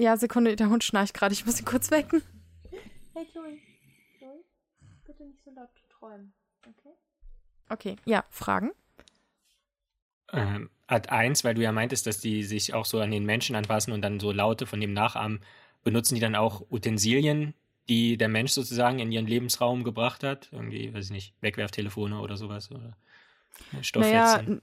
ja, 0.00 0.16
Sekunde, 0.16 0.56
der 0.56 0.68
Hund 0.68 0.84
schnarcht 0.84 1.14
gerade. 1.14 1.32
Ich 1.32 1.46
muss 1.46 1.60
ihn 1.60 1.66
kurz 1.66 1.90
wecken. 1.90 2.22
Hey, 3.14 3.26
Chloe. 3.30 3.58
Chloe, 4.18 4.44
bitte 5.06 5.24
nicht 5.24 5.42
so 5.44 5.50
laut 5.50 5.68
träumen. 5.90 6.32
Okay? 6.66 6.94
Okay, 7.68 7.96
ja, 8.04 8.24
Fragen? 8.30 8.70
Ähm, 10.32 10.70
Ad 10.86 11.08
1, 11.08 11.44
weil 11.44 11.54
du 11.54 11.62
ja 11.62 11.72
meintest, 11.72 12.06
dass 12.06 12.20
die 12.20 12.42
sich 12.42 12.74
auch 12.74 12.84
so 12.84 13.00
an 13.00 13.10
den 13.10 13.24
Menschen 13.24 13.56
anpassen 13.56 13.92
und 13.92 14.02
dann 14.02 14.20
so 14.20 14.32
Laute 14.32 14.66
von 14.66 14.80
dem 14.80 14.92
nachahmen. 14.92 15.40
Benutzen 15.82 16.14
die 16.14 16.20
dann 16.20 16.34
auch 16.34 16.62
Utensilien, 16.70 17.54
die 17.88 18.16
der 18.16 18.28
Mensch 18.28 18.52
sozusagen 18.52 18.98
in 18.98 19.12
ihren 19.12 19.26
Lebensraum 19.26 19.84
gebracht 19.84 20.22
hat? 20.24 20.48
Irgendwie, 20.52 20.92
weiß 20.92 21.06
ich 21.06 21.10
nicht, 21.10 21.34
Wegwerftelefone 21.40 22.20
oder 22.20 22.36
sowas? 22.36 22.70
Oder 22.70 22.96
Stoffwetzen? 23.80 24.46
Naja, 24.46 24.60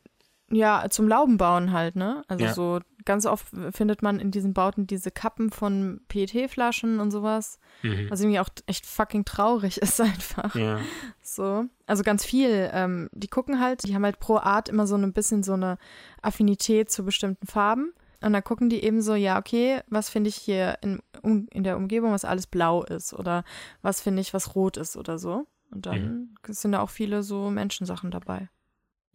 ja, 0.49 0.85
zum 0.89 1.07
Laubenbauen 1.07 1.73
halt, 1.73 1.95
ne? 1.95 2.23
Also 2.27 2.45
ja. 2.45 2.53
so 2.53 2.79
ganz 3.03 3.25
oft 3.25 3.47
findet 3.71 4.01
man 4.01 4.19
in 4.19 4.31
diesen 4.31 4.53
Bauten 4.53 4.87
diese 4.87 5.11
Kappen 5.11 5.49
von 5.49 6.01
PET-Flaschen 6.07 6.99
und 6.99 7.11
sowas. 7.11 7.59
Mhm. 7.83 8.09
Was 8.09 8.21
irgendwie 8.21 8.39
auch 8.39 8.49
echt 8.65 8.85
fucking 8.85 9.25
traurig 9.25 9.77
ist 9.81 9.99
einfach. 9.99 10.55
Ja. 10.55 10.79
So. 11.21 11.65
Also 11.85 12.03
ganz 12.03 12.25
viel. 12.25 12.69
Ähm, 12.73 13.09
die 13.11 13.27
gucken 13.27 13.59
halt, 13.59 13.83
die 13.83 13.93
haben 13.93 14.05
halt 14.05 14.19
pro 14.19 14.37
Art 14.37 14.69
immer 14.69 14.87
so 14.87 14.95
ein 14.95 15.13
bisschen 15.13 15.43
so 15.43 15.53
eine 15.53 15.77
Affinität 16.21 16.91
zu 16.91 17.03
bestimmten 17.03 17.47
Farben. 17.47 17.93
Und 18.21 18.33
dann 18.33 18.43
gucken 18.43 18.69
die 18.69 18.83
eben 18.83 19.01
so, 19.01 19.15
ja, 19.15 19.37
okay, 19.37 19.81
was 19.87 20.09
finde 20.09 20.29
ich 20.29 20.35
hier 20.35 20.77
in, 20.81 21.01
um, 21.21 21.47
in 21.51 21.63
der 21.63 21.77
Umgebung, 21.77 22.11
was 22.11 22.25
alles 22.25 22.47
blau 22.47 22.83
ist 22.83 23.13
oder 23.13 23.43
was 23.81 24.01
finde 24.01 24.21
ich, 24.21 24.33
was 24.33 24.55
rot 24.55 24.77
ist 24.77 24.97
oder 24.97 25.19
so. 25.19 25.45
Und 25.71 25.85
dann 25.85 25.99
mhm. 25.99 26.29
sind 26.47 26.71
da 26.71 26.79
auch 26.79 26.89
viele 26.89 27.21
so 27.21 27.49
Menschensachen 27.51 28.11
dabei. 28.11 28.49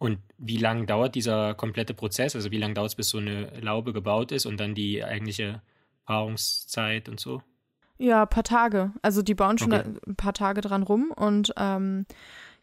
Und 0.03 0.19
wie 0.37 0.57
lange 0.57 0.85
dauert 0.85 1.15
dieser 1.15 1.53
komplette 1.53 1.93
Prozess? 1.93 2.35
Also 2.35 2.51
wie 2.51 2.57
lange 2.57 2.73
dauert 2.73 2.89
es, 2.89 2.95
bis 2.95 3.07
so 3.07 3.19
eine 3.19 3.57
Laube 3.61 3.93
gebaut 3.93 4.33
ist 4.33 4.45
und 4.45 4.59
dann 4.59 4.75
die 4.75 5.01
eigentliche 5.01 5.61
Paarungszeit 6.05 7.07
und 7.07 7.21
so? 7.21 7.41
Ja, 7.99 8.23
ein 8.23 8.27
paar 8.27 8.43
Tage. 8.43 8.91
Also 9.01 9.21
die 9.21 9.33
bauen 9.33 9.57
schon 9.57 9.71
okay. 9.71 9.93
ein 10.05 10.17
paar 10.17 10.33
Tage 10.33 10.59
dran 10.59 10.83
rum 10.83 11.13
und 11.15 11.53
ähm, 11.55 12.05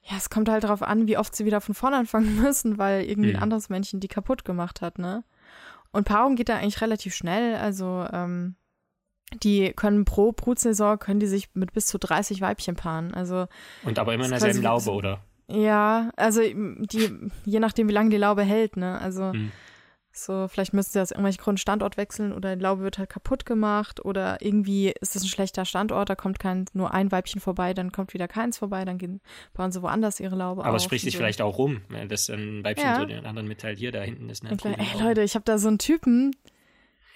ja, 0.03 0.19
es 0.19 0.29
kommt 0.29 0.51
halt 0.51 0.65
darauf 0.65 0.83
an, 0.83 1.07
wie 1.07 1.17
oft 1.17 1.35
sie 1.35 1.47
wieder 1.47 1.63
von 1.63 1.75
vorne 1.75 1.97
anfangen 1.97 2.37
müssen, 2.43 2.77
weil 2.77 3.05
irgendwie 3.05 3.31
mhm. 3.31 3.37
ein 3.37 3.43
anderes 3.43 3.71
Männchen 3.71 4.01
die 4.01 4.09
kaputt 4.09 4.45
gemacht 4.45 4.83
hat, 4.83 4.99
ne? 4.99 5.25
Und 5.93 6.05
Paarung 6.05 6.37
geht 6.37 6.51
da 6.51 6.59
eigentlich 6.59 6.83
relativ 6.83 7.15
schnell. 7.15 7.57
Also 7.57 8.07
ähm, 8.13 8.57
die 9.43 9.73
können 9.73 10.05
pro 10.05 10.33
Brutsaison 10.33 10.99
können 10.99 11.21
die 11.21 11.27
sich 11.27 11.49
mit 11.55 11.73
bis 11.73 11.87
zu 11.87 11.99
30 11.99 12.43
Weibchen 12.43 12.77
paaren. 12.77 13.15
Also 13.15 13.47
und 13.83 13.99
aber 13.99 14.13
immer 14.13 14.25
in 14.25 14.31
derselben 14.31 14.61
Laube, 14.61 14.91
oder? 14.91 15.21
Ja, 15.51 16.11
also 16.17 16.43
die, 16.43 17.31
je 17.45 17.61
nachdem, 17.61 17.89
wie 17.89 17.93
lange 17.93 18.11
die 18.11 18.17
Laube 18.17 18.43
hält, 18.43 18.77
ne? 18.77 19.01
Also 19.01 19.33
hm. 19.33 19.51
so, 20.13 20.47
vielleicht 20.49 20.73
müsste 20.73 20.93
sie 20.93 21.01
aus 21.01 21.11
irgendwelchen 21.11 21.43
Gründen 21.43 21.59
Standort 21.59 21.97
wechseln 21.97 22.33
oder 22.33 22.55
die 22.55 22.63
Laube 22.63 22.83
wird 22.83 22.99
halt 22.99 23.11
kaputt 23.11 23.47
gemacht 23.47 24.05
oder 24.05 24.41
irgendwie 24.41 24.93
ist 25.01 25.17
es 25.17 25.23
ein 25.23 25.29
schlechter 25.29 25.65
Standort, 25.65 26.09
da 26.09 26.15
kommt 26.15 26.39
kein, 26.39 26.67
nur 26.73 26.95
ein 26.95 27.11
Weibchen 27.11 27.41
vorbei, 27.41 27.75
dann 27.75 27.91
kommt 27.91 28.15
wieder 28.15 28.29
keins 28.29 28.59
vorbei, 28.59 28.85
dann 28.85 28.99
gehen, 28.99 29.21
bauen 29.53 29.73
sie 29.73 29.83
woanders 29.83 30.21
ihre 30.21 30.37
Laube 30.37 30.65
Aber 30.65 30.77
es 30.77 30.85
spricht 30.85 31.05
sich 31.05 31.15
so. 31.15 31.19
vielleicht 31.19 31.43
auch 31.43 31.59
rum, 31.59 31.81
ne, 31.89 32.07
dass 32.07 32.31
ein 32.31 32.63
Weibchen 32.65 32.87
ja. 32.87 33.01
so 33.01 33.05
den 33.05 33.27
anderen 33.27 33.49
mitteilt, 33.49 33.79
hier, 33.79 33.91
da 33.91 34.03
hinten 34.03 34.31
ist 34.31 34.45
eine 34.45 34.57
Klar, 34.57 34.77
Ey, 34.79 35.03
Leute, 35.03 35.23
ich 35.23 35.35
habe 35.35 35.45
da 35.45 35.59
so 35.59 35.67
einen 35.67 35.79
Typen, 35.79 36.31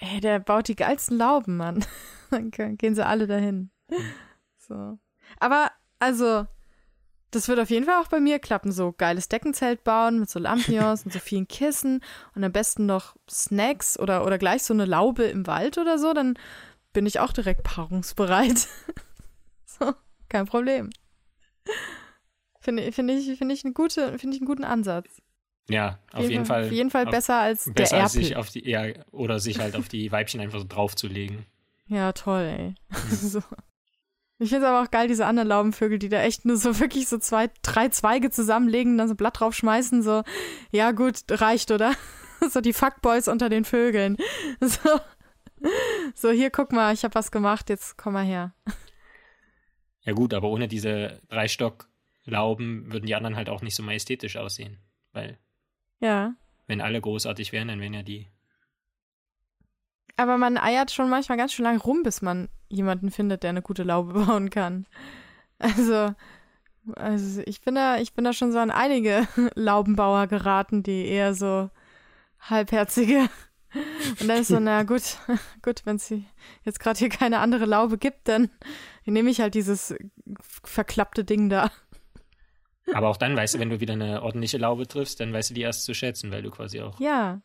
ey, 0.00 0.20
der 0.20 0.40
baut 0.40 0.66
die 0.66 0.76
geilsten 0.76 1.16
Lauben, 1.18 1.56
Mann. 1.56 1.84
dann 2.30 2.50
gehen 2.50 2.96
sie 2.96 3.06
alle 3.06 3.28
dahin. 3.28 3.70
Hm. 3.88 3.98
So. 4.58 4.98
Aber, 5.38 5.70
also, 6.00 6.46
das 7.34 7.48
wird 7.48 7.58
auf 7.58 7.70
jeden 7.70 7.86
Fall 7.86 8.00
auch 8.00 8.08
bei 8.08 8.20
mir 8.20 8.38
klappen. 8.38 8.72
So 8.72 8.92
geiles 8.92 9.28
Deckenzelt 9.28 9.84
bauen 9.84 10.20
mit 10.20 10.30
so 10.30 10.38
Lampions 10.38 11.04
und 11.04 11.12
so 11.12 11.18
vielen 11.18 11.48
Kissen 11.48 12.02
und 12.34 12.44
am 12.44 12.52
besten 12.52 12.86
noch 12.86 13.16
Snacks 13.28 13.98
oder, 13.98 14.24
oder 14.24 14.38
gleich 14.38 14.62
so 14.62 14.74
eine 14.74 14.84
Laube 14.84 15.24
im 15.24 15.46
Wald 15.46 15.78
oder 15.78 15.98
so. 15.98 16.12
Dann 16.12 16.38
bin 16.92 17.06
ich 17.06 17.20
auch 17.20 17.32
direkt 17.32 17.64
paarungsbereit. 17.64 18.68
so, 19.66 19.94
kein 20.28 20.46
Problem. 20.46 20.90
Finde 22.60 22.92
find 22.92 23.10
ich, 23.10 23.36
find 23.38 23.52
ich, 23.52 23.64
eine 23.64 23.74
gute, 23.74 24.18
find 24.18 24.34
ich 24.34 24.40
einen 24.40 24.46
guten 24.46 24.64
Ansatz. 24.64 25.20
Ja, 25.68 25.98
auf, 26.12 26.20
jeden, 26.20 26.32
jeden 26.32 26.44
Fall. 26.46 26.64
Auf 26.64 26.72
jeden 26.72 26.90
Fall 26.90 27.06
besser 27.06 27.36
als 27.38 27.70
besser 27.72 27.96
der 27.96 28.04
als 28.04 28.12
sich 28.12 28.36
auf 28.36 28.50
die, 28.50 28.68
ja, 28.68 28.84
oder 29.12 29.40
sich 29.40 29.58
halt 29.58 29.76
auf 29.76 29.88
die 29.88 30.10
Weibchen 30.12 30.40
einfach 30.40 30.58
so 30.58 30.66
draufzulegen. 30.68 31.46
Ja, 31.86 32.12
toll, 32.12 32.42
ey. 32.42 32.74
Mhm. 32.90 33.16
so. 33.16 33.42
Ich 34.44 34.50
finde 34.50 34.66
es 34.66 34.70
aber 34.70 34.82
auch 34.82 34.90
geil, 34.90 35.08
diese 35.08 35.24
anderen 35.24 35.48
Laubenvögel, 35.48 35.98
die 35.98 36.10
da 36.10 36.20
echt 36.20 36.44
nur 36.44 36.58
so 36.58 36.78
wirklich 36.78 37.08
so 37.08 37.16
zwei, 37.16 37.48
drei 37.62 37.88
Zweige 37.88 38.30
zusammenlegen, 38.30 38.98
dann 38.98 39.08
so 39.08 39.14
ein 39.14 39.16
Blatt 39.16 39.40
draufschmeißen, 39.40 40.02
so, 40.02 40.22
ja 40.70 40.92
gut, 40.92 41.20
reicht, 41.30 41.70
oder? 41.70 41.94
so 42.50 42.60
die 42.60 42.74
Fuckboys 42.74 43.26
unter 43.26 43.48
den 43.48 43.64
Vögeln. 43.64 44.18
So, 44.60 45.00
so 46.14 46.30
hier, 46.30 46.50
guck 46.50 46.72
mal, 46.72 46.92
ich 46.92 47.04
habe 47.04 47.14
was 47.14 47.30
gemacht, 47.30 47.70
jetzt 47.70 47.96
komm 47.96 48.12
mal 48.12 48.24
her. 48.24 48.54
Ja 50.02 50.12
gut, 50.12 50.34
aber 50.34 50.48
ohne 50.50 50.68
diese 50.68 51.22
Dreistocklauben 51.30 52.92
würden 52.92 53.06
die 53.06 53.14
anderen 53.14 53.36
halt 53.36 53.48
auch 53.48 53.62
nicht 53.62 53.74
so 53.74 53.82
majestätisch 53.82 54.36
aussehen, 54.36 54.76
weil 55.12 55.38
ja. 56.00 56.34
wenn 56.66 56.82
alle 56.82 57.00
großartig 57.00 57.52
wären, 57.52 57.68
dann 57.68 57.80
wären 57.80 57.94
ja 57.94 58.02
die 58.02 58.28
aber 60.16 60.38
man 60.38 60.56
eiert 60.56 60.90
schon 60.90 61.10
manchmal 61.10 61.38
ganz 61.38 61.52
schön 61.52 61.64
lange 61.64 61.80
rum, 61.80 62.02
bis 62.02 62.22
man 62.22 62.48
jemanden 62.68 63.10
findet, 63.10 63.42
der 63.42 63.50
eine 63.50 63.62
gute 63.62 63.82
Laube 63.82 64.12
bauen 64.26 64.50
kann. 64.50 64.86
Also, 65.58 66.14
also 66.94 67.42
ich 67.46 67.60
bin 67.62 67.74
da, 67.74 67.98
ich 67.98 68.14
bin 68.14 68.24
da 68.24 68.32
schon 68.32 68.52
so 68.52 68.58
an 68.58 68.70
einige 68.70 69.26
Laubenbauer 69.54 70.26
geraten, 70.26 70.82
die 70.82 71.06
eher 71.06 71.34
so 71.34 71.70
halbherzige. 72.40 73.28
Und 74.20 74.28
dann 74.28 74.40
ist 74.40 74.48
so, 74.48 74.60
na 74.60 74.84
gut, 74.84 75.18
gut, 75.62 75.84
wenn 75.84 75.96
es 75.96 76.12
jetzt 76.64 76.78
gerade 76.78 76.98
hier 76.98 77.08
keine 77.08 77.40
andere 77.40 77.64
Laube 77.64 77.98
gibt, 77.98 78.28
dann 78.28 78.50
nehme 79.04 79.30
ich 79.30 79.40
halt 79.40 79.54
dieses 79.54 79.94
verklappte 80.62 81.24
Ding 81.24 81.48
da. 81.48 81.70
Aber 82.92 83.08
auch 83.08 83.16
dann 83.16 83.34
weißt 83.34 83.54
du, 83.54 83.58
wenn 83.58 83.70
du 83.70 83.80
wieder 83.80 83.94
eine 83.94 84.22
ordentliche 84.22 84.58
Laube 84.58 84.86
triffst, 84.86 85.18
dann 85.18 85.32
weißt 85.32 85.50
du 85.50 85.54
die 85.54 85.62
erst 85.62 85.84
zu 85.84 85.94
schätzen, 85.94 86.30
weil 86.30 86.42
du 86.42 86.50
quasi 86.50 86.82
auch. 86.82 87.00
Ja. 87.00 87.40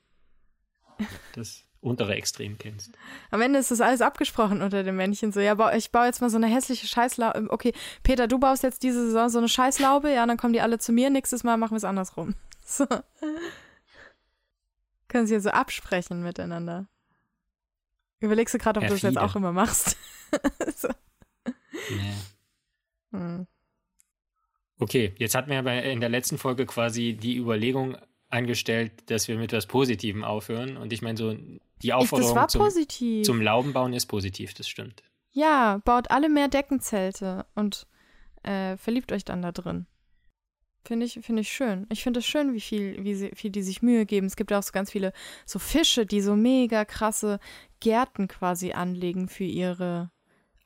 Das 1.33 1.65
untere 1.81 2.15
Extrem 2.15 2.57
kennst. 2.57 2.91
Am 3.31 3.41
Ende 3.41 3.59
ist 3.59 3.71
das 3.71 3.81
alles 3.81 4.01
abgesprochen 4.01 4.61
unter 4.61 4.83
den 4.83 4.95
Männchen. 4.95 5.31
So, 5.31 5.39
ja, 5.39 5.73
ich 5.73 5.91
baue 5.91 6.05
jetzt 6.05 6.21
mal 6.21 6.29
so 6.29 6.37
eine 6.37 6.47
hässliche 6.47 6.87
Scheißlaube. 6.87 7.47
Okay, 7.49 7.73
Peter, 8.03 8.27
du 8.27 8.39
baust 8.39 8.63
jetzt 8.63 8.83
diese 8.83 9.05
Saison 9.05 9.29
so 9.29 9.37
eine 9.37 9.49
Scheißlaube, 9.49 10.11
ja, 10.13 10.25
dann 10.25 10.37
kommen 10.37 10.53
die 10.53 10.61
alle 10.61 10.79
zu 10.79 10.91
mir. 10.91 11.09
Nächstes 11.09 11.43
Mal 11.43 11.57
machen 11.57 11.71
wir 11.71 11.77
es 11.77 11.83
andersrum. 11.83 12.35
So. 12.71 12.85
Können 15.07 15.25
sie 15.25 15.33
ja 15.33 15.39
so 15.39 15.49
absprechen 15.49 16.21
miteinander. 16.21 16.87
Überlegst 18.19 18.53
du 18.53 18.59
gerade, 18.59 18.79
ob 18.79 18.85
Perfide. 18.85 18.99
du 18.99 19.07
das 19.07 19.23
jetzt 19.23 19.31
auch 19.31 19.35
immer 19.35 19.51
machst? 19.51 19.97
so. 20.75 20.89
Nee. 21.89 22.13
Hm. 23.11 23.47
Okay, 24.77 25.15
jetzt 25.17 25.33
hatten 25.33 25.49
wir 25.49 25.83
in 25.83 25.99
der 25.99 26.09
letzten 26.09 26.37
Folge 26.37 26.67
quasi 26.67 27.13
die 27.13 27.37
Überlegung 27.37 27.97
angestellt, 28.29 28.91
dass 29.07 29.27
wir 29.27 29.37
mit 29.37 29.51
etwas 29.51 29.67
Positivem 29.67 30.23
aufhören. 30.23 30.77
Und 30.77 30.93
ich 30.93 31.01
meine, 31.01 31.17
so 31.17 31.35
die 31.81 31.93
Aufforderung 31.93 32.47
zum, 32.47 33.23
zum, 33.23 33.41
Laubenbauen 33.41 33.93
ist 33.93 34.07
positiv, 34.07 34.53
das 34.53 34.67
stimmt. 34.67 35.01
Ja, 35.31 35.79
baut 35.85 36.11
alle 36.11 36.29
mehr 36.29 36.47
Deckenzelte 36.47 37.45
und 37.55 37.87
äh, 38.43 38.77
verliebt 38.77 39.11
euch 39.11 39.25
dann 39.25 39.41
da 39.41 39.51
drin. 39.51 39.85
Finde 40.85 41.05
ich, 41.05 41.19
finde 41.21 41.41
ich 41.41 41.51
schön. 41.51 41.85
Ich 41.91 42.03
finde 42.03 42.19
es 42.19 42.25
schön, 42.25 42.53
wie 42.53 42.61
viel, 42.61 43.03
wie 43.03 43.13
sie, 43.13 43.31
viel 43.35 43.51
die 43.51 43.61
sich 43.61 43.81
Mühe 43.81 44.05
geben. 44.05 44.27
Es 44.27 44.35
gibt 44.35 44.51
auch 44.53 44.63
so 44.63 44.71
ganz 44.71 44.91
viele 44.91 45.13
so 45.45 45.59
Fische, 45.59 46.05
die 46.05 46.21
so 46.21 46.35
mega 46.35 46.85
krasse 46.85 47.39
Gärten 47.79 48.27
quasi 48.27 48.71
anlegen 48.71 49.27
für 49.27 49.43
ihre 49.43 50.09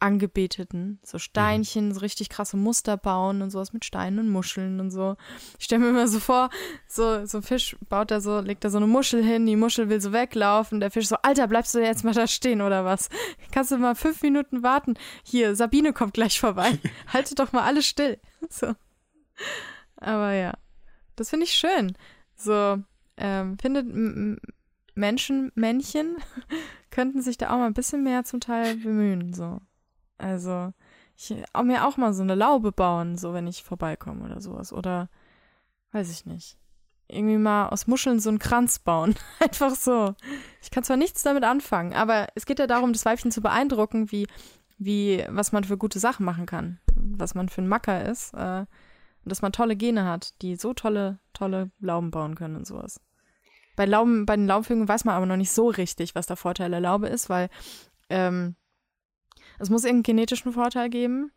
Angebeteten. 0.04 0.99
So 1.01 1.18
Steinchen, 1.18 1.88
mhm. 1.88 1.93
so 1.93 2.01
richtig 2.01 2.28
krasse 2.28 2.58
Muster 2.58 2.97
bauen 2.97 3.41
und 3.41 3.51
sowas 3.51 3.72
mit 3.72 3.86
Steinen 3.86 4.20
und 4.20 4.30
Muscheln 4.30 4.82
und 4.82 4.91
so. 4.91 5.16
Ich 5.58 5.66
stelle 5.66 5.82
mir 5.82 5.89
immer 5.91 6.10
so 6.10 6.20
vor, 6.20 6.49
so, 6.88 7.26
so 7.26 7.38
ein 7.38 7.43
Fisch 7.43 7.78
baut 7.88 8.12
da 8.12 8.20
so, 8.20 8.41
legt 8.41 8.66
da 8.66 8.70
so 8.70 8.78
eine 8.78 8.88
Muschel 8.88 9.24
hin, 9.24 9.45
die 9.45 9.56
Muschel 9.56 9.88
will 9.88 10.01
so 10.01 10.12
weglaufen, 10.12 10.82
der 10.82 10.91
Fisch 10.91 11.08
so, 11.08 11.16
Alter, 11.22 11.47
bleibst 11.47 11.74
du 11.74 11.80
jetzt 11.80 12.04
mal 12.04 12.14
da 12.14 12.28
stehen 12.28 12.62
oder 12.62 12.84
was? 12.84 13.10
Kannst 13.54 13.72
du 13.72 13.78
mal 13.78 13.95
fünf 13.95 14.22
Minuten 14.22 14.62
warten? 14.62 14.95
Hier, 15.24 15.56
Sabine 15.56 15.93
kommt 15.93 16.14
gleich 16.14 16.38
vorbei. 16.38 16.78
Haltet 17.08 17.39
doch 17.39 17.54
mal 17.54 17.64
alle 17.64 17.82
still. 17.82 18.20
So. 18.49 18.76
Aber 19.95 20.34
ja, 20.34 20.54
das 21.16 21.30
finde 21.30 21.45
ich 21.45 21.54
schön. 21.54 21.93
So, 22.36 22.78
ähm, 23.16 23.58
findet 23.58 23.88
Menschen, 24.95 25.51
Männchen, 25.56 26.18
könnten 26.91 27.22
sich 27.22 27.38
da 27.38 27.51
auch 27.51 27.58
mal 27.58 27.68
ein 27.68 27.74
bisschen 27.74 28.04
mehr 28.04 28.26
zum 28.26 28.41
Teil 28.41 28.76
bemühen, 28.76 29.34
so. 29.34 29.62
Also, 30.18 30.74
ich 31.16 31.36
auch 31.53 31.64
mir 31.64 31.86
auch 31.86 31.97
mal 31.97 32.14
so 32.14 32.24
eine 32.24 32.36
Laube 32.36 32.72
bauen, 32.72 33.18
so 33.18 33.34
wenn 33.34 33.47
ich 33.47 33.64
vorbeikomme 33.64 34.26
oder 34.26 34.41
sowas. 34.41 34.74
Oder 34.74 35.09
weiß 35.91 36.11
ich 36.11 36.26
nicht. 36.26 36.57
Irgendwie 37.07 37.38
mal 37.38 37.70
aus 37.70 37.88
Muscheln 37.88 38.20
so 38.20 38.30
einen 38.30 38.39
Kranz 38.39 38.80
bauen. 38.80 39.16
Einfach 39.39 39.76
so. 39.76 40.16
Ich 40.61 40.72
kann 40.72 40.84
zwar 40.84 40.97
nichts 40.97 41.24
damit 41.24 41.43
anfangen, 41.43 41.93
aber 41.93 42.28
es 42.36 42.45
geht 42.45 42.59
ja 42.59 42.68
darum, 42.68 42.93
das 42.93 43.05
Weibchen 43.05 43.32
zu 43.32 43.41
beeindrucken, 43.41 44.11
wie, 44.11 44.28
wie, 44.78 45.24
was 45.30 45.51
man 45.51 45.64
für 45.64 45.78
gute 45.78 45.99
Sachen 45.99 46.26
machen 46.26 46.45
kann. 46.45 46.80
Was 46.95 47.36
man 47.36 47.49
für 47.49 47.61
ein 47.61 47.68
Macker 47.68 48.05
ist. 48.05 48.34
Äh, 48.34 48.66
und 49.24 49.32
dass 49.32 49.41
man 49.41 49.51
tolle 49.51 49.76
Gene 49.76 50.05
hat, 50.05 50.41
die 50.41 50.55
so 50.55 50.74
tolle, 50.74 51.20
tolle 51.34 51.72
Lauben 51.80 52.11
bauen 52.11 52.36
können 52.36 52.55
und 52.55 52.68
sowas. 52.68 52.99
Bei 53.76 53.86
Lauben, 53.86 54.26
bei 54.26 54.36
den 54.36 54.47
Laubvögeln 54.47 54.88
weiß 54.88 55.05
man 55.05 55.16
aber 55.16 55.26
noch 55.26 55.38
nicht 55.38 55.51
so 55.51 55.68
richtig, 55.70 56.14
was 56.14 56.28
der 56.28 56.36
Vorteil 56.36 56.70
der 56.70 56.82
Laube 56.82 57.07
ist, 57.07 57.30
weil 57.30 57.49
ähm, 58.09 58.55
es 59.60 59.70
muss 59.70 59.84
irgendeinen 59.84 60.04
genetischen 60.18 60.54
Vorteil 60.54 60.89
geben. 60.89 61.32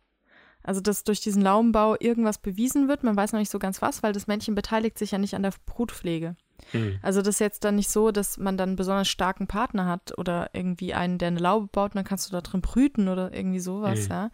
Also, 0.63 0.81
dass 0.81 1.03
durch 1.03 1.21
diesen 1.21 1.41
Laubenbau 1.41 1.95
irgendwas 1.99 2.39
bewiesen 2.39 2.87
wird. 2.89 3.03
Man 3.03 3.15
weiß 3.15 3.31
noch 3.31 3.39
nicht 3.39 3.51
so 3.51 3.59
ganz 3.59 3.81
was, 3.81 4.03
weil 4.03 4.11
das 4.11 4.27
Männchen 4.27 4.55
beteiligt 4.55 4.97
sich 4.97 5.11
ja 5.11 5.17
nicht 5.17 5.33
an 5.35 5.43
der 5.43 5.53
Brutpflege. 5.65 6.35
Mhm. 6.73 6.99
Also, 7.01 7.21
das 7.21 7.35
ist 7.35 7.39
jetzt 7.39 7.63
dann 7.63 7.75
nicht 7.75 7.89
so, 7.89 8.11
dass 8.11 8.37
man 8.37 8.57
dann 8.57 8.69
einen 8.69 8.75
besonders 8.75 9.07
starken 9.07 9.47
Partner 9.47 9.85
hat 9.85 10.17
oder 10.17 10.49
irgendwie 10.53 10.93
einen, 10.93 11.19
der 11.19 11.29
eine 11.29 11.39
Laube 11.39 11.67
baut 11.67 11.91
und 11.91 11.95
dann 11.95 12.05
kannst 12.05 12.27
du 12.27 12.33
da 12.33 12.41
drin 12.41 12.61
brüten 12.61 13.07
oder 13.07 13.33
irgendwie 13.33 13.59
sowas, 13.59 14.05
mhm. 14.05 14.11
ja. 14.11 14.31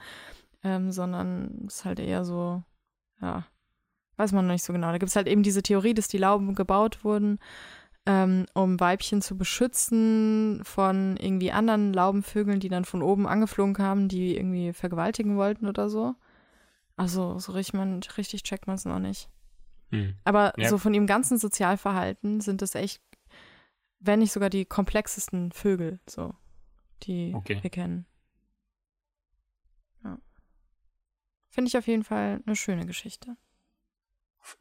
Ähm, 0.63 0.91
sondern 0.91 1.65
es 1.67 1.75
ist 1.75 1.85
halt 1.85 1.99
eher 1.99 2.23
so, 2.23 2.63
ja, 3.21 3.45
weiß 4.15 4.31
man 4.31 4.47
noch 4.47 4.53
nicht 4.53 4.63
so 4.63 4.73
genau. 4.73 4.91
Da 4.91 4.97
gibt 4.97 5.09
es 5.09 5.15
halt 5.15 5.27
eben 5.27 5.43
diese 5.43 5.61
Theorie, 5.61 5.93
dass 5.93 6.07
die 6.07 6.17
Lauben 6.17 6.55
gebaut 6.55 7.03
wurden 7.03 7.39
ähm, 8.05 8.45
um 8.53 8.79
Weibchen 8.79 9.21
zu 9.21 9.37
beschützen 9.37 10.61
von 10.63 11.15
irgendwie 11.17 11.51
anderen 11.51 11.93
Laubenvögeln, 11.93 12.59
die 12.59 12.69
dann 12.69 12.85
von 12.85 13.01
oben 13.01 13.27
angeflogen 13.27 13.73
kamen, 13.73 14.09
die 14.09 14.35
irgendwie 14.35 14.73
vergewaltigen 14.73 15.37
wollten 15.37 15.67
oder 15.67 15.89
so. 15.89 16.15
Also 16.97 17.39
so 17.39 17.53
richtig, 17.53 17.73
man, 17.73 18.01
richtig 18.17 18.43
checkt 18.43 18.67
man 18.67 18.75
es 18.75 18.85
noch 18.85 18.99
nicht. 18.99 19.29
Hm. 19.91 20.15
Aber 20.25 20.53
ja. 20.57 20.69
so 20.69 20.77
von 20.77 20.93
ihrem 20.93 21.07
ganzen 21.07 21.37
Sozialverhalten 21.37 22.41
sind 22.41 22.61
es 22.61 22.75
echt, 22.75 23.01
wenn 23.99 24.19
nicht 24.19 24.33
sogar 24.33 24.49
die 24.49 24.65
komplexesten 24.65 25.51
Vögel, 25.51 25.99
so, 26.07 26.33
die 27.03 27.33
okay. 27.33 27.59
wir 27.61 27.69
kennen. 27.69 28.05
Ja. 30.03 30.17
Finde 31.49 31.69
ich 31.69 31.77
auf 31.77 31.87
jeden 31.87 32.03
Fall 32.03 32.41
eine 32.45 32.55
schöne 32.55 32.85
Geschichte 32.85 33.37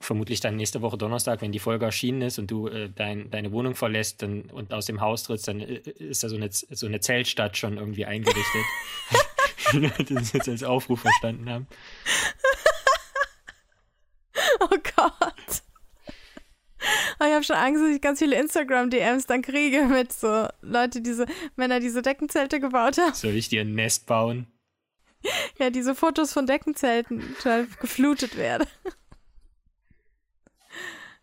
vermutlich 0.00 0.40
dann 0.40 0.56
nächste 0.56 0.80
Woche 0.80 0.96
Donnerstag, 0.96 1.40
wenn 1.42 1.52
die 1.52 1.58
Folge 1.58 1.84
erschienen 1.84 2.22
ist 2.22 2.38
und 2.38 2.50
du 2.50 2.68
äh, 2.68 2.88
dein, 2.88 3.30
deine 3.30 3.52
Wohnung 3.52 3.74
verlässt 3.74 4.22
dann, 4.22 4.42
und 4.42 4.72
aus 4.72 4.86
dem 4.86 5.00
Haus 5.00 5.24
trittst, 5.24 5.48
dann 5.48 5.60
äh, 5.60 5.78
ist 5.98 6.22
da 6.22 6.28
so 6.28 6.36
eine, 6.36 6.48
so 6.50 6.86
eine 6.86 7.00
Zeltstadt 7.00 7.56
schon 7.56 7.78
irgendwie 7.78 8.06
eingerichtet. 8.06 8.62
die 9.72 10.14
das 10.14 10.32
jetzt 10.32 10.48
als 10.48 10.62
Aufruf 10.62 11.00
verstanden 11.00 11.48
haben. 11.50 11.66
Oh 14.60 14.68
Gott. 14.68 15.62
Oh, 17.20 17.24
ich 17.24 17.32
habe 17.32 17.44
schon 17.44 17.56
Angst, 17.56 17.82
dass 17.82 17.90
ich 17.90 18.00
ganz 18.00 18.18
viele 18.18 18.38
Instagram-DMs 18.38 19.26
dann 19.26 19.42
kriege 19.42 19.84
mit 19.86 20.12
so 20.12 20.48
Leute, 20.60 21.00
diese 21.00 21.26
Männer, 21.56 21.80
diese 21.80 22.02
Deckenzelte 22.02 22.60
gebaut 22.60 22.98
haben. 22.98 23.14
Soll 23.14 23.36
ich 23.36 23.48
dir 23.48 23.62
ein 23.62 23.74
Nest 23.74 24.06
bauen? 24.06 24.46
Ja, 25.58 25.70
diese 25.70 25.94
Fotos 25.94 26.32
von 26.32 26.46
Deckenzelten 26.46 27.36
geflutet 27.80 28.36
werden. 28.36 28.66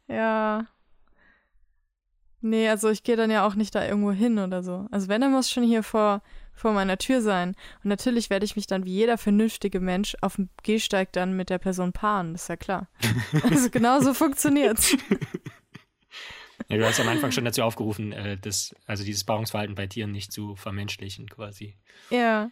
Ja. 0.10 0.66
Nee, 2.42 2.70
also 2.70 2.90
ich 2.90 3.04
gehe 3.04 3.18
dann 3.18 3.32
ja 3.32 3.46
auch 3.46 3.56
nicht 3.56 3.76
da 3.76 3.86
irgendwo 3.86 4.12
hin 4.12 4.40
oder 4.40 4.64
so. 4.64 4.88
Also 4.92 5.10
wenn, 5.10 5.22
dann 5.22 5.32
muss 5.32 5.52
schon 5.52 5.64
hier 5.64 5.84
vor, 5.84 6.22
vor 6.54 6.72
meiner 6.72 6.98
Tür 6.98 7.22
sein. 7.22 7.50
Und 7.84 7.90
natürlich 7.90 8.30
werde 8.30 8.46
ich 8.46 8.56
mich 8.56 8.66
dann 8.66 8.86
wie 8.86 8.94
jeder 8.94 9.18
vernünftige 9.18 9.82
Mensch 9.82 10.16
auf 10.22 10.38
dem 10.38 10.50
Gehsteig 10.64 11.12
dann 11.12 11.36
mit 11.36 11.50
der 11.50 11.58
Person 11.58 11.92
paaren, 11.92 12.34
das 12.34 12.44
ist 12.44 12.48
ja 12.48 12.56
klar. 12.56 12.88
also 13.50 13.70
genau 13.70 14.00
so 14.00 14.14
funktioniert's. 14.14 14.96
Ja, 16.70 16.78
du 16.78 16.86
hast 16.86 17.00
am 17.00 17.08
Anfang 17.08 17.32
schon 17.32 17.46
dazu 17.46 17.64
aufgerufen, 17.64 18.12
äh, 18.12 18.38
das, 18.38 18.76
also 18.86 19.04
dieses 19.04 19.24
Paarungsverhalten 19.24 19.76
bei 19.76 19.88
Tieren 19.88 20.12
nicht 20.12 20.32
zu 20.32 20.56
vermenschlichen, 20.56 21.28
quasi. 21.28 21.76
Ja. 22.10 22.52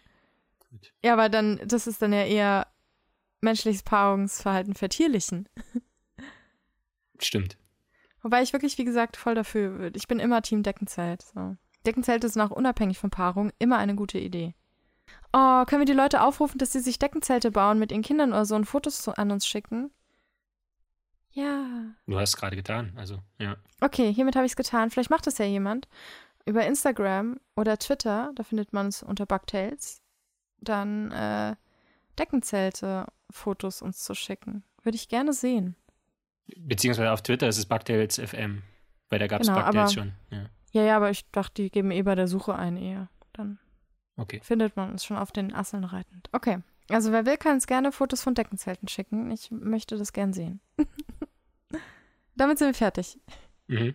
Gut. 0.71 0.91
Ja, 1.03 1.13
aber 1.13 1.29
dann, 1.29 1.61
das 1.65 1.87
ist 1.87 2.01
dann 2.01 2.13
ja 2.13 2.25
eher 2.25 2.67
menschliches 3.41 3.83
Paarungsverhalten 3.83 4.73
vertierlichen. 4.73 5.47
Stimmt. 7.19 7.57
Wobei 8.21 8.41
ich 8.41 8.53
wirklich, 8.53 8.77
wie 8.77 8.85
gesagt, 8.85 9.17
voll 9.17 9.35
dafür 9.35 9.79
würde. 9.79 9.97
Ich 9.97 10.07
bin 10.07 10.19
immer 10.19 10.41
Team 10.41 10.63
Deckenzelt. 10.63 11.21
So. 11.21 11.55
Deckenzelt 11.85 12.23
ist 12.23 12.35
nach 12.35 12.51
unabhängig 12.51 12.97
von 12.97 13.09
Paarung 13.09 13.51
immer 13.59 13.77
eine 13.77 13.95
gute 13.95 14.19
Idee. 14.19 14.55
Oh, 15.33 15.65
können 15.65 15.81
wir 15.81 15.85
die 15.85 15.93
Leute 15.93 16.21
aufrufen, 16.21 16.57
dass 16.57 16.73
sie 16.73 16.79
sich 16.79 16.99
Deckenzelte 16.99 17.51
bauen 17.51 17.79
mit 17.79 17.91
ihren 17.91 18.01
Kindern 18.01 18.31
oder 18.31 18.45
so 18.45 18.55
und 18.55 18.65
Fotos 18.65 19.07
an 19.07 19.31
uns 19.31 19.47
schicken? 19.47 19.91
Ja. 21.31 21.93
Du 22.07 22.19
hast 22.19 22.29
es 22.29 22.37
gerade 22.37 22.55
getan, 22.55 22.93
also, 22.95 23.19
ja. 23.37 23.57
Okay, 23.79 24.11
hiermit 24.11 24.35
habe 24.35 24.45
ich 24.45 24.53
es 24.53 24.55
getan. 24.55 24.89
Vielleicht 24.89 25.11
macht 25.11 25.27
das 25.27 25.37
ja 25.37 25.45
jemand. 25.45 25.87
Über 26.45 26.65
Instagram 26.65 27.39
oder 27.55 27.77
Twitter, 27.77 28.31
da 28.35 28.43
findet 28.43 28.73
man 28.73 28.87
es 28.87 29.03
unter 29.03 29.25
Bugtails, 29.25 30.01
dann 30.59 31.11
äh, 31.11 31.55
Deckenzelte-Fotos 32.17 33.81
uns 33.81 34.03
zu 34.03 34.15
schicken. 34.15 34.63
Würde 34.81 34.95
ich 34.95 35.09
gerne 35.09 35.33
sehen. 35.33 35.75
Beziehungsweise 36.55 37.11
auf 37.11 37.21
Twitter 37.21 37.47
ist 37.47 37.57
es 37.57 37.65
Bugtails 37.65 38.19
FM, 38.19 38.63
weil 39.09 39.19
da 39.19 39.27
gab 39.27 39.41
es 39.41 39.47
genau, 39.47 39.61
Bugtails 39.63 39.93
schon. 39.93 40.13
Ja. 40.31 40.45
ja, 40.71 40.83
ja, 40.83 40.97
aber 40.97 41.09
ich 41.09 41.29
dachte, 41.31 41.61
die 41.61 41.69
geben 41.69 41.91
eh 41.91 42.01
bei 42.01 42.15
der 42.15 42.27
Suche 42.27 42.55
ein 42.55 42.77
eher. 42.77 43.09
Dann 43.33 43.59
okay. 44.15 44.39
findet 44.43 44.75
man 44.75 44.91
uns 44.91 45.05
schon 45.05 45.17
auf 45.17 45.31
den 45.31 45.53
Asseln 45.53 45.83
reitend. 45.83 46.29
Okay. 46.31 46.59
Also 46.89 47.11
wer 47.11 47.25
will, 47.25 47.37
kann 47.37 47.55
uns 47.55 47.67
gerne 47.67 47.91
Fotos 47.91 48.21
von 48.21 48.33
Deckenzelten 48.33 48.87
schicken. 48.87 49.29
Ich 49.31 49.51
möchte 49.51 49.97
das 49.97 50.13
gern 50.13 50.31
sehen. 50.31 50.61
Damit 52.35 52.59
sind 52.59 52.67
wir 52.67 52.73
fertig. 52.73 53.19
Mhm. 53.67 53.93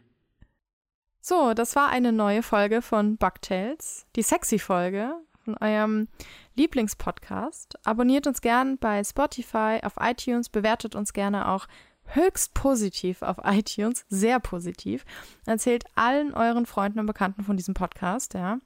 So, 1.21 1.55
das 1.55 1.75
war 1.77 1.89
eine 1.89 2.13
neue 2.13 2.43
Folge 2.43 2.83
von 2.83 3.17
Bugtails. 3.17 4.07
Die 4.17 4.23
sexy 4.23 4.59
Folge 4.59 5.15
von 5.45 5.57
eurem 5.59 6.09
Lieblingspodcast. 6.57 7.79
Abonniert 7.87 8.27
uns 8.27 8.41
gern 8.41 8.77
bei 8.79 9.03
Spotify, 9.05 9.81
auf 9.83 9.95
iTunes, 10.01 10.49
bewertet 10.49 10.95
uns 10.95 11.13
gerne 11.13 11.49
auch 11.49 11.67
höchst 12.07 12.55
positiv 12.55 13.23
auf 13.23 13.39
iTunes, 13.45 14.05
sehr 14.09 14.41
positiv. 14.41 15.05
Erzählt 15.47 15.85
allen 15.95 16.35
euren 16.35 16.67
Freunden 16.67 16.99
und 16.99 17.07
Bekannten 17.07 17.45
von 17.45 17.57
diesem 17.57 17.75
Podcast, 17.75 18.35
ja. 18.35 18.59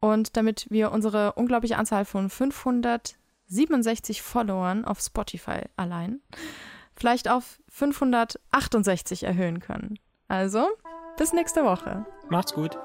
Und 0.00 0.36
damit 0.36 0.66
wir 0.70 0.92
unsere 0.92 1.32
unglaubliche 1.32 1.76
Anzahl 1.76 2.04
von 2.04 2.30
567 2.30 4.22
Followern 4.22 4.84
auf 4.84 5.00
Spotify 5.00 5.62
allein 5.76 6.20
vielleicht 6.98 7.28
auf 7.28 7.60
568 7.68 9.22
erhöhen 9.22 9.60
können. 9.60 9.98
Also, 10.26 10.66
bis 11.16 11.32
nächste 11.32 11.64
Woche. 11.64 12.04
Macht's 12.28 12.52
gut. 12.52 12.78